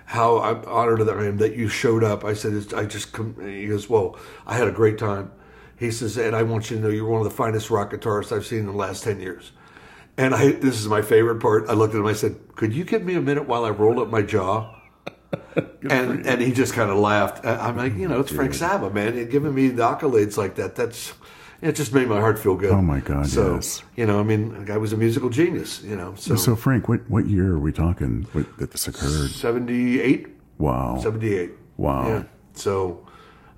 how 0.06 0.39
I'm 0.39 0.63
honored 0.65 1.06
that 1.06 1.17
I 1.17 1.25
am 1.25 1.38
that 1.38 1.56
you 1.56 1.67
showed 1.69 2.04
up." 2.04 2.23
I 2.25 2.34
said, 2.34 2.54
it's, 2.54 2.73
"I 2.73 2.86
just," 2.86 3.13
come, 3.13 3.36
he 3.41 3.67
goes, 3.67 3.89
"Well, 3.89 4.17
I 4.47 4.56
had 4.56 4.67
a 4.67 4.71
great 4.71 4.97
time." 4.97 5.32
He 5.78 5.91
says, 5.91 6.17
"And 6.17 6.36
I 6.36 6.43
want 6.43 6.69
you 6.69 6.78
to 6.78 6.84
know 6.84 6.89
you're 6.89 7.08
one 7.08 7.21
of 7.21 7.25
the 7.25 7.36
finest 7.36 7.69
rock 7.69 7.91
guitarists 7.91 8.36
I've 8.36 8.45
seen 8.45 8.60
in 8.60 8.65
the 8.67 8.71
last 8.73 9.04
ten 9.04 9.19
years." 9.19 9.52
And 10.17 10.36
I, 10.36 10.52
this 10.52 10.80
is 10.80 10.88
my 10.88 11.02
favorite 11.02 11.39
part. 11.39 11.69
I 11.69 11.73
looked 11.73 11.93
at 11.93 11.99
him. 11.99 12.06
I 12.08 12.13
said, 12.13 12.36
"Could 12.56 12.73
you 12.73 12.84
give 12.84 13.04
me 13.04 13.13
a 13.15 13.21
minute 13.21 13.47
while 13.47 13.63
I 13.65 13.69
roll 13.69 14.02
up 14.02 14.10
my 14.10 14.21
jaw?" 14.21 14.75
and 15.89 16.25
and 16.25 16.41
he 16.41 16.52
just 16.52 16.73
kind 16.73 16.89
of 16.89 16.97
laughed. 16.97 17.45
I- 17.45 17.67
I'm 17.67 17.78
like, 17.78 17.95
you 17.95 18.08
know, 18.08 18.19
it's 18.19 18.32
Frank 18.32 18.52
Zappa, 18.54 18.91
man. 18.91 19.17
And 19.17 19.30
giving 19.30 19.54
me 19.54 19.67
the 19.69 19.84
accolades 19.84 20.38
like 20.38 20.56
that, 20.56 20.75
that's 20.75 21.13
it. 21.61 21.75
Just 21.75 21.93
made 21.93 22.07
my 22.07 22.19
heart 22.19 22.39
feel 22.39 22.55
good. 22.55 22.71
Oh, 22.71 22.81
my 22.81 22.99
God, 22.99 23.27
So 23.27 23.55
yes. 23.55 23.83
you 23.95 24.05
know, 24.05 24.19
I 24.19 24.23
mean, 24.23 24.53
the 24.59 24.65
guy 24.65 24.77
was 24.77 24.93
a 24.93 24.97
musical 24.97 25.29
genius. 25.29 25.81
You 25.83 25.95
know, 25.95 26.15
so, 26.15 26.35
So 26.35 26.55
Frank, 26.55 26.87
what 26.87 27.09
what 27.09 27.27
year 27.27 27.53
are 27.53 27.59
we 27.59 27.71
talking 27.71 28.27
what, 28.33 28.57
that 28.57 28.71
this 28.71 28.87
occurred? 28.87 29.29
78, 29.31 30.27
Wow. 30.57 30.99
78. 31.01 31.51
Wow. 31.77 32.07
Yeah. 32.07 32.23
So 32.53 33.05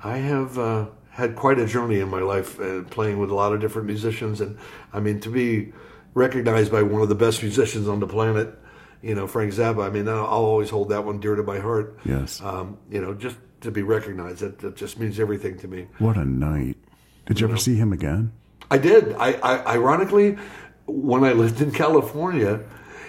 I 0.04 0.18
have 0.18 0.58
uh, 0.60 0.86
had 1.10 1.36
quite 1.36 1.60
a 1.60 1.66
journey 1.66 2.00
in 2.00 2.10
my 2.10 2.22
life, 2.22 2.60
uh, 2.60 2.84
playing 2.84 3.18
with 3.20 3.32
a 3.32 3.36
lot 3.36 3.54
of 3.54 3.60
different 3.60 3.88
musicians, 3.88 4.42
and 4.42 4.58
I 4.94 5.00
mean 5.00 5.20
to 5.22 5.30
be 5.30 5.74
recognized 6.14 6.72
by 6.72 6.84
one 6.84 7.02
of 7.02 7.10
the 7.10 7.16
best 7.16 7.42
musicians 7.42 7.88
on 7.88 8.00
the 8.00 8.08
planet. 8.08 8.58
You 9.02 9.16
know, 9.16 9.26
Frank 9.26 9.52
Zappa. 9.54 9.84
I 9.86 9.90
mean, 9.90 10.08
I'll 10.08 10.26
I'll 10.26 10.46
always 10.46 10.70
hold 10.70 10.90
that 10.90 11.04
one 11.06 11.20
dear 11.20 11.36
to 11.36 11.42
my 11.44 11.58
heart. 11.60 11.98
Yes. 12.06 12.40
Um, 12.42 12.78
you 12.92 13.02
know, 13.02 13.16
just 13.16 13.38
to 13.62 13.72
be 13.72 13.82
recognized, 13.82 14.40
that, 14.42 14.60
that 14.60 14.76
just 14.76 15.00
means 15.00 15.20
everything 15.20 15.58
to 15.60 15.68
me. 15.68 15.88
What 15.98 16.18
a 16.18 16.26
night. 16.26 16.78
Did 17.26 17.40
you 17.40 17.48
ever 17.48 17.58
see 17.58 17.76
him 17.76 17.94
again? 17.94 18.32
I 18.70 18.78
did. 18.78 19.14
I, 19.14 19.34
I 19.34 19.74
ironically, 19.74 20.38
when 20.86 21.24
I 21.24 21.34
lived 21.34 21.62
in 21.62 21.72
California, 21.72 22.62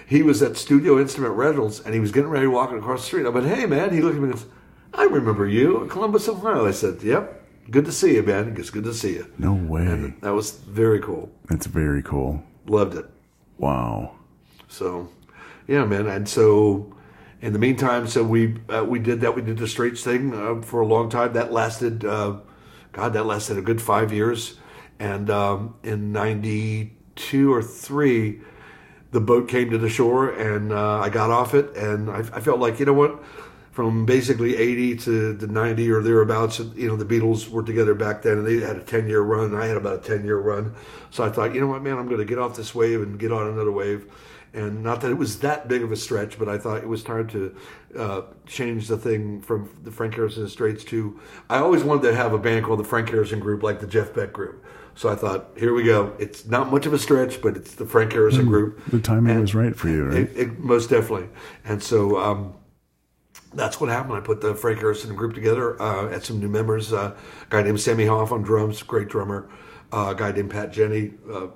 he 0.05 0.21
was 0.21 0.41
at 0.41 0.57
Studio 0.57 0.99
Instrument 0.99 1.35
Rentals, 1.35 1.79
and 1.79 1.93
he 1.93 1.99
was 1.99 2.11
getting 2.11 2.29
ready 2.29 2.45
to 2.45 2.51
walk 2.51 2.71
across 2.71 3.01
the 3.01 3.05
street. 3.07 3.25
I 3.25 3.29
went, 3.29 3.47
"Hey, 3.47 3.65
man!" 3.65 3.93
He 3.93 4.01
looked 4.01 4.15
at 4.15 4.21
me 4.21 4.29
and 4.29 4.33
goes, 4.33 4.45
"I 4.93 5.05
remember 5.05 5.47
you, 5.47 5.87
Columbus, 5.89 6.27
Ohio." 6.27 6.65
I 6.67 6.71
said, 6.71 7.01
"Yep, 7.01 7.43
good 7.71 7.85
to 7.85 7.91
see 7.91 8.15
you, 8.15 8.23
man. 8.23 8.55
It's 8.57 8.69
good 8.69 8.83
to 8.83 8.93
see 8.93 9.13
you." 9.13 9.27
No 9.37 9.53
way. 9.53 9.85
And 9.85 10.21
that 10.21 10.33
was 10.33 10.51
very 10.51 10.99
cool. 10.99 11.31
That's 11.49 11.65
very 11.65 12.03
cool. 12.03 12.43
Loved 12.67 12.95
it. 12.95 13.05
Wow. 13.57 14.15
So, 14.67 15.09
yeah, 15.67 15.85
man. 15.85 16.07
And 16.07 16.27
so, 16.27 16.93
in 17.41 17.53
the 17.53 17.59
meantime, 17.59 18.07
so 18.07 18.23
we 18.23 18.57
uh, 18.69 18.83
we 18.83 18.99
did 18.99 19.21
that. 19.21 19.35
We 19.35 19.41
did 19.41 19.57
the 19.57 19.67
Straits 19.67 20.03
thing 20.03 20.33
uh, 20.33 20.61
for 20.61 20.81
a 20.81 20.85
long 20.85 21.09
time. 21.09 21.33
That 21.33 21.53
lasted, 21.53 22.05
uh, 22.05 22.37
God, 22.93 23.13
that 23.13 23.25
lasted 23.25 23.57
a 23.57 23.61
good 23.61 23.81
five 23.81 24.13
years. 24.13 24.57
And 24.99 25.29
um, 25.29 25.75
in 25.83 26.11
'92 26.13 27.53
or 27.53 27.61
three, 27.61 28.39
the 29.11 29.19
boat 29.19 29.49
came 29.49 29.69
to 29.71 29.77
the 29.77 29.89
shore, 29.89 30.29
and 30.29 30.71
uh, 30.71 30.99
I 30.99 31.09
got 31.09 31.29
off 31.29 31.53
it, 31.53 31.75
and 31.75 32.09
I, 32.09 32.19
I 32.19 32.39
felt 32.39 32.59
like 32.59 32.79
you 32.79 32.85
know 32.85 32.93
what. 32.93 33.21
From 33.71 34.05
basically 34.05 34.55
80 34.55 34.97
to 34.97 35.33
the 35.33 35.47
90 35.47 35.89
or 35.89 36.03
thereabouts, 36.03 36.59
you 36.59 36.87
know, 36.87 36.95
the 36.95 37.05
Beatles 37.05 37.49
were 37.49 37.63
together 37.63 37.95
back 37.95 38.21
then 38.21 38.37
and 38.37 38.45
they 38.45 38.59
had 38.59 38.75
a 38.75 38.83
10 38.83 39.09
year 39.09 39.21
run. 39.21 39.55
I 39.55 39.65
had 39.65 39.77
about 39.77 40.05
a 40.05 40.07
10 40.07 40.23
year 40.25 40.37
run. 40.37 40.75
So 41.09 41.23
I 41.23 41.31
thought, 41.31 41.55
you 41.55 41.61
know 41.61 41.65
what, 41.65 41.81
man, 41.81 41.97
I'm 41.97 42.05
going 42.05 42.19
to 42.19 42.25
get 42.25 42.37
off 42.37 42.55
this 42.55 42.75
wave 42.75 43.01
and 43.01 43.17
get 43.17 43.31
on 43.31 43.47
another 43.47 43.71
wave. 43.71 44.05
And 44.53 44.83
not 44.83 45.01
that 45.01 45.09
it 45.09 45.17
was 45.17 45.39
that 45.39 45.67
big 45.67 45.81
of 45.81 45.91
a 45.91 45.95
stretch, 45.95 46.37
but 46.37 46.47
I 46.47 46.59
thought 46.59 46.77
it 46.77 46.87
was 46.87 47.03
time 47.03 47.27
to 47.29 47.55
uh, 47.97 48.21
change 48.45 48.87
the 48.87 48.97
thing 48.97 49.41
from 49.41 49.69
the 49.83 49.89
Frank 49.89 50.13
Harrison 50.13 50.47
Straits 50.47 50.83
to. 50.85 51.19
I 51.49 51.57
always 51.57 51.83
wanted 51.83 52.03
to 52.03 52.15
have 52.15 52.33
a 52.33 52.37
band 52.37 52.65
called 52.65 52.79
the 52.79 52.83
Frank 52.83 53.09
Harrison 53.09 53.39
Group, 53.39 53.63
like 53.63 53.79
the 53.79 53.87
Jeff 53.87 54.13
Beck 54.13 54.31
Group. 54.31 54.63
So 54.95 55.09
I 55.09 55.15
thought, 55.15 55.49
here 55.57 55.73
we 55.73 55.83
go. 55.83 56.13
It's 56.19 56.45
not 56.45 56.71
much 56.71 56.85
of 56.85 56.93
a 56.93 56.99
stretch, 56.99 57.41
but 57.41 57.57
it's 57.57 57.73
the 57.73 57.85
Frank 57.85 58.11
Harrison 58.11 58.45
Group. 58.45 58.79
The 58.85 58.99
timing 58.99 59.31
And 59.31 59.41
was 59.41 59.55
right 59.55 59.75
for 59.75 59.89
you, 59.89 60.05
right? 60.05 60.17
It, 60.19 60.37
it, 60.37 60.59
most 60.59 60.91
definitely. 60.91 61.29
And 61.65 61.81
so 61.81 62.19
um, 62.19 62.53
that's 63.53 63.81
what 63.81 63.89
happened. 63.89 64.13
I 64.13 64.19
put 64.19 64.41
the 64.41 64.53
Frank 64.53 64.79
Harrison 64.79 65.15
group 65.15 65.33
together. 65.33 65.81
Uh, 65.81 66.09
had 66.09 66.23
some 66.23 66.39
new 66.39 66.47
members. 66.47 66.93
Uh, 66.93 67.15
a 67.41 67.49
guy 67.49 67.63
named 67.63 67.81
Sammy 67.81 68.05
Hoff 68.05 68.31
on 68.31 68.43
drums, 68.43 68.83
great 68.83 69.09
drummer. 69.09 69.49
Uh, 69.91 70.09
a 70.09 70.15
guy 70.15 70.31
named 70.31 70.51
Pat 70.51 70.71
Jenny, 70.71 71.13
uh, 71.31 71.47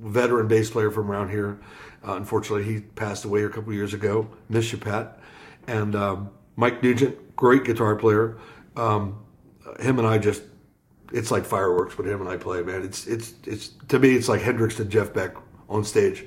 veteran 0.00 0.48
bass 0.48 0.70
player 0.70 0.90
from 0.90 1.10
around 1.10 1.30
here. 1.30 1.60
Uh, 2.06 2.14
unfortunately, 2.14 2.64
he 2.64 2.80
passed 2.80 3.24
away 3.24 3.44
a 3.44 3.48
couple 3.48 3.72
years 3.72 3.94
ago. 3.94 4.28
Miss 4.48 4.72
you, 4.72 4.78
Pat. 4.78 5.18
And 5.66 5.94
um, 5.94 6.30
Mike 6.56 6.82
Nugent, 6.82 7.36
great 7.36 7.64
guitar 7.64 7.96
player. 7.96 8.38
Um, 8.76 9.24
him 9.78 9.98
and 9.98 10.08
I 10.08 10.18
just, 10.18 10.42
it's 11.12 11.30
like 11.30 11.44
fireworks 11.44 11.96
when 11.96 12.08
him 12.08 12.20
and 12.20 12.28
I 12.28 12.36
play, 12.36 12.62
man. 12.62 12.82
It's 12.82 13.06
it's 13.06 13.34
it's 13.44 13.68
to 13.88 13.98
me, 13.98 14.14
it's 14.14 14.28
like 14.28 14.40
Hendrix 14.40 14.80
and 14.80 14.90
Jeff 14.90 15.12
Beck 15.12 15.36
on 15.68 15.84
stage. 15.84 16.26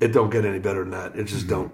It 0.00 0.08
don't 0.12 0.30
get 0.30 0.44
any 0.44 0.58
better 0.58 0.80
than 0.80 0.90
that. 0.90 1.14
It 1.14 1.24
just 1.24 1.46
mm-hmm. 1.46 1.68
don't. 1.68 1.72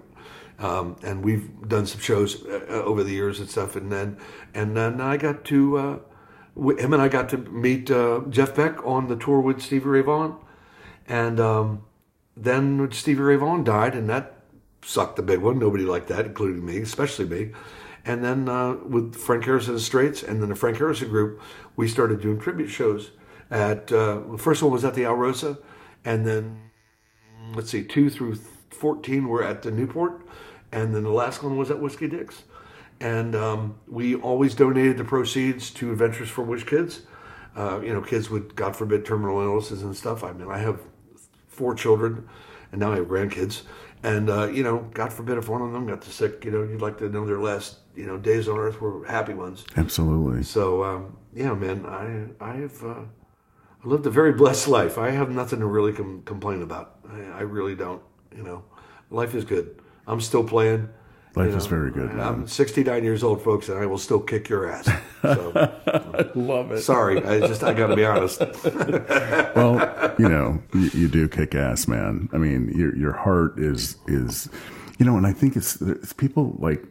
Um, 0.59 0.95
and 1.01 1.23
we've 1.23 1.49
done 1.67 1.87
some 1.87 2.01
shows 2.01 2.45
uh, 2.45 2.83
over 2.85 3.03
the 3.03 3.11
years 3.11 3.39
and 3.39 3.49
stuff. 3.49 3.75
And 3.75 3.91
then 3.91 4.17
and 4.53 4.77
then 4.77 5.01
I 5.01 5.17
got 5.17 5.43
to 5.45 5.77
uh, 5.77 5.99
him 6.55 6.93
and 6.93 7.01
I 7.01 7.07
got 7.07 7.29
to 7.29 7.37
meet 7.37 7.89
uh, 7.89 8.21
Jeff 8.29 8.55
Beck 8.55 8.85
on 8.85 9.07
the 9.07 9.15
tour 9.15 9.39
with 9.39 9.61
Stevie 9.61 9.85
Ray 9.85 10.01
Vaughan, 10.01 10.35
and 11.07 11.39
um, 11.39 11.83
then 12.43 12.91
Stevie 12.91 13.21
Ray 13.21 13.35
Vaughan 13.35 13.63
died, 13.63 13.95
and 13.95 14.09
that 14.09 14.33
sucked 14.83 15.15
the 15.15 15.21
big 15.21 15.39
one. 15.39 15.59
Nobody 15.59 15.83
liked 15.83 16.07
that, 16.07 16.25
including 16.25 16.65
me, 16.65 16.77
especially 16.79 17.25
me. 17.25 17.51
And 18.03 18.23
then 18.23 18.49
uh, 18.49 18.77
with 18.87 19.15
Frank 19.15 19.45
Harrison 19.45 19.77
Straits, 19.79 20.23
and 20.23 20.41
then 20.41 20.49
the 20.49 20.55
Frank 20.55 20.77
Harrison 20.77 21.09
group, 21.09 21.39
we 21.75 21.87
started 21.87 22.21
doing 22.21 22.39
tribute 22.39 22.69
shows. 22.69 23.11
At 23.51 23.91
uh, 23.91 24.21
the 24.31 24.37
first 24.37 24.63
one 24.63 24.71
was 24.71 24.83
at 24.83 24.95
the 24.95 25.03
Alrosa, 25.03 25.59
and 26.03 26.25
then 26.25 26.71
let's 27.53 27.69
see, 27.69 27.83
two 27.83 28.09
through 28.09 28.35
fourteen 28.69 29.27
were 29.27 29.43
at 29.43 29.61
the 29.61 29.71
Newport, 29.71 30.25
and 30.71 30.95
then 30.95 31.03
the 31.03 31.11
last 31.11 31.43
one 31.43 31.57
was 31.57 31.69
at 31.69 31.79
Whiskey 31.79 32.07
Dick's. 32.07 32.43
And 32.99 33.35
um, 33.35 33.79
we 33.87 34.15
always 34.15 34.55
donated 34.55 34.97
the 34.97 35.03
proceeds 35.03 35.71
to 35.71 35.91
Adventures 35.91 36.29
for 36.29 36.43
Wish 36.43 36.65
Kids. 36.65 37.01
Uh, 37.55 37.81
you 37.81 37.91
know, 37.93 38.01
kids 38.01 38.29
with, 38.29 38.55
God 38.55 38.75
forbid, 38.75 39.05
terminal 39.05 39.41
illnesses 39.41 39.83
and 39.83 39.95
stuff. 39.95 40.23
I 40.23 40.31
mean, 40.31 40.49
I 40.49 40.59
have 40.59 40.79
four 41.61 41.75
children, 41.75 42.27
and 42.71 42.81
now 42.81 42.91
I 42.91 42.95
have 42.95 43.05
grandkids. 43.05 43.61
And 44.01 44.31
uh, 44.31 44.47
you 44.47 44.63
know, 44.63 44.89
God 44.95 45.13
forbid 45.13 45.37
if 45.37 45.47
one 45.47 45.61
of 45.61 45.71
them 45.71 45.85
got 45.85 46.03
sick, 46.03 46.43
you 46.43 46.49
know, 46.49 46.63
you'd 46.63 46.81
like 46.81 46.97
to 46.97 47.07
know 47.07 47.23
their 47.23 47.39
last 47.39 47.77
you 47.95 48.07
know 48.07 48.17
days 48.17 48.47
on 48.47 48.57
earth 48.57 48.81
were 48.81 49.05
happy 49.05 49.35
ones. 49.35 49.63
Absolutely. 49.77 50.41
So 50.41 50.83
um, 50.83 51.17
yeah, 51.35 51.53
man, 51.53 51.85
I 51.85 52.43
I 52.43 52.53
have 52.55 52.83
uh, 52.83 53.03
lived 53.83 54.07
a 54.07 54.09
very 54.09 54.33
blessed 54.41 54.67
life. 54.67 54.97
I 54.97 55.11
have 55.11 55.29
nothing 55.29 55.59
to 55.59 55.67
really 55.67 55.93
com- 55.93 56.23
complain 56.23 56.63
about. 56.63 56.97
I, 57.07 57.19
I, 57.39 57.41
really 57.41 57.75
don't. 57.75 58.01
You 58.35 58.41
know, 58.41 58.63
life 59.11 59.35
is 59.35 59.45
good. 59.45 59.79
I'm 60.07 60.19
still 60.19 60.43
playing. 60.43 60.89
Life 61.33 61.45
you 61.45 61.51
know, 61.51 61.57
is 61.59 61.65
very 61.65 61.91
good. 61.91 62.13
Man. 62.13 62.19
I'm 62.19 62.47
69 62.47 63.05
years 63.05 63.23
old, 63.23 63.41
folks, 63.41 63.69
and 63.69 63.79
I 63.79 63.85
will 63.85 63.97
still 63.97 64.19
kick 64.19 64.49
your 64.49 64.69
ass. 64.69 64.89
So, 65.21 65.51
I 65.55 66.31
love 66.33 66.71
it. 66.71 66.81
Sorry, 66.81 67.23
I 67.23 67.41
just 67.41 67.63
I 67.63 67.75
got 67.75 67.87
to 67.87 67.95
be 67.95 68.03
honest. 68.03 68.39
well, 69.55 70.15
you 70.17 70.27
know, 70.27 70.59
you, 70.73 70.89
you, 70.95 71.07
do 71.07 71.27
kick 71.27 71.53
ass, 71.53 71.87
man. 71.87 72.27
I 72.33 72.37
mean, 72.37 72.69
your 72.75 72.95
your 72.95 73.13
heart 73.13 73.59
is 73.59 73.97
is, 74.07 74.49
you 74.97 75.05
know, 75.05 75.17
and 75.17 75.27
I 75.27 75.31
think 75.31 75.55
it's, 75.55 75.79
it's 75.79 76.11
people 76.11 76.55
like, 76.57 76.83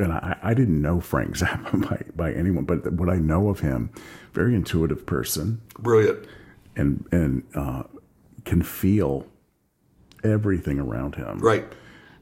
and 0.00 0.12
I, 0.12 0.36
I 0.42 0.54
didn't 0.54 0.82
know 0.82 0.98
Frank 0.98 1.36
Zappa 1.36 1.88
by 1.88 2.02
by 2.16 2.32
anyone, 2.36 2.64
but 2.64 2.92
what 2.94 3.08
I 3.08 3.18
know 3.18 3.48
of 3.48 3.60
him, 3.60 3.90
very 4.32 4.56
intuitive 4.56 5.06
person, 5.06 5.60
brilliant, 5.78 6.26
and 6.74 7.06
and 7.12 7.44
uh, 7.54 7.84
can 8.44 8.62
feel 8.62 9.24
everything 10.24 10.80
around 10.80 11.14
him, 11.14 11.38
right 11.38 11.64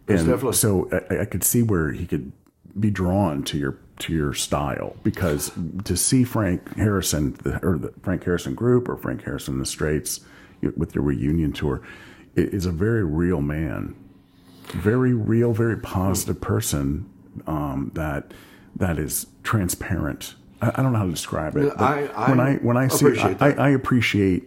and 0.08 0.18
definitely. 0.18 0.52
so 0.52 0.88
I, 1.10 1.20
I 1.20 1.24
could 1.24 1.44
see 1.44 1.62
where 1.62 1.92
he 1.92 2.06
could 2.06 2.32
be 2.78 2.90
drawn 2.90 3.42
to 3.44 3.58
your 3.58 3.78
to 3.98 4.12
your 4.12 4.34
style 4.34 4.96
because 5.02 5.50
to 5.84 5.96
see 5.96 6.24
Frank 6.24 6.76
Harrison 6.76 7.32
the, 7.42 7.58
or 7.66 7.78
the 7.78 7.92
Frank 8.02 8.24
Harrison 8.24 8.54
group 8.54 8.88
or 8.88 8.96
Frank 8.96 9.24
Harrison 9.24 9.58
the 9.58 9.66
Straits 9.66 10.20
with 10.76 10.94
your 10.94 11.04
reunion 11.04 11.52
tour 11.52 11.82
is 12.34 12.66
a 12.66 12.72
very 12.72 13.04
real 13.04 13.40
man, 13.40 13.94
very 14.68 15.14
real, 15.14 15.52
very 15.52 15.78
positive 15.78 16.40
person 16.40 17.08
um, 17.46 17.90
that 17.94 18.32
that 18.76 18.98
is 18.98 19.26
transparent. 19.42 20.34
I, 20.60 20.72
I, 20.74 20.82
don't 20.82 20.92
know 20.92 20.98
how 20.98 21.04
to 21.04 21.10
describe 21.10 21.56
it. 21.56 21.72
I, 21.78 22.06
I, 22.08 22.30
when 22.30 22.40
I 22.40 22.54
when 22.56 22.76
I 22.76 22.88
see 22.88 23.18
I, 23.18 23.52
I, 23.52 23.68
appreciate 23.70 24.44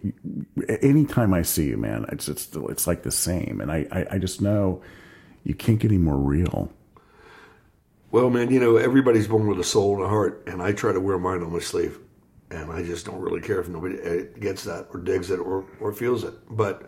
anytime 0.82 1.34
I 1.34 1.42
see 1.42 1.68
you, 1.68 1.76
man. 1.76 2.06
It's 2.10 2.28
it's 2.28 2.48
it's 2.54 2.86
like 2.86 3.02
the 3.02 3.12
same, 3.12 3.60
and 3.60 3.70
I 3.70 3.86
I, 3.90 4.06
I 4.12 4.18
just 4.18 4.40
know 4.40 4.82
you 5.44 5.54
can't 5.54 5.78
get 5.78 5.90
any 5.90 5.98
more 5.98 6.16
real. 6.16 6.72
Well, 8.10 8.28
man, 8.28 8.50
you 8.50 8.58
know, 8.58 8.76
everybody's 8.76 9.28
born 9.28 9.46
with 9.46 9.60
a 9.60 9.64
soul 9.64 9.96
and 9.96 10.04
a 10.04 10.08
heart, 10.08 10.42
and 10.46 10.60
I 10.60 10.72
try 10.72 10.92
to 10.92 11.00
wear 11.00 11.18
mine 11.18 11.42
on 11.42 11.52
my 11.52 11.60
sleeve. 11.60 11.98
And 12.50 12.72
I 12.72 12.82
just 12.82 13.06
don't 13.06 13.20
really 13.20 13.40
care 13.40 13.60
if 13.60 13.68
nobody 13.68 14.00
eh, 14.00 14.22
gets 14.40 14.64
that 14.64 14.88
or 14.92 14.98
digs 14.98 15.30
it 15.30 15.38
or, 15.38 15.64
or 15.80 15.92
feels 15.92 16.24
it. 16.24 16.34
But 16.50 16.82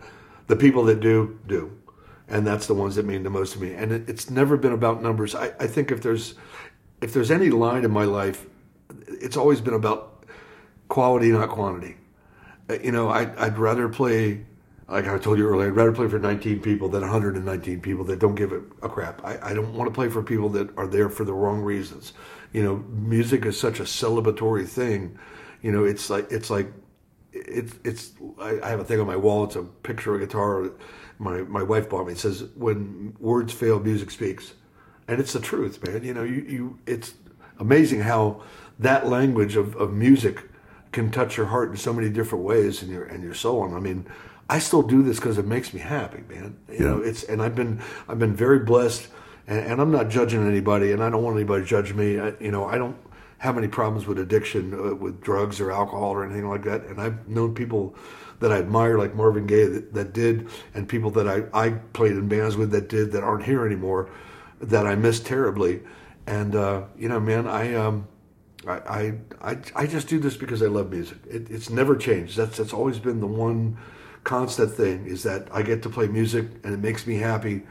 the 0.47 0.57
people 0.57 0.83
that 0.85 0.99
do, 0.99 1.39
do. 1.47 1.71
And 2.27 2.45
that's 2.45 2.67
the 2.67 2.73
ones 2.73 2.95
that 2.95 3.05
mean 3.05 3.23
the 3.23 3.29
most 3.29 3.53
to 3.53 3.61
me. 3.61 3.73
And 3.73 3.93
it, 3.93 4.09
it's 4.09 4.29
never 4.29 4.57
been 4.57 4.73
about 4.73 5.01
numbers. 5.01 5.33
I, 5.35 5.53
I 5.59 5.67
think 5.67 5.91
if 5.91 6.01
there's 6.01 6.35
if 7.01 7.13
there's 7.13 7.31
any 7.31 7.49
line 7.49 7.83
in 7.83 7.91
my 7.91 8.05
life, 8.05 8.45
it's 9.07 9.37
always 9.37 9.61
been 9.61 9.73
about 9.73 10.25
quality, 10.89 11.31
not 11.31 11.49
quantity. 11.49 11.95
Eh, 12.69 12.79
you 12.83 12.91
know, 12.91 13.09
I, 13.09 13.31
I'd 13.45 13.57
rather 13.57 13.87
play 13.87 14.45
like 14.93 15.07
I 15.07 15.17
told 15.17 15.39
you 15.39 15.49
earlier, 15.49 15.69
I'd 15.69 15.75
rather 15.75 15.91
play 15.91 16.07
for 16.07 16.19
19 16.19 16.59
people 16.59 16.87
than 16.87 17.01
119 17.01 17.81
people 17.81 18.05
that 18.05 18.19
don't 18.19 18.35
give 18.35 18.51
a, 18.51 18.59
a 18.83 18.89
crap. 18.89 19.25
I, 19.25 19.39
I, 19.41 19.53
don't 19.55 19.73
want 19.73 19.89
to 19.89 19.93
play 19.93 20.07
for 20.07 20.21
people 20.21 20.49
that 20.49 20.69
are 20.77 20.85
there 20.85 21.09
for 21.09 21.23
the 21.25 21.33
wrong 21.33 21.61
reasons. 21.61 22.13
You 22.51 22.61
know, 22.61 22.75
music 22.91 23.43
is 23.47 23.59
such 23.59 23.79
a 23.79 23.83
celebratory 23.83 24.67
thing. 24.67 25.17
You 25.63 25.71
know, 25.71 25.83
it's 25.83 26.11
like 26.11 26.31
it's 26.31 26.51
like 26.51 26.71
it's 27.31 27.73
it's. 27.83 28.11
I, 28.39 28.59
I 28.61 28.69
have 28.69 28.81
a 28.81 28.83
thing 28.83 28.99
on 28.99 29.07
my 29.07 29.15
wall. 29.15 29.45
It's 29.45 29.55
a 29.55 29.63
picture 29.63 30.13
of 30.13 30.21
a 30.21 30.25
guitar. 30.27 30.69
My 31.17 31.41
my 31.41 31.63
wife 31.63 31.89
bought 31.89 32.05
me. 32.05 32.13
It 32.13 32.19
says, 32.19 32.43
"When 32.55 33.15
words 33.19 33.51
fail, 33.51 33.79
music 33.79 34.11
speaks," 34.11 34.53
and 35.07 35.19
it's 35.19 35.33
the 35.33 35.39
truth, 35.39 35.83
man. 35.83 36.03
You 36.03 36.13
know, 36.13 36.23
you 36.23 36.45
you. 36.47 36.79
It's 36.85 37.15
amazing 37.57 38.01
how 38.01 38.43
that 38.77 39.07
language 39.07 39.55
of, 39.55 39.75
of 39.75 39.91
music 39.91 40.43
can 40.91 41.09
touch 41.09 41.35
your 41.37 41.47
heart 41.47 41.71
in 41.71 41.77
so 41.77 41.91
many 41.93 42.09
different 42.09 42.43
ways 42.43 42.83
and 42.83 42.91
your 42.91 43.05
and 43.05 43.23
your 43.23 43.33
soul. 43.33 43.65
And 43.65 43.75
I 43.75 43.79
mean 43.79 44.05
I 44.53 44.59
still 44.59 44.83
do 44.83 45.01
this 45.01 45.15
because 45.15 45.39
it 45.39 45.47
makes 45.47 45.73
me 45.73 45.79
happy, 45.79 46.21
man. 46.29 46.55
You 46.69 46.75
yeah. 46.75 46.81
know, 46.81 46.97
it's 47.01 47.23
and 47.23 47.41
I've 47.41 47.55
been 47.55 47.81
I've 48.07 48.19
been 48.19 48.35
very 48.35 48.59
blessed, 48.59 49.07
and, 49.47 49.59
and, 49.65 49.81
I'm 49.81 49.89
not 49.89 50.09
judging 50.09 50.47
anybody, 50.47 50.91
and 50.91 51.03
I 51.03 51.09
don't 51.09 51.23
want 51.23 51.37
anybody 51.37 51.63
to 51.63 51.67
judge 51.67 51.91
me. 51.95 52.19
I, 52.19 52.33
you 52.39 52.51
know, 52.51 52.65
I 52.65 52.77
don't 52.77 52.95
have 53.39 53.57
any 53.57 53.67
problems 53.67 54.05
with 54.05 54.19
addiction, 54.19 54.75
uh, 54.75 54.93
with 54.93 55.21
drugs 55.21 55.59
or 55.59 55.71
alcohol 55.71 56.11
or 56.11 56.23
anything 56.23 56.47
like 56.47 56.63
that. 56.65 56.83
And 56.83 57.01
I've 57.01 57.27
known 57.27 57.55
people 57.55 57.95
that 58.41 58.51
I 58.51 58.57
admire, 58.57 58.99
like 58.99 59.15
Marvin 59.15 59.47
Gaye, 59.47 59.65
that, 59.65 59.91
that 59.95 60.13
did, 60.13 60.47
and 60.75 60.87
people 60.87 61.09
that 61.11 61.27
I 61.27 61.45
I 61.51 61.71
played 61.93 62.11
in 62.11 62.27
bands 62.27 62.55
with 62.55 62.69
that 62.73 62.89
did 62.89 63.11
that 63.13 63.23
aren't 63.23 63.45
here 63.45 63.65
anymore, 63.65 64.11
that 64.61 64.85
I 64.85 64.93
miss 64.93 65.19
terribly. 65.19 65.81
And 66.27 66.55
uh, 66.55 66.83
you 66.95 67.09
know, 67.09 67.19
man, 67.19 67.47
I 67.47 67.73
um. 67.73 68.07
I, 68.65 69.15
I 69.41 69.57
I 69.75 69.87
just 69.87 70.07
do 70.07 70.19
this 70.19 70.37
because 70.37 70.63
I 70.63 70.67
love 70.67 70.89
music. 70.89 71.17
It, 71.29 71.51
it's 71.51 71.69
never 71.69 71.97
changed. 71.97 72.37
That's 72.37 72.55
that's 72.55 72.71
always 72.71 72.97
been 72.97 73.19
the 73.19 73.27
one 73.27 73.77
constant 74.23 74.71
thing 74.71 75.05
is 75.05 75.23
that 75.23 75.47
I 75.51 75.61
get 75.61 75.83
to 75.83 75.89
play 75.89 76.07
music 76.07 76.47
and 76.63 76.73
it 76.73 76.79
makes 76.79 77.05
me 77.05 77.17
happy. 77.17 77.63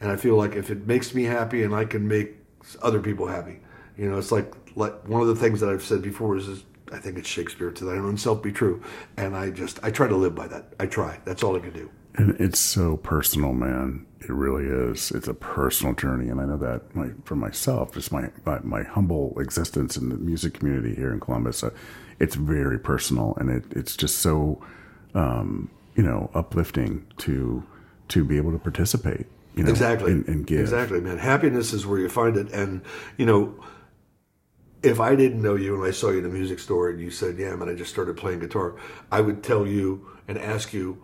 And 0.00 0.10
I 0.10 0.16
feel 0.16 0.36
like 0.36 0.54
if 0.54 0.70
it 0.70 0.86
makes 0.86 1.14
me 1.14 1.24
happy 1.24 1.62
and 1.62 1.74
I 1.74 1.84
can 1.84 2.06
make 2.08 2.36
other 2.82 3.00
people 3.00 3.26
happy, 3.26 3.60
you 3.96 4.10
know, 4.10 4.18
it's 4.18 4.32
like, 4.32 4.52
like 4.76 5.08
one 5.08 5.20
of 5.20 5.28
the 5.28 5.36
things 5.36 5.60
that 5.60 5.68
I've 5.68 5.82
said 5.82 6.02
before 6.02 6.36
is, 6.36 6.48
is 6.48 6.64
I 6.92 6.98
think 6.98 7.18
it's 7.18 7.28
Shakespeare 7.28 7.70
to 7.70 7.84
thine 7.84 7.98
own 7.98 8.16
self 8.18 8.42
be 8.42 8.52
true. 8.52 8.82
And 9.16 9.36
I 9.36 9.50
just, 9.50 9.78
I 9.82 9.90
try 9.90 10.08
to 10.08 10.16
live 10.16 10.34
by 10.34 10.48
that. 10.48 10.74
I 10.80 10.86
try. 10.86 11.20
That's 11.24 11.42
all 11.42 11.56
I 11.56 11.60
can 11.60 11.72
do. 11.72 11.90
And 12.14 12.38
it's 12.38 12.60
so 12.60 12.98
personal, 12.98 13.54
man. 13.54 14.06
It 14.20 14.30
really 14.30 14.66
is. 14.66 15.10
It's 15.12 15.28
a 15.28 15.34
personal 15.34 15.94
journey, 15.94 16.28
and 16.28 16.40
I 16.40 16.44
know 16.44 16.58
that 16.58 16.94
my, 16.94 17.08
for 17.24 17.34
myself, 17.34 17.94
just 17.94 18.12
my, 18.12 18.28
my, 18.44 18.60
my 18.62 18.82
humble 18.82 19.36
existence 19.40 19.96
in 19.96 20.10
the 20.10 20.16
music 20.16 20.54
community 20.54 20.94
here 20.94 21.12
in 21.12 21.20
Columbus. 21.20 21.64
Uh, 21.64 21.70
it's 22.20 22.34
very 22.34 22.78
personal, 22.78 23.34
and 23.40 23.50
it 23.50 23.64
it's 23.70 23.96
just 23.96 24.18
so 24.18 24.62
um, 25.14 25.70
you 25.94 26.02
know 26.02 26.30
uplifting 26.34 27.06
to 27.18 27.62
to 28.08 28.24
be 28.24 28.36
able 28.36 28.52
to 28.52 28.58
participate 28.58 29.26
you 29.54 29.62
know 29.62 29.70
exactly 29.70 30.12
and, 30.12 30.26
and 30.28 30.46
give 30.46 30.60
exactly 30.60 31.00
man 31.00 31.18
happiness 31.18 31.72
is 31.72 31.86
where 31.86 31.98
you 31.98 32.08
find 32.08 32.36
it 32.36 32.50
and 32.52 32.82
you 33.16 33.26
know 33.26 33.54
if 34.82 34.98
I 35.00 35.14
didn't 35.14 35.40
know 35.40 35.54
you 35.54 35.76
and 35.76 35.84
I 35.84 35.92
saw 35.92 36.10
you 36.10 36.18
in 36.18 36.24
a 36.24 36.28
music 36.28 36.58
store 36.58 36.90
and 36.90 37.00
you 37.00 37.10
said, 37.10 37.38
"Yeah, 37.38 37.54
man, 37.54 37.68
I 37.68 37.74
just 37.74 37.90
started 37.90 38.16
playing 38.16 38.40
guitar," 38.40 38.74
I 39.10 39.20
would 39.20 39.42
tell 39.42 39.66
you 39.66 40.08
and 40.26 40.36
ask 40.36 40.72
you 40.72 41.02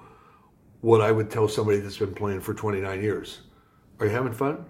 what 0.81 1.01
I 1.01 1.13
would 1.13 1.31
tell 1.31 1.49
somebody 1.49 1.79
that's 1.79 1.99
been 1.99 2.15
playing 2.15 2.41
for 2.41 2.55
29 2.55 3.03
years. 3.03 3.41
Are 4.01 4.07
you 4.07 4.13
having 4.13 4.33
fun? 4.33 4.65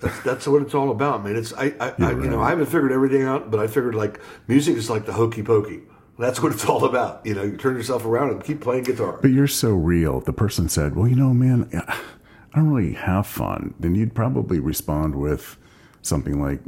That's, 0.00 0.22
that's 0.22 0.46
what 0.46 0.62
it's 0.62 0.74
all 0.74 0.90
about, 0.90 1.24
man. 1.24 1.36
It's 1.36 1.52
I, 1.52 1.74
I, 1.80 1.94
I 1.98 2.10
you 2.10 2.28
know 2.28 2.40
I 2.40 2.50
haven't 2.50 2.66
figured 2.66 2.92
everything 2.92 3.22
out, 3.22 3.50
but 3.50 3.60
I 3.60 3.66
figured 3.66 3.94
like 3.94 4.20
music 4.48 4.76
is 4.76 4.90
like 4.90 5.06
the 5.06 5.12
hokey 5.12 5.42
pokey. 5.42 5.82
That's 6.18 6.40
what 6.40 6.52
it's 6.52 6.64
all 6.64 6.84
about. 6.84 7.24
You 7.26 7.34
know, 7.34 7.42
you 7.42 7.56
turn 7.56 7.76
yourself 7.76 8.04
around 8.04 8.30
and 8.30 8.44
keep 8.44 8.60
playing 8.60 8.84
guitar. 8.84 9.18
But 9.20 9.30
you're 9.32 9.46
so 9.48 9.70
real. 9.70 10.20
The 10.20 10.32
person 10.32 10.68
said, 10.68 10.94
"Well, 10.94 11.08
you 11.08 11.16
know, 11.16 11.34
man, 11.34 11.68
I 11.74 12.56
don't 12.60 12.70
really 12.70 12.94
have 12.94 13.26
fun." 13.26 13.74
Then 13.80 13.94
you'd 13.94 14.14
probably 14.14 14.60
respond 14.60 15.16
with, 15.16 15.56
something 16.02 16.40
like, 16.40 16.60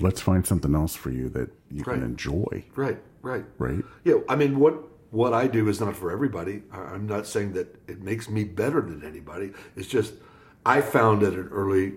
let's 0.00 0.20
find 0.20 0.44
something 0.46 0.74
else 0.74 0.94
for 0.96 1.10
you 1.10 1.28
that 1.30 1.50
you 1.70 1.84
Right. 1.84 1.94
can 1.96 2.02
enjoy, 2.02 2.64
Right, 2.74 2.98
right. 3.22 3.44
right? 3.58 3.84
Yeah, 4.04 4.14
I 4.28 4.36
mean, 4.36 4.58
what 4.58 4.84
what 5.10 5.32
I 5.32 5.46
do 5.46 5.68
is 5.68 5.80
not 5.80 5.96
for 5.96 6.10
everybody. 6.10 6.62
I'm 6.72 7.06
not 7.06 7.26
saying 7.26 7.52
that 7.54 7.76
it 7.86 8.02
makes 8.02 8.28
me 8.28 8.44
better 8.44 8.80
than 8.82 9.02
anybody. 9.04 9.52
It's 9.76 9.86
just 9.88 10.14
I 10.66 10.80
found 10.82 11.22
at 11.22 11.32
an 11.34 11.48
early 11.50 11.94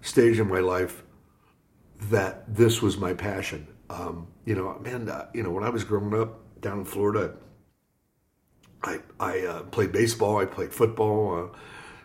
stage 0.00 0.38
in 0.38 0.48
my 0.48 0.60
life 0.60 1.02
that 2.10 2.54
this 2.54 2.80
was 2.82 2.96
my 2.98 3.12
passion. 3.14 3.66
Um, 3.90 4.28
you 4.44 4.54
know, 4.54 4.78
man, 4.80 5.08
uh, 5.08 5.26
you 5.34 5.42
know, 5.42 5.50
when 5.50 5.64
I 5.64 5.70
was 5.70 5.84
growing 5.84 6.18
up 6.18 6.60
down 6.60 6.80
in 6.80 6.84
Florida, 6.84 7.34
I 8.82 9.00
I 9.20 9.40
uh, 9.40 9.62
played 9.64 9.92
baseball. 9.92 10.38
I 10.38 10.46
played 10.46 10.72
football. 10.72 11.44
Uh, 11.44 11.58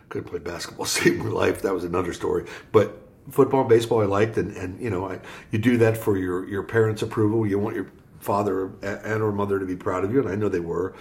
couldn't 0.08 0.28
play 0.28 0.40
basketball. 0.40 0.86
Saved 0.98 1.18
my 1.18 1.30
life. 1.30 1.62
That 1.62 1.74
was 1.74 1.84
another 1.84 2.12
story. 2.12 2.46
But 2.72 3.00
football, 3.30 3.60
and 3.60 3.68
baseball, 3.68 4.02
I 4.02 4.06
liked, 4.06 4.36
and, 4.36 4.56
and 4.56 4.80
you 4.80 4.90
know, 4.90 5.08
I, 5.08 5.20
you 5.50 5.58
do 5.58 5.78
that 5.78 5.96
for 5.96 6.16
your 6.16 6.48
your 6.48 6.62
parents' 6.62 7.02
approval. 7.02 7.46
You 7.46 7.58
want 7.58 7.76
your 7.76 7.90
father 8.18 8.72
and 8.82 9.22
or 9.22 9.32
mother 9.32 9.58
to 9.58 9.66
be 9.66 9.76
proud 9.76 10.04
of 10.04 10.12
you, 10.12 10.20
and 10.20 10.28
I 10.28 10.34
know 10.34 10.48
they 10.48 10.60
were. 10.60 10.94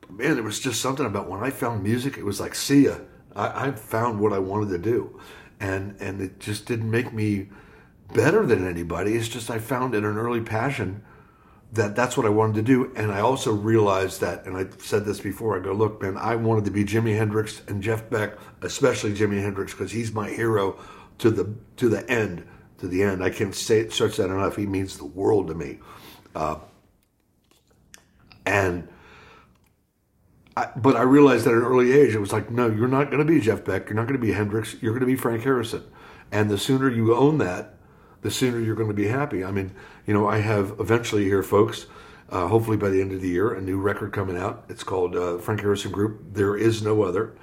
But 0.00 0.12
man, 0.12 0.38
it 0.38 0.44
was 0.44 0.60
just 0.60 0.80
something 0.80 1.06
about 1.06 1.28
when 1.28 1.42
I 1.42 1.50
found 1.50 1.82
music. 1.82 2.16
It 2.16 2.24
was 2.24 2.40
like, 2.40 2.54
see 2.54 2.84
ya. 2.84 2.98
I, 3.34 3.68
I 3.68 3.70
found 3.72 4.20
what 4.20 4.32
I 4.32 4.38
wanted 4.38 4.70
to 4.70 4.78
do, 4.78 5.20
and 5.60 5.96
and 6.00 6.20
it 6.20 6.38
just 6.38 6.66
didn't 6.66 6.90
make 6.90 7.12
me 7.12 7.48
better 8.12 8.46
than 8.46 8.66
anybody. 8.66 9.14
It's 9.14 9.28
just 9.28 9.50
I 9.50 9.58
found 9.58 9.94
in 9.94 10.04
an 10.04 10.16
early 10.16 10.40
passion 10.40 11.02
that 11.72 11.94
that's 11.94 12.16
what 12.16 12.24
I 12.24 12.30
wanted 12.30 12.54
to 12.56 12.62
do. 12.62 12.92
And 12.96 13.12
I 13.12 13.20
also 13.20 13.52
realized 13.52 14.20
that, 14.22 14.46
and 14.46 14.56
I 14.56 14.66
said 14.78 15.04
this 15.04 15.20
before, 15.20 15.58
I 15.58 15.62
go, 15.62 15.72
look, 15.72 16.00
man, 16.00 16.16
I 16.16 16.36
wanted 16.36 16.64
to 16.64 16.70
be 16.70 16.84
Jimi 16.84 17.16
Hendrix 17.16 17.62
and 17.68 17.82
Jeff 17.82 18.08
Beck, 18.08 18.38
especially 18.62 19.12
Jimi 19.14 19.42
Hendrix, 19.42 19.72
because 19.72 19.92
he's 19.92 20.12
my 20.12 20.30
hero 20.30 20.78
to 21.18 21.30
the 21.30 21.54
to 21.76 21.88
the 21.88 22.08
end, 22.10 22.46
to 22.78 22.88
the 22.88 23.02
end. 23.02 23.22
I 23.22 23.30
can't 23.30 23.54
say 23.54 23.80
it, 23.80 23.92
stretch 23.92 24.16
that 24.16 24.30
enough. 24.30 24.56
He 24.56 24.66
means 24.66 24.96
the 24.96 25.04
world 25.04 25.48
to 25.48 25.54
me. 25.54 25.78
Uh, 26.34 26.56
and 28.46 28.88
I, 30.56 30.70
but 30.74 30.96
I 30.96 31.02
realized 31.02 31.46
at 31.46 31.52
an 31.52 31.60
early 31.60 31.92
age, 31.92 32.14
it 32.14 32.18
was 32.18 32.32
like, 32.32 32.50
no, 32.50 32.68
you're 32.68 32.88
not 32.88 33.10
going 33.10 33.18
to 33.18 33.30
be 33.30 33.40
Jeff 33.40 33.64
Beck. 33.64 33.88
You're 33.88 33.96
not 33.96 34.08
going 34.08 34.18
to 34.18 34.26
be 34.26 34.32
Hendrix. 34.32 34.74
You're 34.80 34.92
going 34.92 35.00
to 35.00 35.06
be 35.06 35.16
Frank 35.16 35.42
Harrison. 35.42 35.84
And 36.32 36.50
the 36.50 36.58
sooner 36.58 36.88
you 36.88 37.14
own 37.14 37.38
that, 37.38 37.77
the 38.22 38.30
sooner 38.30 38.60
you're 38.60 38.74
going 38.74 38.88
to 38.88 38.94
be 38.94 39.08
happy. 39.08 39.44
I 39.44 39.50
mean, 39.50 39.72
you 40.06 40.14
know, 40.14 40.28
I 40.28 40.38
have 40.38 40.74
eventually 40.80 41.24
here, 41.24 41.42
folks, 41.42 41.86
uh, 42.30 42.48
hopefully 42.48 42.76
by 42.76 42.90
the 42.90 43.00
end 43.00 43.12
of 43.12 43.20
the 43.20 43.28
year, 43.28 43.52
a 43.52 43.60
new 43.60 43.80
record 43.80 44.12
coming 44.12 44.36
out. 44.36 44.64
It's 44.68 44.82
called 44.82 45.16
uh, 45.16 45.38
Frank 45.38 45.60
Harrison 45.60 45.92
Group. 45.92 46.34
There 46.34 46.56
is 46.56 46.82
no 46.82 47.02
other. 47.02 47.34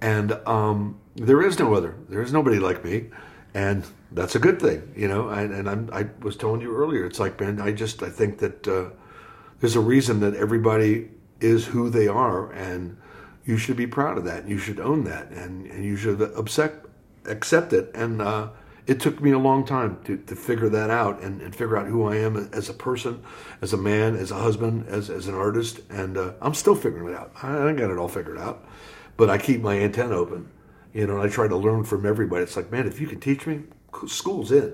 And 0.00 0.32
um, 0.46 1.00
there 1.16 1.42
is 1.42 1.58
no 1.58 1.74
other. 1.74 1.96
There 2.08 2.22
is 2.22 2.32
nobody 2.32 2.58
like 2.58 2.84
me. 2.84 3.06
And 3.54 3.86
that's 4.12 4.34
a 4.34 4.38
good 4.38 4.60
thing, 4.60 4.92
you 4.96 5.08
know. 5.08 5.28
And, 5.28 5.52
and 5.52 5.68
I'm, 5.68 5.90
I 5.92 6.08
was 6.20 6.36
telling 6.36 6.60
you 6.60 6.76
earlier, 6.76 7.06
it's 7.06 7.18
like, 7.18 7.40
man, 7.40 7.60
I 7.60 7.72
just, 7.72 8.02
I 8.02 8.10
think 8.10 8.38
that 8.38 8.68
uh, 8.68 8.90
there's 9.60 9.76
a 9.76 9.80
reason 9.80 10.20
that 10.20 10.34
everybody 10.34 11.10
is 11.40 11.66
who 11.66 11.88
they 11.90 12.06
are. 12.06 12.52
And 12.52 12.96
you 13.44 13.56
should 13.56 13.76
be 13.76 13.86
proud 13.86 14.18
of 14.18 14.24
that. 14.24 14.46
You 14.46 14.58
should 14.58 14.78
own 14.78 15.04
that. 15.04 15.30
And, 15.30 15.66
and 15.66 15.84
you 15.84 15.96
should 15.96 16.20
accept, 16.20 16.86
accept 17.24 17.72
it. 17.72 17.90
And, 17.94 18.20
uh, 18.20 18.48
it 18.88 19.00
took 19.00 19.20
me 19.20 19.32
a 19.32 19.38
long 19.38 19.66
time 19.66 19.98
to, 20.04 20.16
to 20.16 20.34
figure 20.34 20.70
that 20.70 20.88
out 20.88 21.20
and, 21.20 21.42
and 21.42 21.54
figure 21.54 21.76
out 21.76 21.86
who 21.86 22.08
I 22.08 22.16
am 22.16 22.48
as 22.54 22.70
a 22.70 22.72
person, 22.72 23.22
as 23.60 23.74
a 23.74 23.76
man, 23.76 24.16
as 24.16 24.30
a 24.30 24.36
husband, 24.36 24.86
as, 24.88 25.10
as 25.10 25.28
an 25.28 25.34
artist. 25.34 25.80
And 25.90 26.16
uh, 26.16 26.32
I'm 26.40 26.54
still 26.54 26.74
figuring 26.74 27.12
it 27.12 27.14
out. 27.14 27.30
I 27.42 27.52
don't 27.52 27.76
got 27.76 27.90
it 27.90 27.98
all 27.98 28.08
figured 28.08 28.38
out, 28.38 28.66
but 29.18 29.28
I 29.28 29.36
keep 29.36 29.60
my 29.60 29.78
antenna 29.78 30.14
open, 30.14 30.48
you 30.94 31.06
know, 31.06 31.20
and 31.20 31.22
I 31.22 31.28
try 31.28 31.46
to 31.46 31.56
learn 31.56 31.84
from 31.84 32.06
everybody. 32.06 32.42
It's 32.42 32.56
like, 32.56 32.72
man, 32.72 32.86
if 32.88 32.98
you 32.98 33.06
can 33.06 33.20
teach 33.20 33.46
me, 33.46 33.64
school's 34.06 34.50
in. 34.50 34.72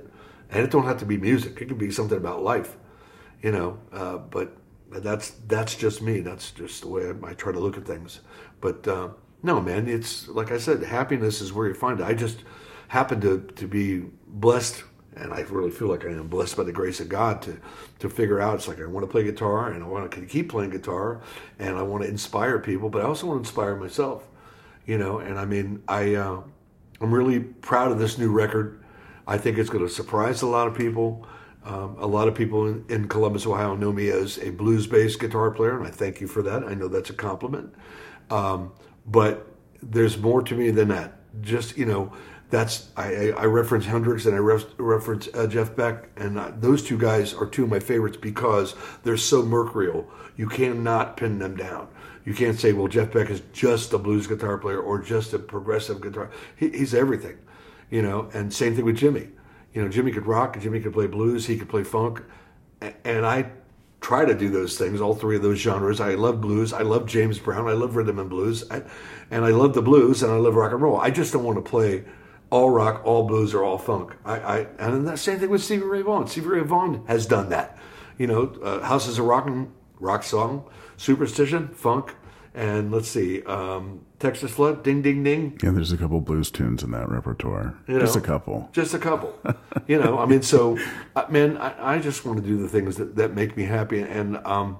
And 0.48 0.62
it 0.62 0.70
don't 0.70 0.84
have 0.84 0.98
to 0.98 1.06
be 1.06 1.16
music. 1.16 1.60
It 1.60 1.66
can 1.66 1.76
be 1.76 1.90
something 1.90 2.16
about 2.16 2.44
life, 2.44 2.76
you 3.42 3.50
know, 3.50 3.80
uh, 3.92 4.18
but 4.18 4.56
that's, 4.90 5.30
that's 5.48 5.74
just 5.74 6.02
me. 6.02 6.20
That's 6.20 6.52
just 6.52 6.82
the 6.82 6.88
way 6.88 7.08
I, 7.08 7.30
I 7.30 7.34
try 7.34 7.50
to 7.50 7.58
look 7.58 7.76
at 7.76 7.84
things. 7.84 8.20
But 8.60 8.86
uh, 8.86 9.08
no, 9.42 9.60
man, 9.60 9.88
it's 9.88 10.28
like 10.28 10.52
I 10.52 10.58
said, 10.58 10.84
happiness 10.84 11.40
is 11.40 11.52
where 11.52 11.66
you 11.66 11.74
find 11.74 11.98
it. 11.98 12.06
I 12.06 12.14
just, 12.14 12.44
happen 12.88 13.20
to, 13.22 13.40
to 13.56 13.66
be 13.66 14.04
blessed, 14.26 14.84
and 15.16 15.32
I 15.32 15.40
really 15.42 15.70
feel 15.70 15.88
like 15.88 16.04
I 16.04 16.08
am 16.08 16.28
blessed 16.28 16.56
by 16.56 16.64
the 16.64 16.72
grace 16.72 17.00
of 17.00 17.08
God 17.08 17.40
to, 17.42 17.58
to 18.00 18.08
figure 18.08 18.40
out 18.40 18.56
it's 18.56 18.68
like 18.68 18.80
I 18.80 18.86
want 18.86 19.04
to 19.04 19.10
play 19.10 19.22
guitar 19.22 19.70
and 19.70 19.82
I 19.82 19.86
want 19.86 20.10
to 20.10 20.26
keep 20.26 20.48
playing 20.48 20.70
guitar 20.70 21.20
and 21.58 21.76
I 21.76 21.82
want 21.82 22.02
to 22.02 22.08
inspire 22.08 22.58
people, 22.58 22.88
but 22.88 23.02
I 23.02 23.04
also 23.04 23.26
want 23.26 23.44
to 23.44 23.48
inspire 23.48 23.76
myself, 23.76 24.26
you 24.86 24.98
know. 24.98 25.18
And 25.18 25.38
I 25.38 25.44
mean, 25.44 25.82
I 25.86 26.14
uh, 26.14 26.42
I'm 27.00 27.14
really 27.14 27.40
proud 27.40 27.92
of 27.92 27.98
this 27.98 28.18
new 28.18 28.30
record. 28.30 28.82
I 29.26 29.38
think 29.38 29.58
it's 29.58 29.70
going 29.70 29.86
to 29.86 29.92
surprise 29.92 30.42
a 30.42 30.46
lot 30.46 30.66
of 30.68 30.74
people. 30.74 31.26
Um, 31.64 31.96
a 31.98 32.06
lot 32.06 32.28
of 32.28 32.34
people 32.34 32.66
in, 32.66 32.84
in 32.90 33.08
Columbus, 33.08 33.46
Ohio, 33.46 33.74
know 33.74 33.90
me 33.90 34.10
as 34.10 34.36
a 34.38 34.50
blues-based 34.50 35.18
guitar 35.18 35.50
player, 35.50 35.78
and 35.78 35.86
I 35.86 35.90
thank 35.90 36.20
you 36.20 36.26
for 36.26 36.42
that. 36.42 36.62
I 36.62 36.74
know 36.74 36.88
that's 36.88 37.08
a 37.08 37.14
compliment, 37.14 37.74
um, 38.28 38.72
but 39.06 39.46
there's 39.82 40.18
more 40.18 40.42
to 40.42 40.54
me 40.54 40.70
than 40.70 40.88
that. 40.88 41.20
Just 41.40 41.78
you 41.78 41.86
know 41.86 42.12
that's 42.50 42.90
I, 42.96 43.32
I 43.36 43.44
reference 43.46 43.86
Hendrix 43.86 44.26
and 44.26 44.34
I 44.34 44.38
ref, 44.38 44.64
reference 44.78 45.28
uh, 45.34 45.46
Jeff 45.46 45.74
Beck, 45.74 46.08
and 46.16 46.38
uh, 46.38 46.52
those 46.56 46.82
two 46.82 46.98
guys 46.98 47.34
are 47.34 47.46
two 47.46 47.64
of 47.64 47.70
my 47.70 47.80
favorites 47.80 48.16
because 48.16 48.74
they're 49.02 49.16
so 49.16 49.42
mercurial. 49.42 50.08
You 50.36 50.48
cannot 50.48 51.16
pin 51.16 51.38
them 51.38 51.56
down. 51.56 51.88
You 52.24 52.34
can't 52.34 52.58
say, 52.58 52.72
well, 52.72 52.88
Jeff 52.88 53.12
Beck 53.12 53.30
is 53.30 53.42
just 53.52 53.92
a 53.92 53.98
blues 53.98 54.26
guitar 54.26 54.58
player 54.58 54.80
or 54.80 55.00
just 55.00 55.34
a 55.34 55.38
progressive 55.38 56.00
guitar. 56.00 56.30
He, 56.56 56.70
he's 56.70 56.94
everything, 56.94 57.38
you 57.90 58.02
know. 58.02 58.30
And 58.32 58.52
same 58.52 58.74
thing 58.74 58.84
with 58.84 58.98
Jimi. 58.98 59.30
You 59.72 59.82
know, 59.82 59.88
Jimi 59.88 60.12
could 60.12 60.26
rock, 60.26 60.56
Jimi 60.56 60.82
could 60.82 60.92
play 60.92 61.06
blues, 61.06 61.46
he 61.46 61.58
could 61.58 61.68
play 61.68 61.82
funk, 61.82 62.22
and 63.04 63.26
I 63.26 63.50
try 64.04 64.24
to 64.24 64.34
do 64.34 64.50
those 64.50 64.76
things, 64.76 65.00
all 65.00 65.14
three 65.14 65.34
of 65.34 65.42
those 65.42 65.58
genres. 65.58 65.98
I 65.98 66.14
love 66.14 66.40
blues. 66.42 66.74
I 66.74 66.82
love 66.82 67.06
James 67.06 67.38
Brown. 67.38 67.66
I 67.68 67.72
love 67.72 67.96
rhythm 67.96 68.18
and 68.18 68.28
blues. 68.28 68.70
I, 68.70 68.82
and 69.30 69.46
I 69.46 69.48
love 69.48 69.72
the 69.72 69.80
blues 69.80 70.22
and 70.22 70.30
I 70.30 70.36
love 70.36 70.54
rock 70.54 70.72
and 70.72 70.82
roll. 70.82 71.00
I 71.00 71.10
just 71.10 71.32
don't 71.32 71.42
want 71.42 71.56
to 71.56 71.62
play 71.62 72.04
all 72.54 72.70
rock, 72.70 73.02
all 73.04 73.24
blues, 73.24 73.52
or 73.52 73.64
all 73.64 73.78
funk. 73.78 74.14
I, 74.24 74.38
I 74.38 74.58
and 74.78 75.08
the 75.08 75.16
same 75.16 75.40
thing 75.40 75.50
with 75.50 75.64
Stevie 75.64 75.82
Ray 75.82 76.02
Vaughan. 76.02 76.28
Stevie 76.28 76.46
Ray 76.46 76.60
Vaughan 76.60 77.04
has 77.06 77.26
done 77.26 77.48
that. 77.48 77.76
You 78.16 78.28
know, 78.28 78.56
uh, 78.62 78.80
House 78.80 79.08
is 79.08 79.18
a 79.18 79.24
rock 79.24 79.46
and 79.46 79.72
rock 79.98 80.22
song, 80.22 80.64
Superstition, 80.96 81.70
funk, 81.74 82.14
and 82.54 82.92
let's 82.92 83.08
see, 83.08 83.42
um, 83.42 84.06
Texas 84.20 84.52
Flood, 84.52 84.84
Ding 84.84 85.02
Ding 85.02 85.24
Ding. 85.24 85.58
Yeah, 85.64 85.72
there's 85.72 85.90
a 85.90 85.96
couple 85.96 86.20
blues 86.20 86.48
tunes 86.48 86.84
in 86.84 86.92
that 86.92 87.08
repertoire. 87.08 87.76
You 87.88 87.98
Just 87.98 88.14
a 88.14 88.20
couple. 88.20 88.68
Just 88.72 88.94
a 88.94 89.00
couple. 89.00 89.36
you 89.88 89.98
know, 90.00 90.20
I 90.20 90.26
mean, 90.26 90.42
so, 90.42 90.78
uh, 91.16 91.24
man, 91.28 91.56
I, 91.56 91.96
I 91.96 91.98
just 91.98 92.24
want 92.24 92.40
to 92.40 92.46
do 92.46 92.56
the 92.56 92.68
things 92.68 92.98
that, 92.98 93.16
that 93.16 93.34
make 93.34 93.56
me 93.56 93.64
happy. 93.64 94.00
And 94.00 94.36
um, 94.46 94.78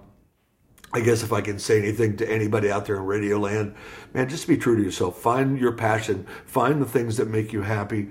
I 0.95 1.01
guess 1.01 1.25
if 1.25 1.33
I 1.33 1.41
can 1.41 1.59
say 1.59 1.79
anything 1.81 2.17
to 2.19 2.31
anybody 2.31 2.71
out 2.71 2.87
there 2.87 2.95
in 2.95 3.05
radio 3.05 3.37
land, 3.37 3.75
man, 4.15 4.29
just 4.29 4.47
be 4.47 4.57
true 4.57 4.77
to 4.77 4.83
yourself. 4.83 5.19
Find 5.19 5.59
your 5.59 5.73
passion. 5.73 6.25
Find 6.47 6.81
the 6.81 6.87
things 6.87 7.17
that 7.17 7.29
make 7.29 7.53
you 7.53 7.63
happy. 7.63 8.11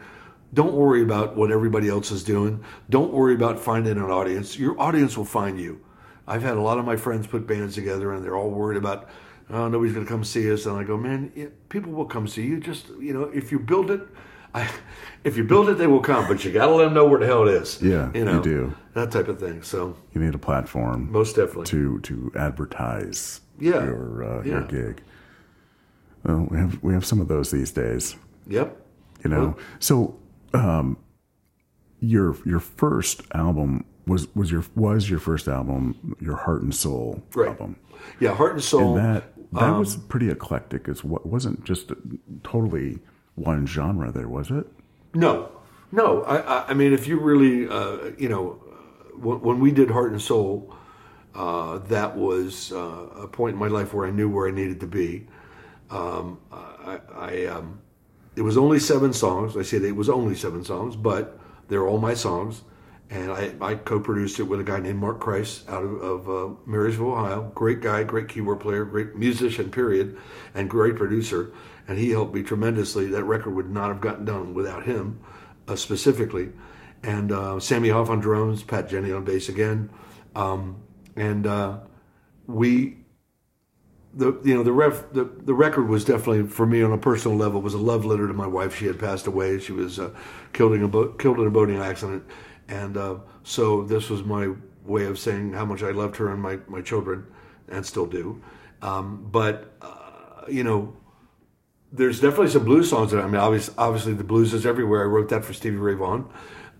Don't 0.53 0.73
worry 0.73 1.01
about 1.01 1.37
what 1.37 1.49
everybody 1.49 1.87
else 1.87 2.11
is 2.11 2.25
doing. 2.25 2.61
Don't 2.89 3.13
worry 3.13 3.35
about 3.35 3.57
finding 3.57 3.93
an 3.93 4.03
audience. 4.11 4.59
Your 4.59 4.79
audience 4.81 5.15
will 5.15 5.23
find 5.23 5.57
you. 5.61 5.79
I've 6.27 6.43
had 6.43 6.57
a 6.57 6.61
lot 6.61 6.77
of 6.77 6.83
my 6.83 6.97
friends 6.97 7.25
put 7.25 7.47
bands 7.47 7.73
together 7.73 8.11
and 8.11 8.23
they're 8.23 8.35
all 8.35 8.49
worried 8.49 8.77
about, 8.77 9.09
oh, 9.49 9.69
nobody's 9.69 9.93
going 9.93 10.05
to 10.05 10.11
come 10.11 10.25
see 10.25 10.51
us. 10.51 10.65
And 10.65 10.75
I 10.75 10.83
go, 10.83 10.97
man, 10.97 11.31
people 11.69 11.93
will 11.93 12.05
come 12.05 12.27
see 12.27 12.45
you. 12.45 12.59
Just, 12.59 12.89
you 12.99 13.13
know, 13.13 13.23
if 13.33 13.49
you 13.49 13.59
build 13.59 13.91
it, 13.91 14.01
I, 14.53 14.69
if 15.23 15.35
you 15.37 15.43
build 15.43 15.69
it, 15.69 15.77
they 15.77 15.87
will 15.87 15.99
come, 16.01 16.27
but 16.27 16.43
you 16.45 16.51
got 16.51 16.67
to 16.67 16.73
let 16.75 16.85
them 16.85 16.93
know 16.93 17.05
where 17.07 17.19
the 17.19 17.25
hell 17.25 17.47
it 17.47 17.53
is. 17.55 17.81
Yeah, 17.81 18.11
you 18.13 18.25
know, 18.25 18.35
you 18.35 18.43
do. 18.43 18.75
that 18.93 19.11
type 19.11 19.27
of 19.27 19.39
thing. 19.39 19.63
So 19.63 19.95
You 20.13 20.21
need 20.21 20.35
a 20.35 20.39
platform 20.39 21.11
most 21.11 21.35
definitely, 21.35 21.65
to 21.67 21.99
to 22.01 22.31
advertise 22.37 23.41
Yeah. 23.59 23.83
your 23.83 24.23
uh, 24.23 24.43
your 24.43 24.61
gig. 24.63 25.01
Well, 26.23 26.47
we 26.49 26.57
have 26.57 26.81
we 26.83 26.93
have 26.93 27.05
some 27.05 27.19
of 27.19 27.27
those 27.27 27.51
these 27.51 27.71
days. 27.71 28.15
yep. 28.47 28.79
You 29.23 29.29
know. 29.29 29.55
So, 29.79 30.19
um, 30.53 30.97
your 31.99 32.35
your 32.45 32.59
first 32.59 33.21
album 33.33 33.85
was 34.05 34.27
was 34.35 34.51
your 34.51 34.65
was 34.75 35.09
your 35.09 35.19
first 35.19 35.47
album, 35.47 36.15
your 36.19 36.35
Heart 36.35 36.61
and 36.63 36.75
Soul 36.75 37.23
Right. 37.33 37.49
album. 37.49 37.77
Yeah, 38.19 38.35
heart 38.35 38.53
and 38.53 38.63
soul. 38.63 38.97
And 38.97 39.05
that 39.05 39.33
that 39.53 39.63
Um, 39.63 39.79
was 39.79 39.95
pretty 39.95 40.29
eclectic. 40.29 40.87
It 40.89 41.03
wasn't 41.05 41.63
just 41.63 41.91
totally 42.43 42.99
one 43.35 43.65
genre. 43.65 44.11
There 44.11 44.27
was 44.27 44.51
it. 44.51 44.65
No, 45.13 45.49
no. 45.91 46.23
I, 46.23 46.69
I, 46.69 46.73
mean, 46.73 46.93
if 46.93 47.07
you 47.07 47.19
really, 47.19 47.67
uh, 47.67 48.11
you 48.17 48.29
know, 48.29 48.61
when, 49.15 49.41
when 49.41 49.59
we 49.59 49.71
did 49.71 49.91
Heart 49.91 50.11
and 50.11 50.21
Soul, 50.21 50.75
uh, 51.35 51.79
that 51.79 52.15
was 52.15 52.71
uh, 52.71 53.09
a 53.15 53.27
point 53.27 53.53
in 53.53 53.59
my 53.59 53.67
life 53.67 53.93
where 53.93 54.07
I 54.07 54.11
knew 54.11 54.29
where 54.29 54.47
I 54.47 54.51
needed 54.51 54.79
to 54.81 54.87
be. 54.87 55.27
Um, 55.89 56.39
I, 56.51 56.99
I 57.15 57.45
um, 57.45 57.81
it 58.35 58.41
was 58.41 58.57
only 58.57 58.79
seven 58.79 59.13
songs. 59.13 59.55
I 59.55 59.61
said 59.61 59.83
it 59.83 59.95
was 59.95 60.09
only 60.09 60.35
seven 60.35 60.63
songs, 60.63 60.95
but 60.95 61.39
they're 61.67 61.87
all 61.87 61.99
my 61.99 62.13
songs. 62.13 62.63
And 63.09 63.31
I, 63.31 63.53
I 63.61 63.75
co-produced 63.75 64.39
it 64.39 64.43
with 64.43 64.59
a 64.59 64.63
guy 64.63 64.79
named 64.79 64.99
Mark 64.99 65.19
Kreis 65.21 65.67
out 65.69 65.83
of, 65.83 66.01
of 66.01 66.29
uh, 66.29 66.55
Marysville, 66.65 67.13
Ohio. 67.13 67.51
Great 67.53 67.81
guy, 67.81 68.03
great 68.03 68.27
keyboard 68.27 68.59
player, 68.59 68.85
great 68.85 69.15
musician, 69.15 69.69
period, 69.69 70.17
and 70.55 70.69
great 70.69 70.95
producer. 70.95 71.51
And 71.87 71.99
he 71.99 72.11
helped 72.11 72.33
me 72.33 72.43
tremendously. 72.43 73.07
That 73.07 73.23
record 73.25 73.53
would 73.55 73.69
not 73.69 73.89
have 73.89 74.01
gotten 74.01 74.25
done 74.25 74.53
without 74.53 74.85
him. 74.85 75.19
uh, 75.67 75.75
specifically, 75.75 76.49
and 77.03 77.31
uh, 77.31 77.59
Sammy 77.59 77.89
Hoff 77.89 78.09
on 78.09 78.19
drums, 78.19 78.63
Pat 78.63 78.89
Jenny 78.89 79.11
on 79.11 79.23
bass 79.23 79.49
again, 79.49 79.89
um, 80.35 80.81
and 81.15 81.47
uh, 81.47 81.79
we. 82.47 82.97
The 84.15 84.39
you 84.43 84.53
know 84.53 84.61
the 84.61 84.71
ref 84.71 85.11
the, 85.11 85.23
the 85.23 85.55
record 85.55 85.89
was 85.89 86.05
definitely 86.05 86.43
for 86.45 86.67
me 86.67 86.83
on 86.83 86.91
a 86.91 86.99
personal 86.99 87.35
level 87.35 87.63
was 87.63 87.73
a 87.73 87.79
love 87.79 88.05
letter 88.05 88.27
to 88.27 88.33
my 88.33 88.45
wife. 88.45 88.75
She 88.77 88.85
had 88.85 88.99
passed 88.99 89.25
away. 89.25 89.59
She 89.59 89.71
was 89.71 89.97
uh, 89.97 90.11
killed 90.53 90.73
in 90.73 90.83
a 90.83 90.87
boat, 90.87 91.17
killed 91.17 91.39
in 91.39 91.47
a 91.47 91.49
boating 91.49 91.79
accident, 91.79 92.23
and 92.67 92.97
uh, 92.97 93.17
so 93.43 93.83
this 93.83 94.09
was 94.09 94.23
my 94.23 94.53
way 94.85 95.05
of 95.05 95.17
saying 95.17 95.53
how 95.53 95.65
much 95.65 95.81
I 95.83 95.91
loved 95.91 96.17
her 96.17 96.31
and 96.31 96.41
my 96.41 96.59
my 96.67 96.81
children, 96.81 97.25
and 97.69 97.85
still 97.85 98.05
do. 98.05 98.41
Um, 98.81 99.27
but 99.31 99.75
uh, 99.81 100.45
you 100.49 100.63
know, 100.63 100.95
there's 101.91 102.19
definitely 102.19 102.49
some 102.49 102.65
blues 102.65 102.89
songs 102.89 103.11
that 103.11 103.23
I 103.23 103.27
mean, 103.27 103.35
obviously, 103.35 103.73
obviously 103.77 104.13
the 104.13 104.23
blues 104.23 104.53
is 104.53 104.65
everywhere. 104.65 105.03
I 105.03 105.07
wrote 105.07 105.29
that 105.29 105.45
for 105.45 105.53
Stevie 105.53 105.77
Ray 105.77 105.93
Vaughan. 105.93 106.27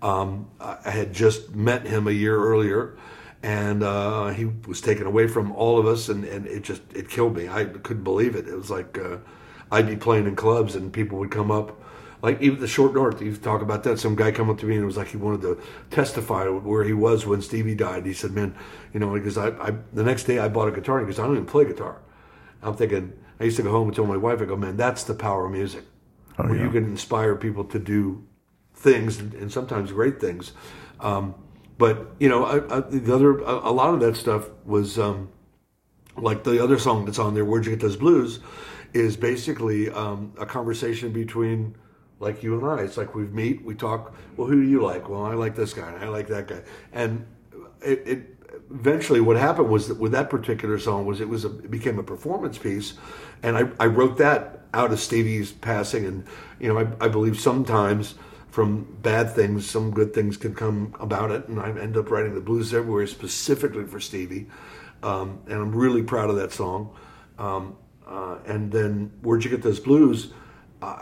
Um, 0.02 0.50
I 0.60 0.90
had 0.90 1.14
just 1.14 1.54
met 1.54 1.86
him 1.86 2.06
a 2.06 2.10
year 2.10 2.36
earlier, 2.36 2.98
and 3.42 3.82
uh, 3.82 4.28
he 4.28 4.44
was 4.44 4.82
taken 4.82 5.06
away 5.06 5.28
from 5.28 5.52
all 5.52 5.78
of 5.78 5.86
us, 5.86 6.08
and, 6.10 6.24
and 6.24 6.46
it 6.46 6.62
just 6.62 6.82
it 6.94 7.08
killed 7.08 7.36
me. 7.36 7.48
I 7.48 7.64
couldn't 7.64 8.04
believe 8.04 8.36
it. 8.36 8.46
It 8.46 8.54
was 8.54 8.70
like 8.70 8.98
uh, 8.98 9.18
I'd 9.70 9.86
be 9.86 9.96
playing 9.96 10.26
in 10.26 10.36
clubs, 10.36 10.74
and 10.74 10.92
people 10.92 11.18
would 11.18 11.30
come 11.30 11.50
up. 11.50 11.80
Like 12.24 12.40
even 12.40 12.58
the 12.58 12.66
short 12.66 12.94
north, 12.94 13.20
you 13.20 13.36
talk 13.36 13.60
about 13.60 13.82
that. 13.82 13.98
Some 13.98 14.16
guy 14.16 14.32
come 14.32 14.48
up 14.48 14.56
to 14.60 14.66
me 14.66 14.76
and 14.76 14.82
it 14.82 14.86
was 14.86 14.96
like 14.96 15.08
he 15.08 15.18
wanted 15.18 15.42
to 15.42 15.60
testify 15.90 16.46
where 16.48 16.82
he 16.82 16.94
was 16.94 17.26
when 17.26 17.42
Stevie 17.42 17.74
died. 17.74 18.06
He 18.06 18.14
said, 18.14 18.30
"Man, 18.30 18.56
you 18.94 19.00
know, 19.00 19.12
because 19.12 19.36
I, 19.36 19.48
I 19.48 19.74
the 19.92 20.02
next 20.02 20.24
day 20.24 20.38
I 20.38 20.48
bought 20.48 20.68
a 20.68 20.72
guitar 20.72 21.00
because 21.00 21.18
I 21.18 21.24
don't 21.26 21.34
even 21.34 21.44
play 21.44 21.66
guitar. 21.66 22.00
I'm 22.62 22.76
thinking 22.76 23.12
I 23.38 23.44
used 23.44 23.58
to 23.58 23.62
go 23.62 23.70
home 23.70 23.88
and 23.88 23.94
tell 23.94 24.06
my 24.06 24.16
wife, 24.16 24.40
I 24.40 24.46
go, 24.46 24.56
man, 24.56 24.78
that's 24.78 25.04
the 25.04 25.12
power 25.12 25.44
of 25.44 25.52
music, 25.52 25.84
Oh, 26.38 26.44
where 26.44 26.56
yeah. 26.56 26.62
you 26.62 26.70
can 26.70 26.84
inspire 26.84 27.36
people 27.36 27.62
to 27.64 27.78
do 27.78 28.24
things 28.72 29.20
and, 29.20 29.34
and 29.34 29.52
sometimes 29.52 29.92
great 29.92 30.18
things. 30.18 30.52
Um, 31.00 31.34
but 31.76 32.12
you 32.18 32.30
know, 32.30 32.46
I, 32.46 32.78
I, 32.78 32.80
the 32.80 33.14
other 33.14 33.38
a, 33.40 33.68
a 33.68 33.72
lot 33.72 33.92
of 33.92 34.00
that 34.00 34.16
stuff 34.16 34.48
was 34.64 34.98
um, 34.98 35.28
like 36.16 36.42
the 36.42 36.64
other 36.64 36.78
song 36.78 37.04
that's 37.04 37.18
on 37.18 37.34
there, 37.34 37.44
"Where'd 37.44 37.66
You 37.66 37.72
Get 37.72 37.80
Those 37.80 37.98
Blues," 37.98 38.40
is 38.94 39.14
basically 39.14 39.90
um, 39.90 40.32
a 40.38 40.46
conversation 40.46 41.12
between 41.12 41.76
like 42.24 42.42
you 42.42 42.58
and 42.58 42.66
I. 42.66 42.82
It's 42.82 42.96
like 42.96 43.14
we 43.14 43.24
meet, 43.24 43.64
we 43.64 43.74
talk. 43.74 44.14
Well, 44.36 44.48
who 44.48 44.60
do 44.62 44.68
you 44.68 44.82
like? 44.82 45.08
Well, 45.08 45.24
I 45.24 45.34
like 45.34 45.54
this 45.54 45.72
guy, 45.72 45.88
and 45.92 46.04
I 46.04 46.08
like 46.08 46.28
that 46.28 46.48
guy, 46.48 46.62
and 46.92 47.26
it. 47.82 48.02
it 48.06 48.30
Eventually, 48.70 49.20
what 49.20 49.36
happened 49.36 49.68
was 49.68 49.88
that 49.88 49.98
with 49.98 50.12
that 50.12 50.30
particular 50.30 50.78
song 50.78 51.06
was 51.06 51.20
it 51.20 51.28
was 51.28 51.44
a, 51.44 51.48
it 51.48 51.70
became 51.70 51.98
a 51.98 52.02
performance 52.02 52.56
piece, 52.56 52.94
and 53.42 53.56
I, 53.56 53.68
I 53.78 53.86
wrote 53.86 54.16
that 54.18 54.62
out 54.72 54.90
of 54.90 54.98
Stevie's 54.98 55.52
passing, 55.52 56.06
and 56.06 56.24
you 56.58 56.72
know 56.72 56.78
I, 56.78 57.04
I 57.04 57.08
believe 57.08 57.38
sometimes 57.38 58.14
from 58.54 58.84
bad 59.02 59.34
things, 59.34 59.68
some 59.68 59.90
good 59.90 60.14
things 60.14 60.36
can 60.36 60.54
come 60.54 60.94
about 61.00 61.32
it. 61.32 61.48
And 61.48 61.58
I 61.58 61.70
end 61.70 61.96
up 61.96 62.08
writing 62.08 62.36
the 62.36 62.40
blues 62.40 62.72
everywhere 62.72 63.04
specifically 63.08 63.84
for 63.84 63.98
Stevie. 63.98 64.46
Um, 65.02 65.40
and 65.46 65.54
I'm 65.54 65.74
really 65.74 66.04
proud 66.04 66.30
of 66.30 66.36
that 66.36 66.52
song. 66.52 66.96
Um, 67.36 67.76
uh, 68.06 68.38
and 68.46 68.70
then 68.70 69.10
Where'd 69.22 69.42
You 69.42 69.50
Get 69.50 69.62
Those 69.62 69.80
Blues? 69.80 70.32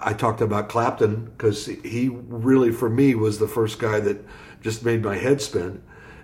I 0.00 0.12
talked 0.12 0.40
about 0.40 0.68
Clapton 0.68 1.26
because 1.26 1.66
he 1.66 2.08
really, 2.08 2.72
for 2.72 2.88
me, 2.88 3.14
was 3.14 3.38
the 3.38 3.48
first 3.48 3.78
guy 3.78 4.00
that 4.00 4.24
just 4.60 4.84
made 4.84 5.02
my 5.02 5.16
head 5.16 5.40
spin. 5.40 5.82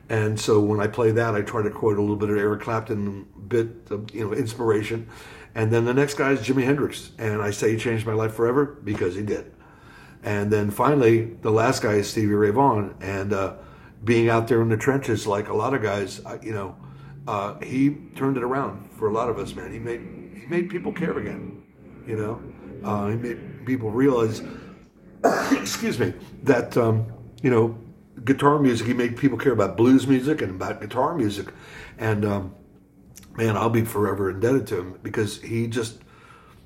And 0.09 0.41
so 0.41 0.61
when 0.61 0.81
I 0.81 0.87
play 0.87 1.11
that, 1.11 1.35
I 1.35 1.43
try 1.43 1.63
to 1.63 1.71
quote 1.71 1.99
a 1.99 2.01
little 2.01 2.17
bit 2.17 2.31
of 2.31 2.39
Eric 2.39 2.63
Clapton, 2.63 3.27
bit 3.47 3.69
of 3.91 4.15
you 4.15 4.27
know 4.27 4.33
inspiration. 4.33 5.09
And 5.55 5.73
then 5.73 5.85
the 5.85 5.95
next 5.95 6.15
guy 6.15 6.33
is 6.33 6.41
Jimi 6.41 6.65
Hendrix, 6.65 7.11
and 7.19 7.43
I 7.43 7.51
say 7.51 7.73
he 7.73 7.79
changed 7.79 8.07
my 8.07 8.13
life 8.13 8.35
forever 8.35 8.79
because 8.85 9.15
he 9.15 9.23
did. 9.23 9.53
And 10.23 10.53
then 10.53 10.71
finally, 10.71 11.25
the 11.43 11.51
last 11.51 11.83
guy 11.83 11.95
is 11.95 12.09
Stevie 12.09 12.35
Ray 12.35 12.51
Vaughan, 12.51 12.95
and 13.01 13.33
uh, 13.33 13.55
being 14.05 14.29
out 14.29 14.49
there 14.49 14.63
in 14.63 14.69
the 14.69 14.77
trenches, 14.77 15.27
like 15.27 15.49
a 15.49 15.55
lot 15.55 15.75
of 15.75 15.83
guys, 15.83 16.21
you 16.43 16.53
know, 16.53 16.77
uh, 17.27 17.59
he 17.61 17.91
turned 18.17 18.37
it 18.37 18.43
around 18.43 18.91
for 18.93 19.09
a 19.09 19.13
lot 19.13 19.29
of 19.29 19.39
us, 19.39 19.55
man. 19.55 19.73
He 19.73 19.79
made 19.79 20.01
he 20.41 20.47
made 20.47 20.71
people 20.71 20.93
care 20.93 21.19
again, 21.19 21.63
you 22.07 22.17
know. 22.17 22.43
Uh, 22.83 23.09
he 23.09 23.17
made 23.17 23.39
people 23.69 23.91
realize, 23.91 24.43
excuse 25.53 25.99
me, 25.99 26.15
that 26.43 26.77
um, 26.77 27.07
you 27.43 27.51
know, 27.51 27.79
guitar 28.25 28.59
music. 28.59 28.87
He 28.87 28.95
made 28.95 29.17
people 29.17 29.39
care 29.39 29.53
about 29.53 29.77
blues 29.77 30.07
music 30.07 30.43
and 30.43 30.51
about 30.53 30.81
guitar 30.81 31.15
music, 31.15 31.49
and 31.99 32.25
um, 32.25 32.55
man, 33.37 33.57
I'll 33.57 33.71
be 33.71 33.85
forever 33.85 34.31
indebted 34.31 34.67
to 34.69 34.81
him 34.81 34.99
because 35.03 35.41
he 35.43 35.67
just 35.67 35.99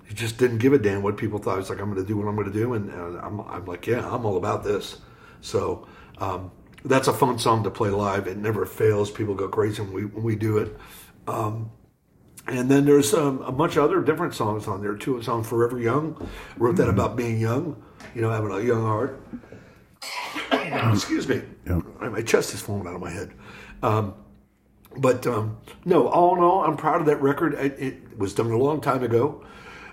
he 0.06 0.14
just 0.14 0.38
didn't 0.38 0.58
give 0.58 0.72
a 0.72 0.78
damn 0.78 1.02
what 1.02 1.16
people 1.16 1.38
thought. 1.38 1.58
He's 1.58 1.70
like, 1.70 1.80
I'm 1.80 1.92
going 1.92 2.02
to 2.02 2.08
do 2.08 2.16
what 2.16 2.28
I'm 2.28 2.36
going 2.36 2.50
to 2.50 2.52
do, 2.52 2.74
and, 2.74 2.88
and 2.90 3.18
I'm, 3.18 3.40
I'm 3.40 3.64
like, 3.66 3.86
yeah, 3.86 4.08
I'm 4.08 4.24
all 4.24 4.36
about 4.36 4.62
this. 4.62 4.98
So 5.40 5.88
um, 6.18 6.52
that's 6.84 7.08
a 7.08 7.12
fun 7.12 7.38
song 7.38 7.64
to 7.64 7.70
play 7.70 7.90
live. 7.90 8.28
It 8.28 8.36
never 8.36 8.64
fails. 8.64 9.10
People 9.10 9.34
go 9.34 9.48
crazy 9.48 9.82
when 9.82 9.92
we 9.92 10.04
when 10.04 10.22
we 10.22 10.36
do 10.36 10.58
it. 10.58 10.76
Um, 11.26 11.70
and 12.46 12.70
then 12.70 12.84
there's 12.84 13.12
um, 13.14 13.40
a 13.42 13.52
bunch 13.52 13.76
of 13.76 13.84
other 13.84 14.00
different 14.02 14.34
songs 14.34 14.66
on 14.66 14.80
there 14.82 14.94
too. 14.96 15.18
A 15.18 15.22
song 15.22 15.42
"Forever 15.44 15.78
Young," 15.78 16.28
wrote 16.56 16.76
that 16.76 16.88
about 16.88 17.16
being 17.16 17.38
young, 17.38 17.82
you 18.14 18.20
know, 18.22 18.30
having 18.30 18.50
a 18.50 18.60
young 18.60 18.82
heart. 18.82 19.20
Excuse 20.50 21.28
me, 21.28 21.42
Yep. 21.66 21.82
my 22.10 22.22
chest 22.22 22.54
is 22.54 22.60
falling 22.60 22.86
out 22.86 22.94
of 22.94 23.00
my 23.00 23.10
head. 23.10 23.32
Um, 23.82 24.14
but 24.96 25.26
um, 25.26 25.58
no, 25.84 26.08
all 26.08 26.36
in 26.36 26.42
all, 26.42 26.64
I'm 26.64 26.76
proud 26.76 27.00
of 27.00 27.06
that 27.06 27.20
record. 27.22 27.54
It, 27.54 27.78
it 27.78 28.18
was 28.18 28.34
done 28.34 28.50
a 28.50 28.56
long 28.58 28.80
time 28.80 29.02
ago. 29.02 29.44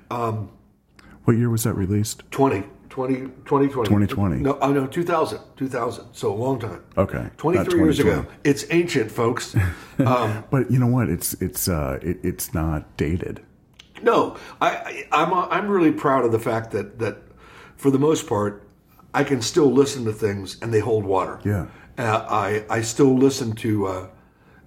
What 0.09 1.37
year 1.37 1.49
was 1.49 1.63
that 1.63 1.73
released? 1.73 2.23
20, 2.31 2.63
20, 2.89 3.15
2020. 3.15 3.87
2020. 3.87 4.37
No, 4.37 4.57
oh, 4.61 4.71
no, 4.73 4.87
2000, 4.87 5.39
2000. 5.57 6.05
So 6.11 6.33
a 6.33 6.35
long 6.35 6.59
time. 6.59 6.83
Okay, 6.97 7.29
23 7.37 7.79
years 7.79 7.99
ago. 7.99 8.25
It's 8.43 8.65
ancient, 8.71 9.11
folks. 9.11 9.55
Um, 9.99 10.45
But 10.49 10.71
you 10.71 10.79
know 10.79 10.87
what? 10.87 11.09
It's 11.09 11.33
it's 11.41 11.67
uh 11.67 11.99
it, 12.01 12.19
it's 12.23 12.53
not 12.53 12.95
dated. 12.95 13.41
no, 14.01 14.37
I, 14.61 14.69
I, 15.11 15.23
I'm, 15.23 15.33
I'm 15.33 15.67
really 15.69 15.91
proud 15.91 16.23
of 16.23 16.31
the 16.31 16.39
fact 16.39 16.71
that, 16.71 16.99
that 16.99 17.17
for 17.75 17.91
the 17.91 17.99
most 17.99 18.25
part, 18.25 18.63
I 19.13 19.25
can 19.25 19.41
still 19.41 19.69
listen 19.69 20.05
to 20.05 20.13
things 20.13 20.57
and 20.61 20.73
they 20.73 20.79
hold 20.79 21.03
water. 21.03 21.41
Yeah. 21.43 21.67
Uh, 21.97 22.25
I, 22.29 22.63
I 22.69 22.81
still 22.81 23.13
listen 23.13 23.51
to 23.55 23.87
uh, 23.87 24.07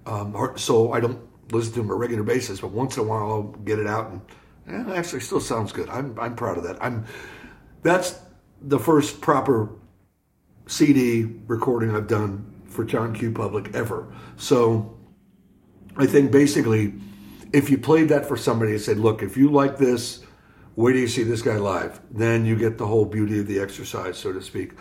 um, 0.05 0.53
Soul. 0.55 0.93
I 0.93 0.99
don't 0.99 1.19
listen 1.51 1.73
to 1.73 1.79
them 1.79 1.89
on 1.89 1.95
a 1.95 1.99
regular 1.99 2.21
basis, 2.23 2.61
but 2.61 2.69
once 2.69 2.95
in 2.97 3.03
a 3.03 3.07
while 3.07 3.23
I'll 3.31 3.43
get 3.65 3.79
it 3.79 3.87
out 3.87 4.11
and 4.11 4.21
eh, 4.67 4.91
it 4.91 4.97
actually 4.97 5.21
still 5.21 5.41
sounds 5.41 5.71
good. 5.71 5.89
I'm, 5.89 6.15
I'm 6.19 6.35
proud 6.35 6.59
of 6.59 6.63
that. 6.65 6.77
I'm, 6.79 7.05
that's 7.83 8.19
the 8.61 8.79
first 8.79 9.21
proper 9.21 9.69
CD 10.67 11.25
recording 11.47 11.95
I've 11.95 12.07
done 12.07 12.49
for 12.65 12.83
John 12.83 13.13
Q. 13.13 13.31
Public 13.31 13.75
ever. 13.75 14.11
So 14.37 14.97
I 15.97 16.05
think 16.05 16.31
basically, 16.31 16.93
if 17.51 17.69
you 17.69 17.77
played 17.77 18.09
that 18.09 18.25
for 18.25 18.37
somebody 18.37 18.71
and 18.71 18.81
said, 18.81 18.97
"Look, 18.97 19.21
if 19.21 19.37
you 19.37 19.49
like 19.49 19.77
this, 19.77 20.23
wait 20.75 20.93
till 20.93 21.01
you 21.01 21.07
see 21.07 21.23
this 21.23 21.41
guy 21.41 21.57
live," 21.57 21.99
then 22.09 22.45
you 22.45 22.55
get 22.55 22.77
the 22.77 22.87
whole 22.87 23.05
beauty 23.05 23.39
of 23.39 23.47
the 23.47 23.59
exercise, 23.59 24.17
so 24.17 24.33
to 24.33 24.41
speak. 24.41 24.71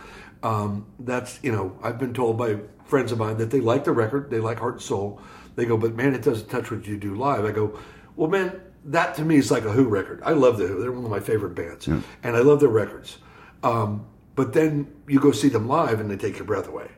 Um, 0.43 0.87
that's 0.99 1.39
you 1.43 1.53
know, 1.53 1.77
I've 1.83 1.99
been 1.99 2.15
told 2.15 2.39
by 2.39 2.59
friends 2.85 3.13
of 3.13 3.19
mine 3.19 3.37
that 3.39 3.51
they 3.51 3.61
like 3.61 3.85
the 3.85 3.93
record, 3.93 4.31
they 4.31 4.41
like 4.41 4.59
Heart 4.59 4.75
and 4.75 4.83
Soul. 4.83 5.21
They 5.55 5.67
go, 5.67 5.77
but 5.77 5.95
man, 5.95 6.15
it 6.15 6.23
doesn't 6.23 6.49
touch 6.49 6.71
what 6.71 6.87
you 6.87 6.97
do 6.97 7.15
live. 7.15 7.45
I 7.45 7.51
go, 7.53 7.79
well, 8.17 8.31
man, 8.31 8.61
that 8.85 9.15
to 9.17 9.25
me 9.25 9.37
is 9.37 9.51
like 9.51 9.65
a 9.65 9.73
Who 9.73 9.85
record. 9.85 10.23
I 10.25 10.33
love 10.33 10.59
the 10.59 10.67
Who; 10.67 10.81
they're 10.81 10.93
one 10.93 11.05
of 11.05 11.11
my 11.11 11.21
favorite 11.21 11.55
bands, 11.55 11.87
and 12.23 12.37
I 12.37 12.41
love 12.41 12.61
their 12.61 12.69
records. 12.69 13.19
Um, 13.63 14.07
but 14.35 14.53
then 14.53 14.93
you 15.07 15.21
go 15.21 15.33
see 15.33 15.49
them 15.49 15.69
live, 15.69 16.01
and 16.01 16.11
they 16.11 16.17
take 16.17 16.37
your 16.37 16.47
breath 16.47 16.69
away. 16.69 16.89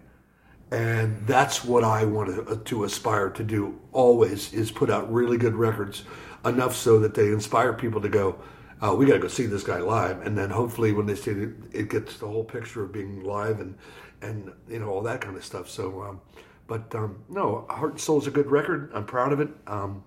And 0.71 1.27
that's 1.27 1.65
what 1.65 1.85
I 1.85 2.05
want 2.05 2.49
to, 2.49 2.57
to 2.57 2.85
aspire 2.85 3.31
to 3.31 3.45
do 3.45 3.79
always 3.93 4.53
is 4.53 4.71
put 4.71 4.91
out 4.91 5.13
really 5.13 5.37
good 5.37 5.55
records 5.55 6.05
enough 6.45 6.75
so 6.75 6.99
that 7.01 7.15
they 7.15 7.29
inspire 7.29 7.73
people 7.73 8.01
to 8.01 8.09
go 8.09 8.39
oh, 8.83 8.95
we 8.95 9.07
got 9.07 9.15
to 9.15 9.19
go 9.19 9.29
see 9.29 9.47
this 9.47 9.63
guy 9.63 9.79
live. 9.79 10.21
And 10.27 10.37
then 10.37 10.51
hopefully 10.51 10.93
when 10.93 11.07
they 11.07 11.15
see 11.15 11.31
it 11.31 11.51
it 11.73 11.91
gets 11.91 12.19
the 12.19 12.27
whole 12.27 12.45
picture 12.45 12.83
of 12.83 12.93
being 12.93 13.25
live 13.25 13.61
and 13.61 13.77
and 14.21 14.53
you 14.69 14.79
know 14.79 14.89
all 14.89 15.03
that 15.03 15.21
kind 15.21 15.37
of 15.37 15.45
stuff. 15.45 15.69
So 15.69 16.03
um, 16.03 16.21
but 16.67 16.95
um, 16.95 17.25
no 17.29 17.67
heart 17.69 17.93
and 17.93 18.01
soul 18.01 18.19
is 18.19 18.27
a 18.27 18.31
good 18.31 18.51
record. 18.51 18.91
I'm 18.95 19.07
proud 19.07 19.33
of 19.33 19.41
it. 19.41 19.49
Um, 19.67 20.05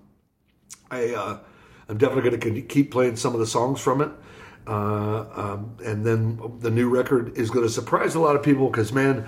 I 0.92 1.14
uh, 1.14 1.40
I'm 1.90 1.98
definitely 1.98 2.38
going 2.38 2.56
to 2.56 2.62
keep 2.62 2.92
playing 2.92 3.16
some 3.16 3.34
of 3.34 3.40
the 3.40 3.48
songs 3.48 3.80
from 3.80 4.02
it. 4.02 4.12
Uh, 4.68 5.26
um, 5.36 5.78
and 5.86 6.06
then 6.06 6.42
the 6.60 6.70
new 6.70 6.90
record 6.90 7.38
is 7.38 7.50
going 7.50 7.66
to 7.66 7.72
surprise 7.72 8.16
a 8.16 8.20
lot 8.20 8.36
of 8.36 8.44
people 8.44 8.68
because 8.70 8.92
man, 8.92 9.26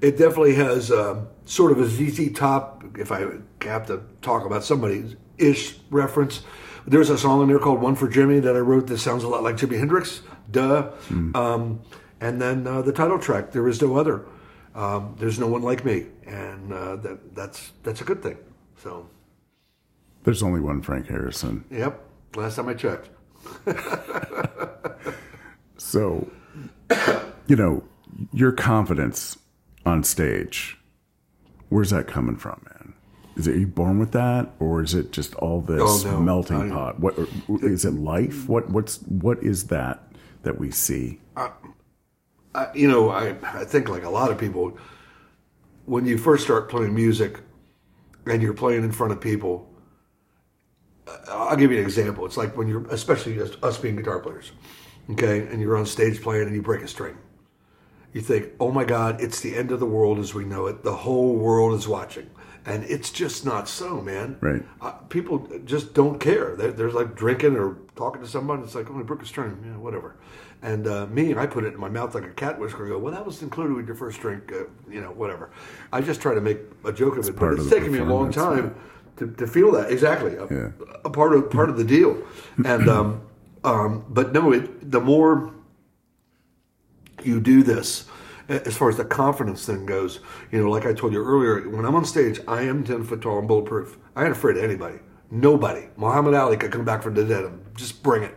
it 0.00 0.12
definitely 0.12 0.54
has 0.54 0.90
uh, 0.90 1.24
sort 1.44 1.72
of 1.72 1.80
a 1.80 1.86
ZZ 1.86 2.32
Top. 2.32 2.84
If 2.96 3.12
I 3.12 3.26
have 3.62 3.86
to 3.88 4.02
talk 4.22 4.46
about 4.46 4.64
somebody 4.64 5.16
ish 5.36 5.76
reference, 5.90 6.42
there's 6.86 7.10
a 7.10 7.18
song 7.18 7.42
in 7.42 7.48
there 7.48 7.58
called 7.58 7.82
"One 7.82 7.96
for 7.96 8.08
Jimmy" 8.08 8.40
that 8.40 8.56
I 8.56 8.60
wrote 8.60 8.86
that 8.86 8.98
sounds 8.98 9.24
a 9.24 9.28
lot 9.28 9.42
like 9.42 9.56
Jimi 9.56 9.78
Hendrix. 9.78 10.22
Duh. 10.50 10.90
Um, 11.34 11.82
and 12.20 12.40
then 12.40 12.66
uh, 12.66 12.80
the 12.80 12.92
title 12.92 13.18
track, 13.18 13.52
"There 13.52 13.68
Is 13.68 13.82
No 13.82 13.96
Other." 13.96 14.24
Um, 14.74 15.16
There's 15.18 15.38
no 15.38 15.48
one 15.48 15.62
like 15.62 15.84
me, 15.84 16.06
and 16.24 16.72
uh, 16.72 16.96
that 16.96 17.34
that's 17.34 17.72
that's 17.82 18.00
a 18.00 18.04
good 18.04 18.22
thing. 18.22 18.38
So. 18.82 19.08
There's 20.28 20.42
only 20.42 20.60
one 20.60 20.82
Frank 20.82 21.06
Harrison. 21.08 21.64
Yep. 21.70 22.04
Last 22.36 22.56
time 22.56 22.68
I 22.68 22.74
checked. 22.74 23.08
So, 25.78 26.28
you 27.46 27.56
know, 27.56 27.82
your 28.32 28.52
confidence 28.52 29.38
on 29.86 30.02
stage, 30.04 30.76
where's 31.70 31.88
that 31.90 32.06
coming 32.06 32.36
from, 32.36 32.60
man? 32.68 32.92
Is 33.36 33.46
it 33.46 33.56
you 33.56 33.66
born 33.68 33.98
with 33.98 34.10
that, 34.12 34.50
or 34.58 34.82
is 34.82 34.92
it 34.94 35.12
just 35.12 35.34
all 35.36 35.62
this 35.62 36.04
Oh, 36.04 36.10
no. 36.10 36.20
melting 36.20 36.72
I- 36.72 36.74
pot? 36.74 37.00
What 37.00 37.16
is 37.62 37.86
it? 37.86 37.94
Life? 37.94 38.46
What 38.48 38.68
what's 38.68 38.98
what 39.04 39.42
is 39.42 39.68
that 39.68 40.12
that 40.42 40.58
we 40.58 40.70
see? 40.70 41.20
I, 41.36 41.52
you 42.74 42.88
know, 42.88 43.08
I, 43.08 43.34
I 43.44 43.64
think 43.64 43.88
like 43.88 44.02
a 44.02 44.10
lot 44.10 44.30
of 44.30 44.36
people, 44.36 44.76
when 45.86 46.04
you 46.04 46.18
first 46.18 46.44
start 46.44 46.68
playing 46.68 46.94
music 46.94 47.40
and 48.26 48.42
you're 48.42 48.52
playing 48.52 48.82
in 48.84 48.92
front 48.92 49.12
of 49.12 49.20
people, 49.22 49.67
I'll 51.28 51.56
give 51.56 51.70
you 51.72 51.78
an 51.78 51.84
example. 51.84 52.26
It's 52.26 52.36
like 52.36 52.56
when 52.56 52.68
you're, 52.68 52.86
especially 52.88 53.40
us- 53.40 53.56
us 53.62 53.78
being 53.78 53.96
guitar 53.96 54.18
players, 54.20 54.52
okay, 55.10 55.46
and 55.46 55.60
you're 55.60 55.76
on 55.76 55.86
stage 55.86 56.22
playing 56.22 56.46
and 56.46 56.54
you 56.54 56.62
break 56.62 56.82
a 56.82 56.88
string. 56.88 57.16
You 58.12 58.22
think, 58.22 58.52
oh 58.58 58.72
my 58.72 58.84
God, 58.84 59.20
it's 59.20 59.40
the 59.40 59.54
end 59.54 59.70
of 59.70 59.80
the 59.80 59.86
world 59.86 60.18
as 60.18 60.34
we 60.34 60.44
know 60.44 60.66
it. 60.66 60.82
The 60.82 60.96
whole 60.96 61.36
world 61.36 61.78
is 61.78 61.86
watching. 61.86 62.30
And 62.64 62.84
it's 62.84 63.10
just 63.10 63.44
not 63.46 63.68
so, 63.68 64.00
man. 64.00 64.36
Right. 64.40 64.62
Uh, 64.80 64.92
people 65.08 65.46
just 65.64 65.94
don't 65.94 66.18
care. 66.18 66.54
They're, 66.56 66.72
they're 66.72 66.90
like 66.90 67.14
drinking 67.14 67.56
or 67.56 67.76
talking 67.96 68.20
to 68.20 68.28
someone. 68.28 68.62
It's 68.62 68.74
like, 68.74 68.90
oh, 68.90 68.98
I 68.98 69.02
broke 69.02 69.22
a 69.22 69.26
string. 69.26 69.62
Yeah, 69.64 69.76
whatever. 69.76 70.16
And 70.60 70.86
uh, 70.86 71.06
me, 71.06 71.34
I 71.36 71.46
put 71.46 71.64
it 71.64 71.74
in 71.74 71.80
my 71.80 71.88
mouth 71.88 72.14
like 72.14 72.24
a 72.24 72.30
cat 72.30 72.58
whisker 72.58 72.84
and 72.84 72.92
go, 72.92 72.98
well, 72.98 73.12
that 73.12 73.24
was 73.24 73.42
included 73.42 73.74
with 73.76 73.86
your 73.86 73.94
first 73.94 74.20
drink, 74.20 74.52
uh, 74.52 74.64
you 74.90 75.00
know, 75.00 75.12
whatever. 75.12 75.50
I 75.92 76.00
just 76.00 76.20
try 76.20 76.34
to 76.34 76.40
make 76.40 76.58
a 76.84 76.92
joke 76.92 77.16
of 77.16 77.28
it. 77.28 77.36
But 77.36 77.54
it's 77.54 77.70
taken 77.70 77.92
me 77.92 77.98
a 78.00 78.04
long 78.04 78.32
time 78.32 78.74
to, 79.18 79.26
to 79.32 79.46
feel 79.46 79.72
that. 79.72 79.90
Exactly. 79.90 80.34
A, 80.36 80.46
Yeah. 80.50 80.70
a 81.04 81.10
part 81.10 81.32
of 81.34 81.50
part 81.50 81.68
of 81.70 81.76
the 81.76 81.84
deal. 81.84 82.16
And, 82.64 82.88
um, 82.88 83.20
um, 83.64 84.04
but 84.08 84.32
no, 84.32 84.52
it, 84.52 84.90
the 84.90 85.00
more 85.00 85.52
you 87.22 87.40
do 87.40 87.62
this 87.62 88.06
as 88.48 88.76
far 88.76 88.88
as 88.88 88.96
the 88.96 89.04
confidence 89.04 89.66
thing 89.66 89.84
goes 89.84 90.20
you 90.52 90.62
know 90.62 90.70
like 90.70 90.86
i 90.86 90.92
told 90.94 91.12
you 91.12 91.22
earlier 91.22 91.68
when 91.68 91.84
i'm 91.84 91.94
on 91.94 92.04
stage 92.04 92.40
i 92.48 92.62
am 92.62 92.84
10 92.84 93.04
foot 93.04 93.20
tall 93.20 93.38
and 93.40 93.48
bulletproof 93.48 93.98
i 94.16 94.22
ain't 94.22 94.32
afraid 94.32 94.56
of 94.56 94.62
anybody 94.62 94.98
nobody 95.30 95.86
muhammad 95.96 96.32
ali 96.34 96.56
could 96.56 96.70
come 96.72 96.84
back 96.84 97.02
from 97.02 97.14
the 97.14 97.24
dead 97.24 97.44
and 97.44 97.60
just 97.76 98.02
bring 98.02 98.22
it 98.22 98.34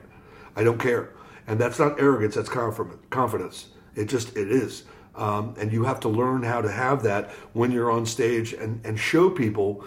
i 0.55 0.63
don't 0.63 0.79
care 0.79 1.11
and 1.47 1.59
that's 1.61 1.77
not 1.79 1.97
arrogance 2.01 2.35
that's 2.35 2.49
confidence 2.49 2.97
confidence 3.11 3.67
it 3.95 4.05
just 4.05 4.35
it 4.35 4.51
is 4.51 4.83
um, 5.15 5.53
and 5.59 5.71
you 5.71 5.83
have 5.83 5.99
to 5.99 6.09
learn 6.09 6.41
how 6.41 6.59
to 6.61 6.71
have 6.71 7.03
that 7.03 7.29
when 7.53 7.69
you're 7.71 7.91
on 7.91 8.05
stage 8.05 8.53
and, 8.53 8.83
and 8.85 8.97
show 8.99 9.29
people 9.29 9.85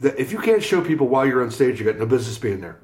that 0.00 0.18
if 0.18 0.32
you 0.32 0.38
can't 0.38 0.62
show 0.62 0.80
people 0.82 1.08
while 1.08 1.26
you're 1.26 1.42
on 1.42 1.50
stage, 1.50 1.78
you 1.78 1.86
got 1.86 1.98
no 1.98 2.06
business 2.06 2.38
being 2.38 2.60
there. 2.60 2.78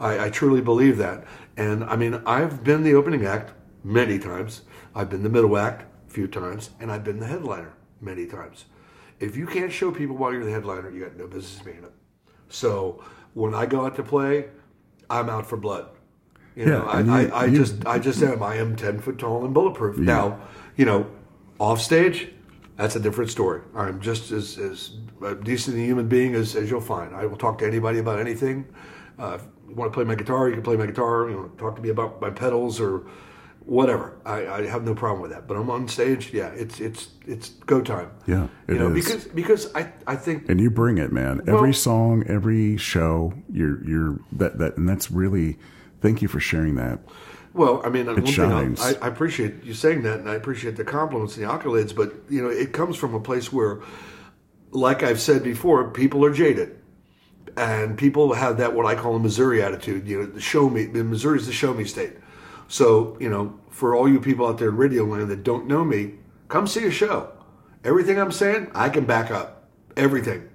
I, 0.00 0.26
I 0.26 0.30
truly 0.30 0.60
believe 0.60 0.98
that. 0.98 1.24
And 1.56 1.84
I 1.84 1.96
mean, 1.96 2.20
I've 2.26 2.62
been 2.64 2.82
the 2.82 2.94
opening 2.94 3.24
act 3.24 3.52
many 3.84 4.18
times. 4.18 4.62
I've 4.94 5.08
been 5.10 5.22
the 5.22 5.28
middle 5.28 5.56
act 5.56 5.84
a 6.08 6.10
few 6.10 6.26
times, 6.26 6.70
and 6.80 6.90
I've 6.90 7.04
been 7.04 7.18
the 7.20 7.26
headliner 7.26 7.72
many 8.00 8.26
times. 8.26 8.66
If 9.20 9.36
you 9.36 9.46
can't 9.46 9.72
show 9.72 9.90
people 9.90 10.16
while 10.16 10.32
you're 10.32 10.44
the 10.44 10.50
headliner, 10.50 10.90
you 10.90 11.04
got 11.04 11.16
no 11.16 11.26
business 11.26 11.62
being 11.62 11.84
it. 11.84 11.92
So 12.48 13.02
when 13.34 13.54
I 13.54 13.64
go 13.66 13.86
out 13.86 13.96
to 13.96 14.02
play, 14.02 14.48
I'm 15.08 15.30
out 15.30 15.46
for 15.46 15.56
blood. 15.56 15.88
You 16.54 16.66
know, 16.66 16.82
I, 16.84 17.00
you- 17.00 17.12
I, 17.12 17.24
I 17.26 17.44
you- 17.46 17.58
just 17.58 17.86
I 17.86 17.98
just 17.98 18.22
am. 18.22 18.42
I 18.42 18.56
am 18.56 18.76
ten 18.76 18.98
foot 19.00 19.18
tall 19.18 19.44
and 19.44 19.54
bulletproof. 19.54 19.98
Now, 19.98 20.40
you 20.76 20.84
know, 20.84 21.06
off 21.58 21.80
stage, 21.80 22.28
that's 22.76 22.96
a 22.96 23.00
different 23.00 23.30
story. 23.30 23.62
I'm 23.74 24.00
just 24.00 24.30
as, 24.32 24.58
as 24.58 24.90
a 25.22 25.34
decent 25.34 25.76
human 25.76 26.08
being 26.08 26.34
as, 26.34 26.56
as 26.56 26.70
you'll 26.70 26.80
find. 26.80 27.14
I 27.14 27.26
will 27.26 27.36
talk 27.36 27.58
to 27.58 27.66
anybody 27.66 27.98
about 27.98 28.18
anything. 28.18 28.66
Uh, 29.18 29.38
if 29.40 29.46
you 29.68 29.74
want 29.74 29.92
to 29.92 29.94
play 29.94 30.04
my 30.04 30.14
guitar, 30.14 30.48
you 30.48 30.54
can 30.54 30.62
play 30.62 30.76
my 30.76 30.86
guitar. 30.86 31.28
You 31.28 31.36
want 31.36 31.56
to 31.56 31.58
talk 31.58 31.76
to 31.76 31.82
me 31.82 31.88
about 31.88 32.20
my 32.20 32.30
pedals 32.30 32.80
or 32.80 33.06
whatever. 33.60 34.16
I, 34.24 34.46
I 34.46 34.66
have 34.66 34.84
no 34.84 34.94
problem 34.94 35.20
with 35.22 35.32
that. 35.32 35.46
But 35.46 35.56
I'm 35.56 35.70
on 35.70 35.88
stage, 35.88 36.32
yeah, 36.32 36.48
it's 36.48 36.80
it's 36.80 37.08
it's 37.26 37.50
go 37.50 37.80
time. 37.80 38.10
Yeah, 38.26 38.48
you 38.68 38.74
know, 38.74 38.94
is. 38.94 39.04
because 39.04 39.24
because 39.24 39.74
I 39.74 39.92
I 40.06 40.16
think 40.16 40.48
and 40.48 40.60
you 40.60 40.70
bring 40.70 40.98
it, 40.98 41.12
man. 41.12 41.42
Well- 41.44 41.56
every 41.56 41.74
song, 41.74 42.24
every 42.28 42.76
show, 42.76 43.32
you're 43.52 43.84
you're 43.84 44.20
that 44.32 44.58
that, 44.58 44.76
and 44.76 44.88
that's 44.88 45.10
really. 45.10 45.58
Thank 46.02 46.20
you 46.20 46.28
for 46.28 46.38
sharing 46.38 46.74
that. 46.76 47.00
Well, 47.56 47.80
I 47.82 47.88
mean, 47.88 48.06
one 48.06 48.22
thing. 48.22 48.76
I, 48.78 48.94
I 49.00 49.08
appreciate 49.08 49.64
you 49.64 49.72
saying 49.72 50.02
that, 50.02 50.20
and 50.20 50.28
I 50.28 50.34
appreciate 50.34 50.76
the 50.76 50.84
compliments 50.84 51.38
and 51.38 51.46
the 51.46 51.50
accolades. 51.50 51.96
But 51.96 52.12
you 52.28 52.42
know, 52.42 52.50
it 52.50 52.72
comes 52.74 52.96
from 52.96 53.14
a 53.14 53.20
place 53.20 53.50
where, 53.50 53.80
like 54.70 55.02
I've 55.02 55.20
said 55.20 55.42
before, 55.42 55.90
people 55.90 56.24
are 56.24 56.32
jaded, 56.32 56.78
and 57.56 57.96
people 57.96 58.34
have 58.34 58.58
that 58.58 58.74
what 58.74 58.86
I 58.86 58.94
call 58.94 59.16
a 59.16 59.18
Missouri 59.18 59.62
attitude. 59.62 60.06
You 60.06 60.20
know, 60.20 60.26
the 60.26 60.40
show 60.40 60.68
me. 60.68 60.86
The 60.86 61.04
Missouri's 61.04 61.46
the 61.46 61.52
show 61.52 61.72
me 61.74 61.84
state. 61.84 62.14
So 62.68 63.16
you 63.20 63.28
know, 63.28 63.58
for 63.70 63.94
all 63.94 64.08
you 64.08 64.20
people 64.20 64.46
out 64.46 64.58
there 64.58 64.68
in 64.68 64.76
radio 64.76 65.04
land 65.04 65.28
that 65.30 65.44
don't 65.44 65.66
know 65.66 65.84
me, 65.84 66.14
come 66.48 66.66
see 66.66 66.84
a 66.84 66.90
show. 66.90 67.32
Everything 67.84 68.18
I'm 68.18 68.32
saying, 68.32 68.70
I 68.74 68.88
can 68.88 69.04
back 69.04 69.30
up. 69.30 69.68
Everything. 69.96 70.48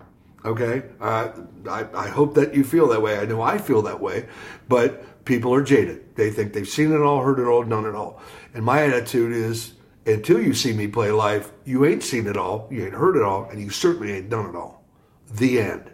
Okay, 0.43 0.83
uh, 0.99 1.29
I, 1.69 1.85
I 1.93 2.07
hope 2.09 2.33
that 2.33 2.55
you 2.55 2.63
feel 2.63 2.87
that 2.89 3.01
way. 3.01 3.17
I 3.19 3.25
know 3.25 3.41
I 3.41 3.59
feel 3.59 3.83
that 3.83 4.01
way, 4.01 4.27
but 4.67 5.23
people 5.23 5.53
are 5.53 5.61
jaded. 5.61 6.15
They 6.15 6.31
think 6.31 6.53
they've 6.53 6.67
seen 6.67 6.91
it 6.91 6.99
all, 6.99 7.21
heard 7.21 7.39
it 7.39 7.45
all, 7.45 7.63
done 7.63 7.85
it 7.85 7.93
all. 7.93 8.19
And 8.53 8.65
my 8.65 8.83
attitude 8.83 9.33
is, 9.33 9.73
until 10.05 10.41
you 10.41 10.53
see 10.53 10.73
me 10.73 10.87
play 10.87 11.11
live, 11.11 11.51
you 11.65 11.85
ain't 11.85 12.03
seen 12.03 12.27
it 12.27 12.37
all, 12.37 12.67
you 12.71 12.85
ain't 12.85 12.93
heard 12.93 13.15
it 13.15 13.23
all, 13.23 13.45
and 13.49 13.59
you 13.61 13.69
certainly 13.69 14.11
ain't 14.13 14.29
done 14.29 14.49
it 14.49 14.55
all. 14.55 14.83
The 15.33 15.59
end. 15.59 15.91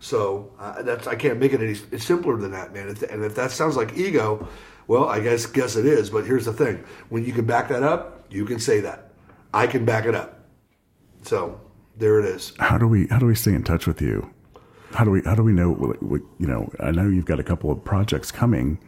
So 0.00 0.52
uh, 0.58 0.82
that's 0.82 1.06
I 1.06 1.14
can't 1.14 1.38
make 1.38 1.52
it 1.52 1.60
any 1.60 1.74
simpler 1.98 2.36
than 2.36 2.52
that, 2.52 2.72
man. 2.72 2.88
And 2.88 3.24
if 3.24 3.34
that 3.34 3.50
sounds 3.50 3.76
like 3.76 3.96
ego, 3.96 4.48
well, 4.86 5.04
I 5.08 5.20
guess 5.20 5.46
guess 5.46 5.76
it 5.76 5.86
is. 5.86 6.10
But 6.10 6.26
here's 6.26 6.46
the 6.46 6.52
thing: 6.52 6.82
when 7.10 7.24
you 7.24 7.32
can 7.32 7.44
back 7.44 7.68
that 7.68 7.82
up, 7.82 8.24
you 8.30 8.44
can 8.46 8.58
say 8.58 8.80
that. 8.80 9.10
I 9.52 9.66
can 9.66 9.84
back 9.84 10.06
it 10.06 10.14
up. 10.14 10.40
So 11.22 11.60
there 11.96 12.18
it 12.18 12.24
is. 12.24 12.54
How 12.58 12.78
do 12.78 12.88
we 12.88 13.06
how 13.08 13.18
do 13.18 13.26
we 13.26 13.34
stay 13.34 13.52
in 13.52 13.62
touch 13.62 13.86
with 13.86 14.00
you? 14.00 14.32
How 14.92 15.04
do 15.04 15.10
we 15.10 15.22
how 15.22 15.34
do 15.34 15.42
we 15.42 15.52
know? 15.52 15.94
You 16.38 16.46
know, 16.46 16.72
I 16.80 16.90
know 16.90 17.06
you've 17.06 17.26
got 17.26 17.38
a 17.38 17.44
couple 17.44 17.70
of 17.70 17.84
projects 17.84 18.32
coming, 18.32 18.78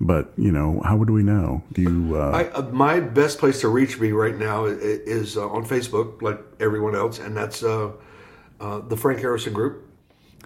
but 0.00 0.32
you 0.36 0.50
know, 0.50 0.80
how 0.84 0.96
would 0.96 1.10
we 1.10 1.22
know? 1.22 1.62
Do 1.72 1.82
you? 1.82 2.16
Uh, 2.16 2.30
I, 2.30 2.44
uh, 2.52 2.62
my 2.72 3.00
best 3.00 3.38
place 3.38 3.60
to 3.60 3.68
reach 3.68 3.98
me 4.00 4.12
right 4.12 4.36
now 4.36 4.64
is 4.64 5.36
uh, 5.36 5.48
on 5.48 5.64
Facebook, 5.66 6.22
like 6.22 6.40
everyone 6.58 6.94
else, 6.96 7.18
and 7.18 7.36
that's 7.36 7.62
uh, 7.62 7.92
uh, 8.60 8.80
the 8.80 8.96
Frank 8.96 9.20
Harrison 9.20 9.52
Group 9.52 9.86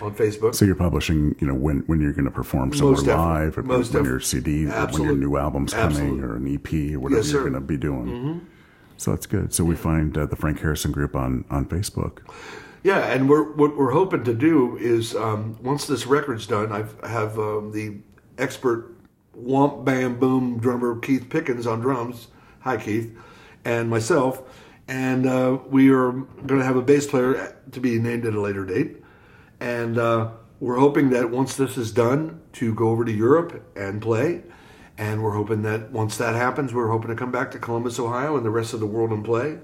on 0.02 0.12
Facebook. 0.12 0.56
so 0.56 0.64
you're 0.64 0.74
publishing, 0.74 1.36
you 1.40 1.46
know, 1.46 1.54
when 1.54 1.80
when 1.86 2.00
you're 2.00 2.12
going 2.12 2.24
to 2.24 2.30
perform 2.30 2.72
somewhere 2.74 2.96
Most 2.96 3.06
live, 3.06 3.56
or 3.58 3.62
Most 3.62 3.92
when 3.94 4.02
def- 4.02 4.10
your 4.10 4.20
CD, 4.20 4.66
or 4.66 4.86
when 4.88 5.02
your 5.04 5.14
new 5.14 5.36
album's 5.36 5.72
coming, 5.72 5.96
Absolutely. 5.96 6.22
or 6.22 6.36
an 6.36 6.54
EP, 6.54 6.96
or 6.96 7.00
whatever 7.00 7.20
Yes, 7.20 7.30
you're. 7.30 7.42
Mm-hmm. 7.42 7.50
going 7.52 7.62
to 7.62 7.66
be 7.68 7.76
doing. 7.76 8.46
So 8.96 9.10
that's 9.12 9.26
good. 9.26 9.52
So 9.52 9.64
we 9.64 9.76
find 9.76 10.16
uh, 10.16 10.26
the 10.26 10.36
Frank 10.36 10.60
Harrison 10.60 10.90
Group 10.90 11.14
on 11.14 11.44
on 11.50 11.66
Facebook. 11.66 12.18
Yeah, 12.82 12.98
and 13.12 13.28
we're 13.28 13.44
what 13.52 13.76
we're 13.76 13.92
hoping 13.92 14.24
to 14.24 14.34
do 14.34 14.76
is 14.76 15.14
um, 15.14 15.56
once 15.62 15.86
this 15.86 16.06
record's 16.06 16.46
done, 16.46 16.70
I've, 16.72 16.94
I 17.02 17.08
have 17.08 17.38
um, 17.38 17.72
the 17.72 17.96
expert 18.36 18.93
womp 19.38 19.84
bam 19.84 20.18
boom 20.18 20.58
drummer 20.58 20.98
Keith 20.98 21.28
Pickens 21.28 21.66
on 21.66 21.80
drums. 21.80 22.28
Hi 22.60 22.76
Keith, 22.76 23.16
and 23.64 23.90
myself, 23.90 24.42
and 24.88 25.26
uh, 25.26 25.58
we 25.68 25.90
are 25.90 26.12
going 26.12 26.60
to 26.60 26.64
have 26.64 26.76
a 26.76 26.82
bass 26.82 27.06
player 27.06 27.56
to 27.72 27.80
be 27.80 27.98
named 27.98 28.24
at 28.24 28.34
a 28.34 28.40
later 28.40 28.64
date, 28.64 28.96
and 29.60 29.98
uh, 29.98 30.30
we're 30.60 30.78
hoping 30.78 31.10
that 31.10 31.30
once 31.30 31.56
this 31.56 31.76
is 31.76 31.92
done, 31.92 32.40
to 32.54 32.74
go 32.74 32.88
over 32.88 33.04
to 33.04 33.12
Europe 33.12 33.62
and 33.76 34.00
play. 34.00 34.42
And 34.96 35.22
we're 35.22 35.34
hoping 35.34 35.62
that 35.62 35.90
once 35.90 36.16
that 36.18 36.34
happens, 36.34 36.72
we're 36.72 36.90
hoping 36.90 37.08
to 37.08 37.16
come 37.16 37.32
back 37.32 37.50
to 37.50 37.58
Columbus, 37.58 37.98
Ohio, 37.98 38.36
and 38.36 38.46
the 38.46 38.50
rest 38.50 38.74
of 38.74 38.80
the 38.80 38.86
world 38.86 39.10
and 39.10 39.24
play. 39.24 39.58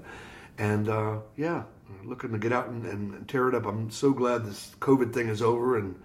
And 0.57 0.89
uh, 0.89 1.19
yeah, 1.37 1.63
looking 2.03 2.33
to 2.33 2.37
get 2.37 2.51
out 2.51 2.67
and, 2.67 2.85
and 2.85 3.27
tear 3.27 3.47
it 3.47 3.55
up. 3.55 3.65
I'm 3.65 3.89
so 3.91 4.11
glad 4.11 4.45
this 4.45 4.75
COVID 4.79 5.13
thing 5.13 5.29
is 5.29 5.41
over 5.41 5.77
and 5.77 5.95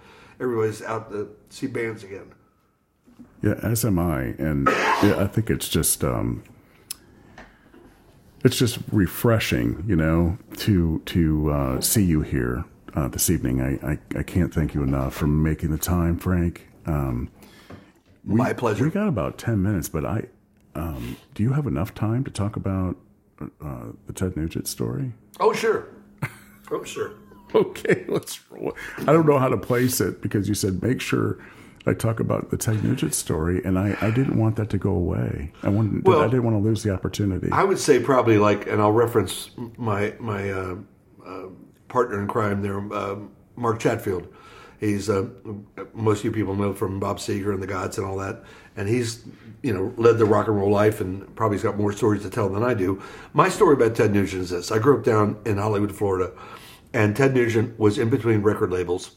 everybody's 0.40 0.82
out 0.82 1.10
to 1.10 1.34
see 1.50 1.66
bands 1.66 2.04
again. 2.04 2.32
Yeah, 3.42 3.54
as 3.62 3.84
am 3.84 3.98
I, 3.98 4.34
and 4.38 4.66
yeah, 5.02 5.16
I 5.18 5.26
think 5.26 5.50
it's 5.50 5.68
just 5.68 6.02
um, 6.02 6.42
it's 8.44 8.56
just 8.58 8.78
refreshing, 8.90 9.84
you 9.86 9.96
know, 9.96 10.38
to 10.58 11.00
to 11.06 11.50
uh, 11.52 11.80
see 11.80 12.02
you 12.04 12.22
here 12.22 12.64
uh, 12.94 13.08
this 13.08 13.28
evening. 13.30 13.60
I, 13.60 13.92
I 13.92 13.98
I 14.18 14.22
can't 14.22 14.52
thank 14.52 14.74
you 14.74 14.82
enough 14.82 15.14
for 15.14 15.26
making 15.26 15.70
the 15.70 15.78
time, 15.78 16.18
Frank. 16.18 16.66
Um, 16.86 17.30
we, 18.24 18.36
My 18.36 18.52
pleasure. 18.52 18.84
We 18.84 18.90
got 18.90 19.08
about 19.08 19.38
ten 19.38 19.62
minutes, 19.62 19.88
but 19.88 20.04
I 20.06 20.24
um, 20.74 21.16
do 21.34 21.42
you 21.42 21.52
have 21.52 21.66
enough 21.66 21.94
time 21.94 22.24
to 22.24 22.30
talk 22.30 22.56
about 22.56 22.96
uh, 23.40 23.86
the 24.06 24.12
Ted 24.12 24.36
Nugent 24.36 24.66
story? 24.68 25.12
Oh, 25.40 25.52
sure. 25.52 25.88
Oh, 26.70 26.82
sure. 26.84 27.12
Okay, 27.54 28.04
let's. 28.08 28.40
roll. 28.50 28.76
I 28.98 29.12
don't 29.12 29.24
know 29.24 29.38
how 29.38 29.48
to 29.48 29.56
place 29.56 30.00
it 30.00 30.20
because 30.20 30.48
you 30.48 30.54
said 30.54 30.82
make 30.82 31.00
sure 31.00 31.38
I 31.86 31.94
talk 31.94 32.18
about 32.18 32.50
the 32.50 32.56
Ted 32.56 32.82
Nugent 32.82 33.14
story, 33.14 33.62
and 33.64 33.78
I, 33.78 33.96
I 34.00 34.10
didn't 34.10 34.36
want 34.36 34.56
that 34.56 34.70
to 34.70 34.78
go 34.78 34.90
away. 34.90 35.52
I 35.62 35.68
wanted. 35.68 36.06
Well, 36.06 36.20
I 36.20 36.24
didn't 36.24 36.42
want 36.42 36.56
to 36.56 36.62
lose 36.62 36.82
the 36.82 36.92
opportunity. 36.92 37.48
I 37.52 37.62
would 37.62 37.78
say 37.78 38.00
probably 38.00 38.38
like, 38.38 38.66
and 38.66 38.82
I'll 38.82 38.92
reference 38.92 39.50
my 39.76 40.14
my 40.18 40.50
uh, 40.50 40.76
uh, 41.24 41.42
partner 41.88 42.20
in 42.20 42.26
crime 42.26 42.62
there, 42.62 42.78
uh, 42.92 43.16
Mark 43.54 43.78
Chatfield. 43.78 44.26
He's 44.80 45.08
uh, 45.08 45.26
most 45.94 46.18
of 46.18 46.24
you 46.24 46.32
people 46.32 46.56
know 46.56 46.74
from 46.74 46.98
Bob 46.98 47.18
Seger 47.18 47.54
and 47.54 47.62
the 47.62 47.68
Godz 47.68 47.98
and 47.98 48.06
all 48.06 48.16
that, 48.18 48.42
and 48.76 48.88
he's 48.88 49.24
you 49.62 49.72
know 49.72 49.94
led 49.96 50.18
the 50.18 50.24
rock 50.24 50.48
and 50.48 50.56
roll 50.56 50.70
life, 50.70 51.00
and 51.00 51.34
probably 51.36 51.56
has 51.56 51.62
got 51.62 51.78
more 51.78 51.92
stories 51.92 52.22
to 52.22 52.30
tell 52.30 52.48
than 52.48 52.64
I 52.64 52.74
do. 52.74 53.00
My 53.32 53.48
story 53.48 53.74
about 53.74 53.94
Ted 53.94 54.12
Nugent 54.12 54.42
is 54.42 54.50
this: 54.50 54.72
I 54.72 54.80
grew 54.80 54.98
up 54.98 55.04
down 55.04 55.38
in 55.46 55.58
Hollywood, 55.58 55.94
Florida, 55.94 56.32
and 56.92 57.14
Ted 57.14 57.32
Nugent 57.32 57.78
was 57.78 57.96
in 57.96 58.10
between 58.10 58.42
record 58.42 58.72
labels. 58.72 59.12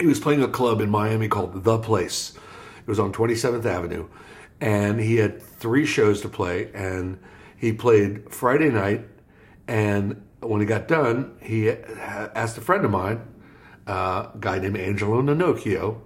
He 0.00 0.06
was 0.06 0.20
playing 0.20 0.42
a 0.42 0.48
club 0.48 0.80
in 0.80 0.90
Miami 0.90 1.28
called 1.28 1.64
The 1.64 1.78
Place. 1.78 2.32
It 2.80 2.86
was 2.86 3.00
on 3.00 3.12
27th 3.12 3.64
Avenue, 3.64 4.08
and 4.60 5.00
he 5.00 5.16
had 5.16 5.42
three 5.42 5.84
shows 5.84 6.20
to 6.20 6.28
play, 6.28 6.70
and 6.72 7.18
he 7.56 7.72
played 7.72 8.32
Friday 8.32 8.70
night, 8.70 9.08
and 9.66 10.22
when 10.40 10.60
he 10.60 10.66
got 10.66 10.86
done, 10.86 11.36
he 11.42 11.68
asked 11.70 12.56
a 12.58 12.60
friend 12.60 12.84
of 12.84 12.92
mine, 12.92 13.22
uh, 13.88 14.28
a 14.32 14.38
guy 14.38 14.60
named 14.60 14.76
Angelo 14.76 15.20
Nonocchio, 15.20 16.00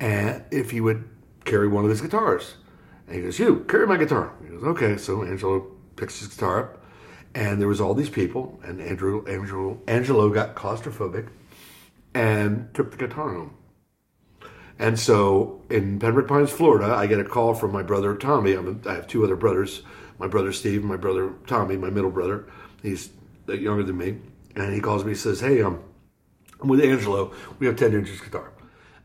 and 0.00 0.42
if 0.50 0.72
he 0.72 0.80
would 0.80 1.08
carry 1.44 1.68
one 1.68 1.84
of 1.84 1.90
his 1.90 2.00
guitars. 2.00 2.56
And 3.06 3.16
he 3.16 3.22
goes, 3.22 3.38
"You 3.38 3.60
carry 3.68 3.86
my 3.86 3.96
guitar." 3.96 4.32
He 4.42 4.48
goes, 4.48 4.64
"Okay." 4.64 4.96
So 4.96 5.22
Angelo 5.22 5.66
picks 5.94 6.18
his 6.18 6.28
guitar 6.28 6.60
up, 6.60 6.84
and 7.34 7.60
there 7.60 7.68
was 7.68 7.80
all 7.80 7.94
these 7.94 8.10
people, 8.10 8.58
and 8.64 8.80
Andrew, 8.80 9.24
Angelo, 9.26 9.78
Angelo 9.86 10.30
got 10.30 10.56
claustrophobic 10.56 11.28
and 12.14 12.72
took 12.74 12.90
the 12.90 12.96
guitar 12.96 13.32
home. 13.34 13.56
And 14.78 14.98
so 14.98 15.62
in 15.68 15.98
Pembroke 15.98 16.28
Pines, 16.28 16.50
Florida, 16.50 16.94
I 16.94 17.06
get 17.06 17.20
a 17.20 17.24
call 17.24 17.54
from 17.54 17.70
my 17.70 17.82
brother 17.82 18.16
Tommy. 18.16 18.54
I'm 18.54 18.82
have 18.84 19.06
two 19.06 19.22
other 19.22 19.36
brothers, 19.36 19.82
my 20.18 20.26
brother 20.26 20.52
Steve, 20.52 20.82
my 20.82 20.96
brother 20.96 21.34
Tommy, 21.46 21.76
my 21.76 21.90
middle 21.90 22.10
brother. 22.10 22.46
He's 22.82 23.10
younger 23.46 23.82
than 23.82 23.98
me, 23.98 24.16
and 24.56 24.72
he 24.72 24.80
calls 24.80 25.04
me. 25.04 25.10
He 25.10 25.16
says, 25.16 25.40
"Hey, 25.40 25.60
um, 25.60 25.80
I'm 26.60 26.68
with 26.68 26.80
Angelo. 26.80 27.32
We 27.58 27.66
have 27.66 27.76
Ted 27.76 27.92
Nugent's 27.92 28.22
guitar." 28.22 28.52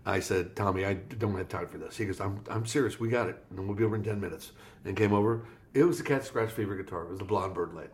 I 0.05 0.21
said, 0.21 0.55
"Tommy, 0.55 0.85
I 0.85 0.93
don't 0.93 1.37
have 1.37 1.49
time 1.49 1.67
for 1.67 1.77
this." 1.77 1.97
He 1.97 2.05
goes, 2.05 2.21
"I'm 2.21 2.39
I'm 2.49 2.65
serious. 2.65 2.97
We 2.97 3.09
got 3.09 3.27
it, 3.27 3.43
and 3.49 3.67
we'll 3.67 3.75
be 3.75 3.83
over 3.83 3.97
in 3.97 4.03
ten 4.03 4.21
minutes." 4.21 4.53
And 4.85 4.95
came 4.95 5.13
over. 5.13 5.41
It 5.73 5.83
was 5.83 5.97
the 5.97 6.05
Cat 6.05 6.23
Scratch 6.23 6.51
Fever 6.51 6.75
guitar. 6.75 7.03
It 7.03 7.09
was 7.09 7.19
the 7.19 7.25
Blonde 7.25 7.53
Bird 7.53 7.73
Byrdland. 7.73 7.89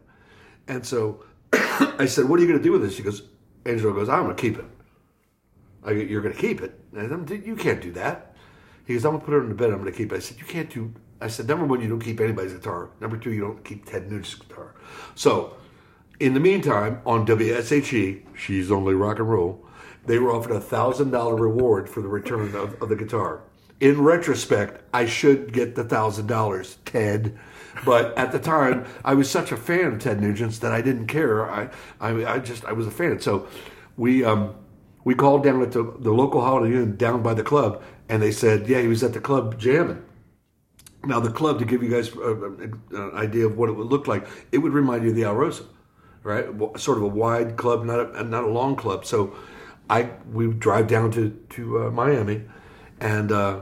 And 0.68 0.86
so 0.86 1.24
I 1.54 2.06
said, 2.06 2.26
"What 2.26 2.38
are 2.38 2.44
you 2.44 2.48
going 2.48 2.60
to 2.60 2.64
do 2.64 2.74
with 2.74 2.84
this?" 2.84 2.98
He 2.98 3.02
goes, 3.02 3.24
"Angelo 3.66 3.94
goes, 3.94 4.08
I'm 4.08 4.26
going 4.26 4.36
to 4.36 4.42
keep 4.42 4.60
it." 4.60 4.66
"You're 5.88 6.22
going 6.22 6.36
to 6.36 6.42
keep 6.42 6.62
it?" 6.62 6.80
And 6.96 7.12
I'm, 7.12 7.28
you 7.44 7.56
can't 7.56 7.82
do 7.82 7.92
that. 7.94 8.36
He 8.86 8.94
goes, 8.94 9.06
"I'm 9.06 9.12
going 9.12 9.22
to 9.22 9.26
put 9.26 9.36
it 9.36 9.44
in 9.44 9.50
the 9.50 9.56
bed. 9.56 9.72
I'm 9.72 9.80
going 9.82 9.92
to 9.92 9.98
keep 9.98 10.12
it." 10.12 10.16
I 10.16 10.20
said, 10.20 10.40
"You 10.40 10.46
can't 10.46 10.70
do." 10.70 10.94
I 11.20 11.28
said, 11.28 11.48
"Number 11.48 11.66
one, 11.66 11.82
you 11.82 11.90
don't 11.90 12.00
keep 12.00 12.20
anybody's 12.20 12.54
guitar. 12.54 12.90
Number 13.00 13.18
two, 13.18 13.32
you 13.32 13.42
don't 13.42 13.64
keep 13.64 13.86
Ted 13.86 14.10
Nugent's 14.10 14.36
guitar." 14.36 14.76
So 15.16 15.56
in 16.22 16.36
the 16.36 16.40
meantime, 16.40 17.02
on 17.04 17.26
WSHE, 17.26 18.22
she's 18.38 18.72
only 18.72 18.94
rock 18.94 19.18
and 19.18 19.28
roll, 19.28 19.66
they 20.06 20.20
were 20.20 20.32
offered 20.32 20.52
a 20.52 20.62
thousand 20.62 21.10
dollar 21.10 21.36
reward 21.36 21.90
for 21.90 22.02
the 22.02 22.08
return 22.08 22.56
of, 22.56 22.80
of 22.80 22.90
the 22.90 22.96
guitar. 22.96 23.42
In 23.80 24.00
retrospect, 24.00 24.84
I 24.94 25.08
should 25.08 25.52
get 25.52 25.74
the 25.74 25.84
thousand 25.84 26.28
dollars, 26.28 26.78
Ted. 26.86 27.40
But 27.84 28.16
at 28.20 28.32
the 28.32 28.38
time, 28.38 28.86
I 29.04 29.16
was 29.16 29.32
such 29.32 29.52
a 29.52 29.58
fan 29.58 29.86
of 29.86 30.00
Ted 30.00 30.22
Nugent's 30.22 30.60
that 30.60 30.72
I 30.72 30.82
didn't 30.82 31.08
care. 31.08 31.50
I, 31.50 31.70
I, 32.00 32.36
I 32.36 32.38
just, 32.40 32.66
I 32.66 32.74
was 32.74 32.86
a 32.86 32.92
fan. 32.92 33.20
So 33.20 33.48
we, 33.98 34.24
um, 34.24 34.54
we 35.04 35.16
called 35.16 35.44
down 35.44 35.62
at 35.62 35.72
the, 35.72 35.84
the 36.00 36.12
local 36.12 36.42
Holiday 36.42 36.76
Inn 36.76 36.96
down 36.98 37.22
by 37.22 37.34
the 37.34 37.44
club, 37.44 37.82
and 38.10 38.22
they 38.22 38.32
said, 38.32 38.68
yeah, 38.68 38.82
he 38.82 38.88
was 38.88 39.04
at 39.04 39.14
the 39.14 39.20
club 39.20 39.60
jamming. 39.60 40.04
Now, 41.04 41.20
the 41.20 41.32
club, 41.32 41.58
to 41.60 41.66
give 41.66 41.82
you 41.82 41.90
guys 41.90 42.12
an 42.14 43.12
idea 43.16 43.48
of 43.48 43.58
what 43.58 43.70
it 43.70 43.74
would 43.74 43.88
look 43.88 44.08
like, 44.08 44.28
it 44.52 44.60
would 44.60 44.74
remind 44.74 45.04
you 45.04 45.10
of 45.10 45.16
the 45.16 45.24
Alrosa 45.24 45.66
right? 46.24 46.46
Sort 46.80 46.98
of 46.98 47.04
a 47.04 47.08
wide 47.08 47.58
club, 47.58 47.84
not 47.86 48.16
a 48.16 48.24
not 48.24 48.44
a 48.44 48.48
long 48.48 48.76
club. 48.76 49.06
So 49.06 49.36
I 49.90 50.10
we 50.32 50.52
drive 50.54 50.88
down 50.88 51.12
to 51.12 51.32
to 51.52 51.86
uh, 51.86 51.92
Miami, 51.92 52.44
and 53.00 53.32
uh, 53.32 53.62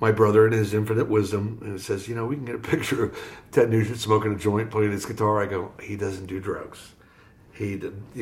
my 0.00 0.12
brother, 0.12 0.46
in 0.46 0.52
his 0.52 0.74
infinite 0.74 1.08
wisdom, 1.08 1.58
and 1.62 1.80
says, 1.80 2.08
you 2.08 2.14
know, 2.14 2.26
we 2.26 2.36
can 2.36 2.44
get 2.44 2.54
a 2.54 2.58
picture 2.70 3.04
of 3.04 3.18
Ted 3.50 3.70
Nugent 3.70 3.98
smoking 3.98 4.32
a 4.32 4.36
joint, 4.36 4.70
playing 4.70 4.92
his 4.92 5.06
guitar. 5.06 5.42
I 5.42 5.46
go, 5.46 5.72
he 5.82 5.96
doesn't 5.96 6.26
do 6.26 6.40
drugs. 6.40 6.94
He, 7.60 7.78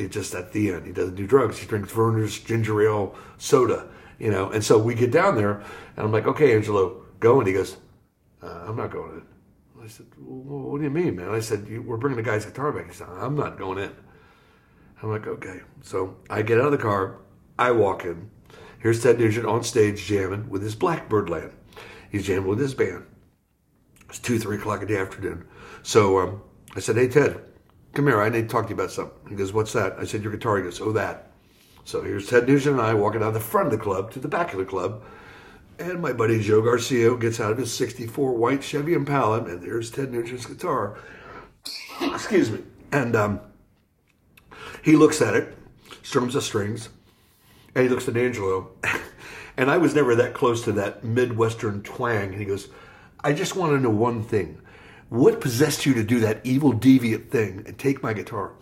just 0.09 0.35
at 0.35 0.51
the 0.51 0.73
end, 0.73 0.85
he 0.85 0.91
doesn't 0.91 1.15
do 1.15 1.25
drugs. 1.25 1.57
He 1.57 1.65
drinks 1.65 1.93
Vernors 1.93 2.45
ginger 2.45 2.81
ale 2.81 3.15
soda, 3.37 3.87
you 4.19 4.29
know. 4.29 4.49
And 4.49 4.61
so 4.61 4.77
we 4.77 4.93
get 4.93 5.11
down 5.11 5.37
there, 5.37 5.63
and 5.95 6.05
I'm 6.05 6.11
like, 6.11 6.27
okay, 6.27 6.53
Angelo, 6.53 7.05
go. 7.21 7.39
And 7.39 7.47
he 7.47 7.53
goes, 7.53 7.77
uh, 8.43 8.65
I'm 8.67 8.75
not 8.75 8.91
going 8.91 9.13
in. 9.13 9.23
I 9.81 9.87
said, 9.87 10.07
well, 10.17 10.71
what 10.71 10.79
do 10.79 10.83
you 10.83 10.89
mean, 10.89 11.15
man? 11.15 11.29
I 11.29 11.39
said, 11.39 11.85
we're 11.85 11.95
bringing 11.95 12.17
the 12.17 12.29
guy's 12.29 12.43
guitar 12.43 12.73
back. 12.73 12.87
He 12.87 12.93
said, 12.93 13.07
I'm 13.07 13.35
not 13.35 13.57
going 13.57 13.77
in. 13.77 13.95
I'm 15.01 15.09
like, 15.09 15.25
okay. 15.25 15.61
So 15.83 16.17
I 16.29 16.41
get 16.41 16.59
out 16.59 16.65
of 16.65 16.71
the 16.73 16.77
car. 16.77 17.19
I 17.57 17.71
walk 17.71 18.03
in. 18.03 18.29
Here's 18.79 19.01
Ted 19.01 19.19
Nugent 19.19 19.45
on 19.45 19.63
stage 19.63 20.03
jamming 20.03 20.49
with 20.49 20.63
his 20.63 20.75
Black 20.75 21.07
Byrdland. 21.07 21.53
He's 22.11 22.27
jamming 22.27 22.49
with 22.49 22.59
his 22.59 22.73
band. 22.73 23.05
It's 24.09 24.19
2, 24.19 24.37
3 24.37 24.57
o'clock 24.57 24.81
in 24.81 24.89
the 24.89 24.99
afternoon. 24.99 25.47
So 25.81 26.19
um, 26.19 26.41
I 26.75 26.81
said, 26.81 26.97
hey, 26.97 27.07
Ted, 27.07 27.39
come 27.93 28.07
here. 28.07 28.21
I 28.21 28.29
need 28.29 28.43
to 28.43 28.47
talk 28.47 28.65
to 28.65 28.69
you 28.69 28.75
about 28.75 28.91
something. 28.91 29.29
He 29.29 29.35
goes, 29.35 29.53
what's 29.53 29.73
that? 29.73 29.97
I 29.99 30.05
said, 30.05 30.23
your 30.23 30.31
guitar. 30.31 30.57
He 30.57 30.63
goes, 30.63 30.81
oh, 30.81 30.91
that. 30.93 31.31
So 31.85 32.03
here's 32.03 32.29
Ted 32.29 32.47
Nugent 32.47 32.77
and 32.77 32.85
I 32.85 32.93
walking 32.93 33.21
down 33.21 33.33
the 33.33 33.39
front 33.39 33.67
of 33.67 33.71
the 33.71 33.83
club 33.83 34.11
to 34.11 34.19
the 34.19 34.27
back 34.27 34.53
of 34.53 34.59
the 34.59 34.65
club. 34.65 35.01
And 35.79 36.01
my 36.01 36.11
buddy 36.11 36.41
Joe 36.41 36.61
Garcia 36.61 37.15
gets 37.15 37.39
out 37.39 37.53
of 37.53 37.57
his 37.57 37.73
64 37.73 38.33
white 38.33 38.63
Chevy 38.63 38.93
Impala, 38.93 39.43
and 39.43 39.63
there's 39.63 39.89
Ted 39.89 40.11
Nugent's 40.11 40.45
guitar. 40.45 40.99
Excuse 42.01 42.51
me. 42.51 42.59
And 42.91 43.15
um, 43.15 43.39
he 44.83 44.95
looks 44.95 45.21
at 45.21 45.35
it, 45.35 45.57
strums 46.03 46.33
the 46.33 46.41
strings, 46.41 46.89
and 47.73 47.83
he 47.83 47.89
looks 47.89 48.07
at 48.07 48.17
Angelo. 48.17 48.69
and 49.57 49.71
I 49.71 49.77
was 49.77 49.95
never 49.95 50.15
that 50.15 50.33
close 50.33 50.63
to 50.65 50.73
that 50.73 51.03
Midwestern 51.03 51.81
twang. 51.81 52.33
And 52.33 52.39
he 52.39 52.45
goes, 52.45 52.67
I 53.23 53.33
just 53.33 53.55
want 53.55 53.71
to 53.73 53.79
know 53.79 53.89
one 53.89 54.21
thing. 54.21 54.61
What 55.09 55.41
possessed 55.41 55.85
you 55.85 55.93
to 55.95 56.03
do 56.03 56.19
that 56.19 56.41
evil, 56.43 56.73
deviant 56.73 57.29
thing 57.29 57.63
and 57.65 57.77
take 57.77 58.03
my 58.03 58.13
guitar? 58.13 58.53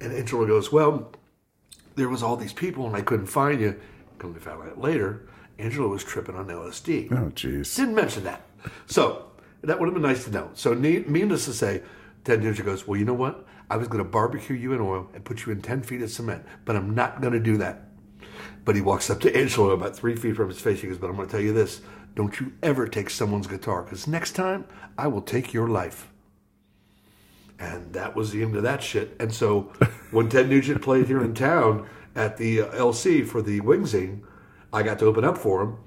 And 0.00 0.12
Angelo 0.12 0.46
goes, 0.46 0.72
Well, 0.72 1.12
there 1.96 2.08
was 2.08 2.22
all 2.22 2.36
these 2.36 2.54
people 2.54 2.86
and 2.86 2.96
I 2.96 3.02
couldn't 3.02 3.26
find 3.26 3.60
you. 3.60 3.78
Come 4.18 4.34
to 4.34 4.40
find 4.40 4.62
out 4.62 4.80
later, 4.80 5.28
Angelo 5.58 5.88
was 5.88 6.02
tripping 6.02 6.36
on 6.36 6.46
LSD. 6.46 7.12
Oh, 7.12 7.30
jeez. 7.30 7.76
Didn't 7.76 7.94
mention 7.94 8.24
that. 8.24 8.42
So 8.86 9.26
that 9.62 9.78
would 9.78 9.86
have 9.86 9.94
been 9.94 10.02
nice 10.02 10.24
to 10.24 10.30
know. 10.30 10.50
So 10.54 10.72
needless 10.74 11.44
to 11.46 11.52
say, 11.52 11.82
Ted 12.24 12.42
Nugent 12.42 12.66
goes, 12.66 12.86
well, 12.86 12.98
you 12.98 13.04
know 13.04 13.14
what? 13.14 13.46
I 13.70 13.76
was 13.76 13.88
going 13.88 14.02
to 14.02 14.10
barbecue 14.10 14.56
you 14.56 14.72
in 14.72 14.80
oil 14.80 15.08
and 15.14 15.24
put 15.24 15.46
you 15.46 15.52
in 15.52 15.62
10 15.62 15.82
feet 15.82 16.02
of 16.02 16.10
cement, 16.10 16.44
but 16.64 16.76
I'm 16.76 16.94
not 16.94 17.20
going 17.20 17.32
to 17.32 17.40
do 17.40 17.56
that. 17.58 17.84
But 18.64 18.74
he 18.74 18.82
walks 18.82 19.08
up 19.10 19.20
to 19.20 19.36
Angelo 19.36 19.70
about 19.70 19.96
three 19.96 20.16
feet 20.16 20.36
from 20.36 20.48
his 20.48 20.60
face. 20.60 20.80
He 20.80 20.88
goes, 20.88 20.98
but 20.98 21.08
I'm 21.08 21.16
going 21.16 21.28
to 21.28 21.32
tell 21.32 21.40
you 21.40 21.52
this. 21.52 21.80
Don't 22.14 22.40
you 22.40 22.52
ever 22.62 22.88
take 22.88 23.10
someone's 23.10 23.46
guitar, 23.46 23.82
because 23.82 24.06
next 24.06 24.32
time 24.32 24.66
I 24.98 25.06
will 25.06 25.22
take 25.22 25.52
your 25.52 25.68
life. 25.68 26.08
And 27.58 27.92
that 27.92 28.16
was 28.16 28.30
the 28.30 28.42
end 28.42 28.56
of 28.56 28.62
that 28.62 28.82
shit. 28.82 29.14
And 29.20 29.32
so 29.32 29.72
when 30.10 30.28
Ted 30.28 30.48
Nugent 30.48 30.82
played 30.82 31.06
here 31.06 31.22
in 31.22 31.34
town 31.34 31.88
at 32.14 32.36
the 32.36 32.62
uh, 32.62 32.66
LC 32.72 33.26
for 33.26 33.42
the 33.42 33.60
Wingsing, 33.60 34.22
I 34.72 34.82
got 34.82 34.98
to 35.00 35.06
open 35.06 35.24
up 35.24 35.36
for 35.36 35.62
him, 35.62 35.78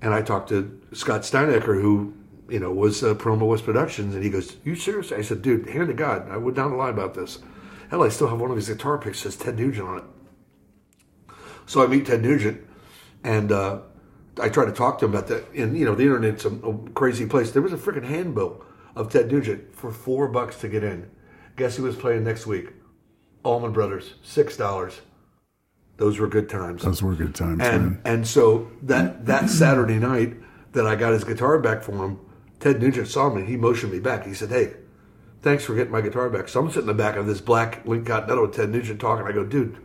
and 0.00 0.14
I 0.14 0.22
talked 0.22 0.48
to 0.50 0.80
Scott 0.92 1.22
Stienecker, 1.22 1.80
who 1.80 2.14
you 2.48 2.60
know 2.60 2.72
was 2.72 3.02
uh, 3.02 3.14
Promo 3.14 3.46
West 3.48 3.64
Productions, 3.64 4.14
and 4.14 4.22
he 4.22 4.30
goes, 4.30 4.56
"You 4.64 4.74
serious?" 4.74 5.12
I 5.12 5.22
said, 5.22 5.42
"Dude, 5.42 5.68
hand 5.68 5.88
to 5.88 5.94
God, 5.94 6.30
I 6.30 6.36
would 6.36 6.56
not 6.56 6.70
lie 6.70 6.90
about 6.90 7.14
this. 7.14 7.40
Hell, 7.90 8.02
I 8.02 8.08
still 8.08 8.28
have 8.28 8.40
one 8.40 8.50
of 8.50 8.56
his 8.56 8.68
guitar 8.68 8.98
picks 8.98 9.22
that 9.22 9.32
says 9.32 9.40
Ted 9.40 9.58
Nugent 9.58 9.88
on 9.88 9.98
it." 9.98 10.04
So 11.66 11.82
I 11.82 11.86
meet 11.86 12.06
Ted 12.06 12.22
Nugent, 12.22 12.64
and 13.24 13.50
uh, 13.50 13.80
I 14.40 14.48
tried 14.48 14.66
to 14.66 14.72
talk 14.72 14.98
to 14.98 15.04
him 15.04 15.12
about 15.12 15.28
that. 15.28 15.52
And 15.54 15.76
you 15.76 15.84
know, 15.84 15.94
the 15.94 16.04
internet's 16.04 16.44
a, 16.44 16.50
a 16.50 16.78
crazy 16.90 17.26
place. 17.26 17.50
There 17.50 17.62
was 17.62 17.72
a 17.72 17.76
freaking 17.76 18.04
handbill 18.04 18.64
of 18.94 19.10
Ted 19.10 19.30
Nugent 19.30 19.74
for 19.74 19.90
four 19.90 20.28
bucks 20.28 20.60
to 20.60 20.68
get 20.68 20.84
in. 20.84 21.10
Guess 21.56 21.76
who 21.76 21.84
was 21.84 21.96
playing 21.96 22.24
next 22.24 22.46
week? 22.46 22.70
Allman 23.44 23.72
Brothers, 23.72 24.14
six 24.22 24.56
dollars. 24.56 25.00
Those 25.96 26.18
were 26.18 26.28
good 26.28 26.48
times. 26.48 26.82
Those 26.82 27.02
were 27.02 27.14
good 27.14 27.34
times. 27.34 27.60
And 27.60 27.82
man. 27.82 28.00
and 28.04 28.26
so 28.26 28.70
that 28.82 29.26
that 29.26 29.50
Saturday 29.50 29.98
night 29.98 30.34
that 30.72 30.86
I 30.86 30.94
got 30.94 31.12
his 31.12 31.24
guitar 31.24 31.58
back 31.58 31.82
for 31.82 31.92
him, 31.92 32.20
Ted 32.60 32.80
Nugent 32.80 33.08
saw 33.08 33.32
me. 33.32 33.44
He 33.44 33.56
motioned 33.56 33.92
me 33.92 33.98
back. 33.98 34.24
He 34.24 34.34
said, 34.34 34.50
"Hey, 34.50 34.74
thanks 35.42 35.64
for 35.64 35.74
getting 35.74 35.92
my 35.92 36.00
guitar 36.00 36.30
back." 36.30 36.48
So 36.48 36.60
I'm 36.60 36.68
sitting 36.68 36.82
in 36.82 36.86
the 36.96 37.02
back 37.02 37.16
of 37.16 37.26
this 37.26 37.40
black 37.40 37.84
Lincoln 37.86 38.06
Continental 38.06 38.46
with 38.46 38.54
Ted 38.54 38.70
Nugent 38.70 39.00
talking. 39.00 39.26
I 39.26 39.32
go, 39.32 39.44
"Dude, 39.44 39.78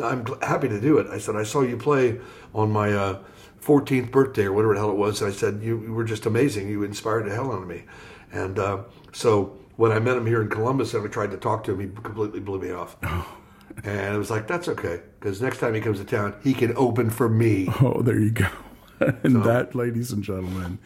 I'm 0.00 0.24
happy 0.42 0.68
to 0.68 0.80
do 0.80 0.98
it." 0.98 1.08
I 1.08 1.18
said, 1.18 1.34
"I 1.34 1.42
saw 1.42 1.62
you 1.62 1.76
play 1.76 2.20
on 2.54 2.70
my 2.70 2.92
uh, 2.92 3.18
14th 3.66 4.10
birthday 4.10 4.44
or 4.44 4.52
whatever 4.52 4.74
the 4.74 4.80
hell 4.80 4.90
it 4.90 4.96
was." 4.96 5.20
And 5.20 5.32
I 5.32 5.34
said, 5.34 5.60
you, 5.62 5.82
you, 5.82 5.92
were 5.92 6.04
just 6.04 6.26
amazing. 6.26 6.68
You 6.68 6.84
inspired 6.84 7.26
the 7.26 7.34
hell 7.34 7.52
out 7.52 7.62
of 7.62 7.68
me." 7.68 7.84
And 8.32 8.58
uh, 8.58 8.84
so 9.12 9.58
when 9.76 9.92
I 9.92 9.98
met 9.98 10.16
him 10.16 10.26
here 10.26 10.42
in 10.42 10.48
Columbus 10.48 10.94
and 10.94 11.04
I 11.04 11.08
tried 11.08 11.30
to 11.30 11.36
talk 11.36 11.64
to 11.64 11.72
him, 11.72 11.80
he 11.80 12.02
completely 12.02 12.40
blew 12.40 12.60
me 12.60 12.70
off. 12.70 12.96
And 13.84 14.14
I 14.14 14.16
was 14.16 14.30
like, 14.30 14.46
that's 14.46 14.68
okay. 14.68 15.02
Because 15.20 15.42
next 15.42 15.58
time 15.58 15.74
he 15.74 15.80
comes 15.80 15.98
to 15.98 16.04
town, 16.04 16.34
he 16.42 16.54
can 16.54 16.74
open 16.76 17.10
for 17.10 17.28
me. 17.28 17.68
Oh, 17.80 18.00
there 18.02 18.18
you 18.18 18.30
go. 18.30 18.48
and 19.00 19.32
so, 19.32 19.40
that, 19.40 19.74
ladies 19.74 20.12
and 20.12 20.22
gentlemen, 20.22 20.78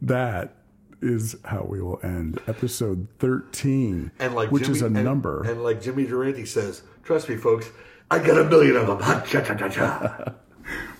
that 0.00 0.56
is 1.00 1.36
how 1.44 1.62
we 1.62 1.80
will 1.80 2.00
end 2.02 2.40
episode 2.46 3.08
13, 3.18 4.12
and 4.18 4.34
like 4.34 4.50
which 4.50 4.64
Jimmy, 4.64 4.76
is 4.76 4.82
a 4.82 4.86
and, 4.86 5.04
number. 5.04 5.42
And 5.42 5.62
like 5.62 5.82
Jimmy 5.82 6.04
Durante 6.06 6.44
says, 6.44 6.82
trust 7.02 7.28
me, 7.28 7.36
folks, 7.36 7.70
I 8.10 8.18
got 8.18 8.38
a 8.38 8.44
million 8.44 8.76
of 8.76 8.86
them. 8.86 10.34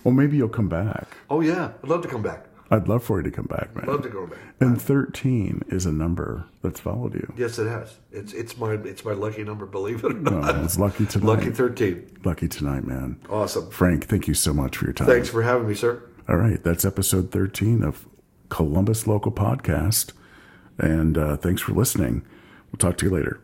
well, 0.04 0.14
maybe 0.14 0.36
you'll 0.36 0.48
come 0.48 0.68
back. 0.68 1.16
Oh, 1.30 1.40
yeah. 1.40 1.72
I'd 1.82 1.88
love 1.88 2.02
to 2.02 2.08
come 2.08 2.22
back. 2.22 2.46
I'd 2.70 2.88
love 2.88 3.04
for 3.04 3.18
you 3.18 3.24
to 3.24 3.30
come 3.30 3.44
back, 3.44 3.74
man. 3.76 3.84
I'd 3.84 3.92
love 3.92 4.02
to 4.02 4.08
go 4.08 4.26
back. 4.26 4.38
And 4.60 4.80
13 4.80 5.64
is 5.68 5.84
a 5.84 5.92
number 5.92 6.46
that's 6.62 6.80
followed 6.80 7.12
you. 7.12 7.30
Yes, 7.36 7.58
it 7.58 7.68
has. 7.68 7.98
It's 8.10 8.32
it's 8.32 8.56
my 8.56 8.72
it's 8.72 9.04
my 9.04 9.12
lucky 9.12 9.44
number. 9.44 9.66
Believe 9.66 10.02
it 10.04 10.12
or 10.12 10.14
not. 10.14 10.54
Oh, 10.54 10.64
it's 10.64 10.78
lucky 10.78 11.04
tonight. 11.04 11.26
Lucky 11.26 11.50
thirteen. 11.50 12.08
Lucky 12.24 12.48
tonight, 12.48 12.86
man. 12.86 13.20
Awesome. 13.28 13.68
Frank, 13.70 14.06
thank 14.06 14.26
you 14.26 14.32
so 14.32 14.54
much 14.54 14.78
for 14.78 14.86
your 14.86 14.94
time. 14.94 15.06
Thanks 15.06 15.28
for 15.28 15.42
having 15.42 15.68
me, 15.68 15.74
sir. 15.74 16.02
All 16.30 16.36
right, 16.36 16.62
that's 16.62 16.86
episode 16.86 17.30
13 17.30 17.82
of 17.82 18.06
Columbus 18.48 19.06
Local 19.06 19.32
Podcast. 19.32 20.12
And 20.78 21.18
uh, 21.18 21.36
thanks 21.36 21.60
for 21.60 21.72
listening. 21.72 22.24
We'll 22.70 22.78
talk 22.78 22.96
to 22.98 23.06
you 23.06 23.12
later. 23.12 23.40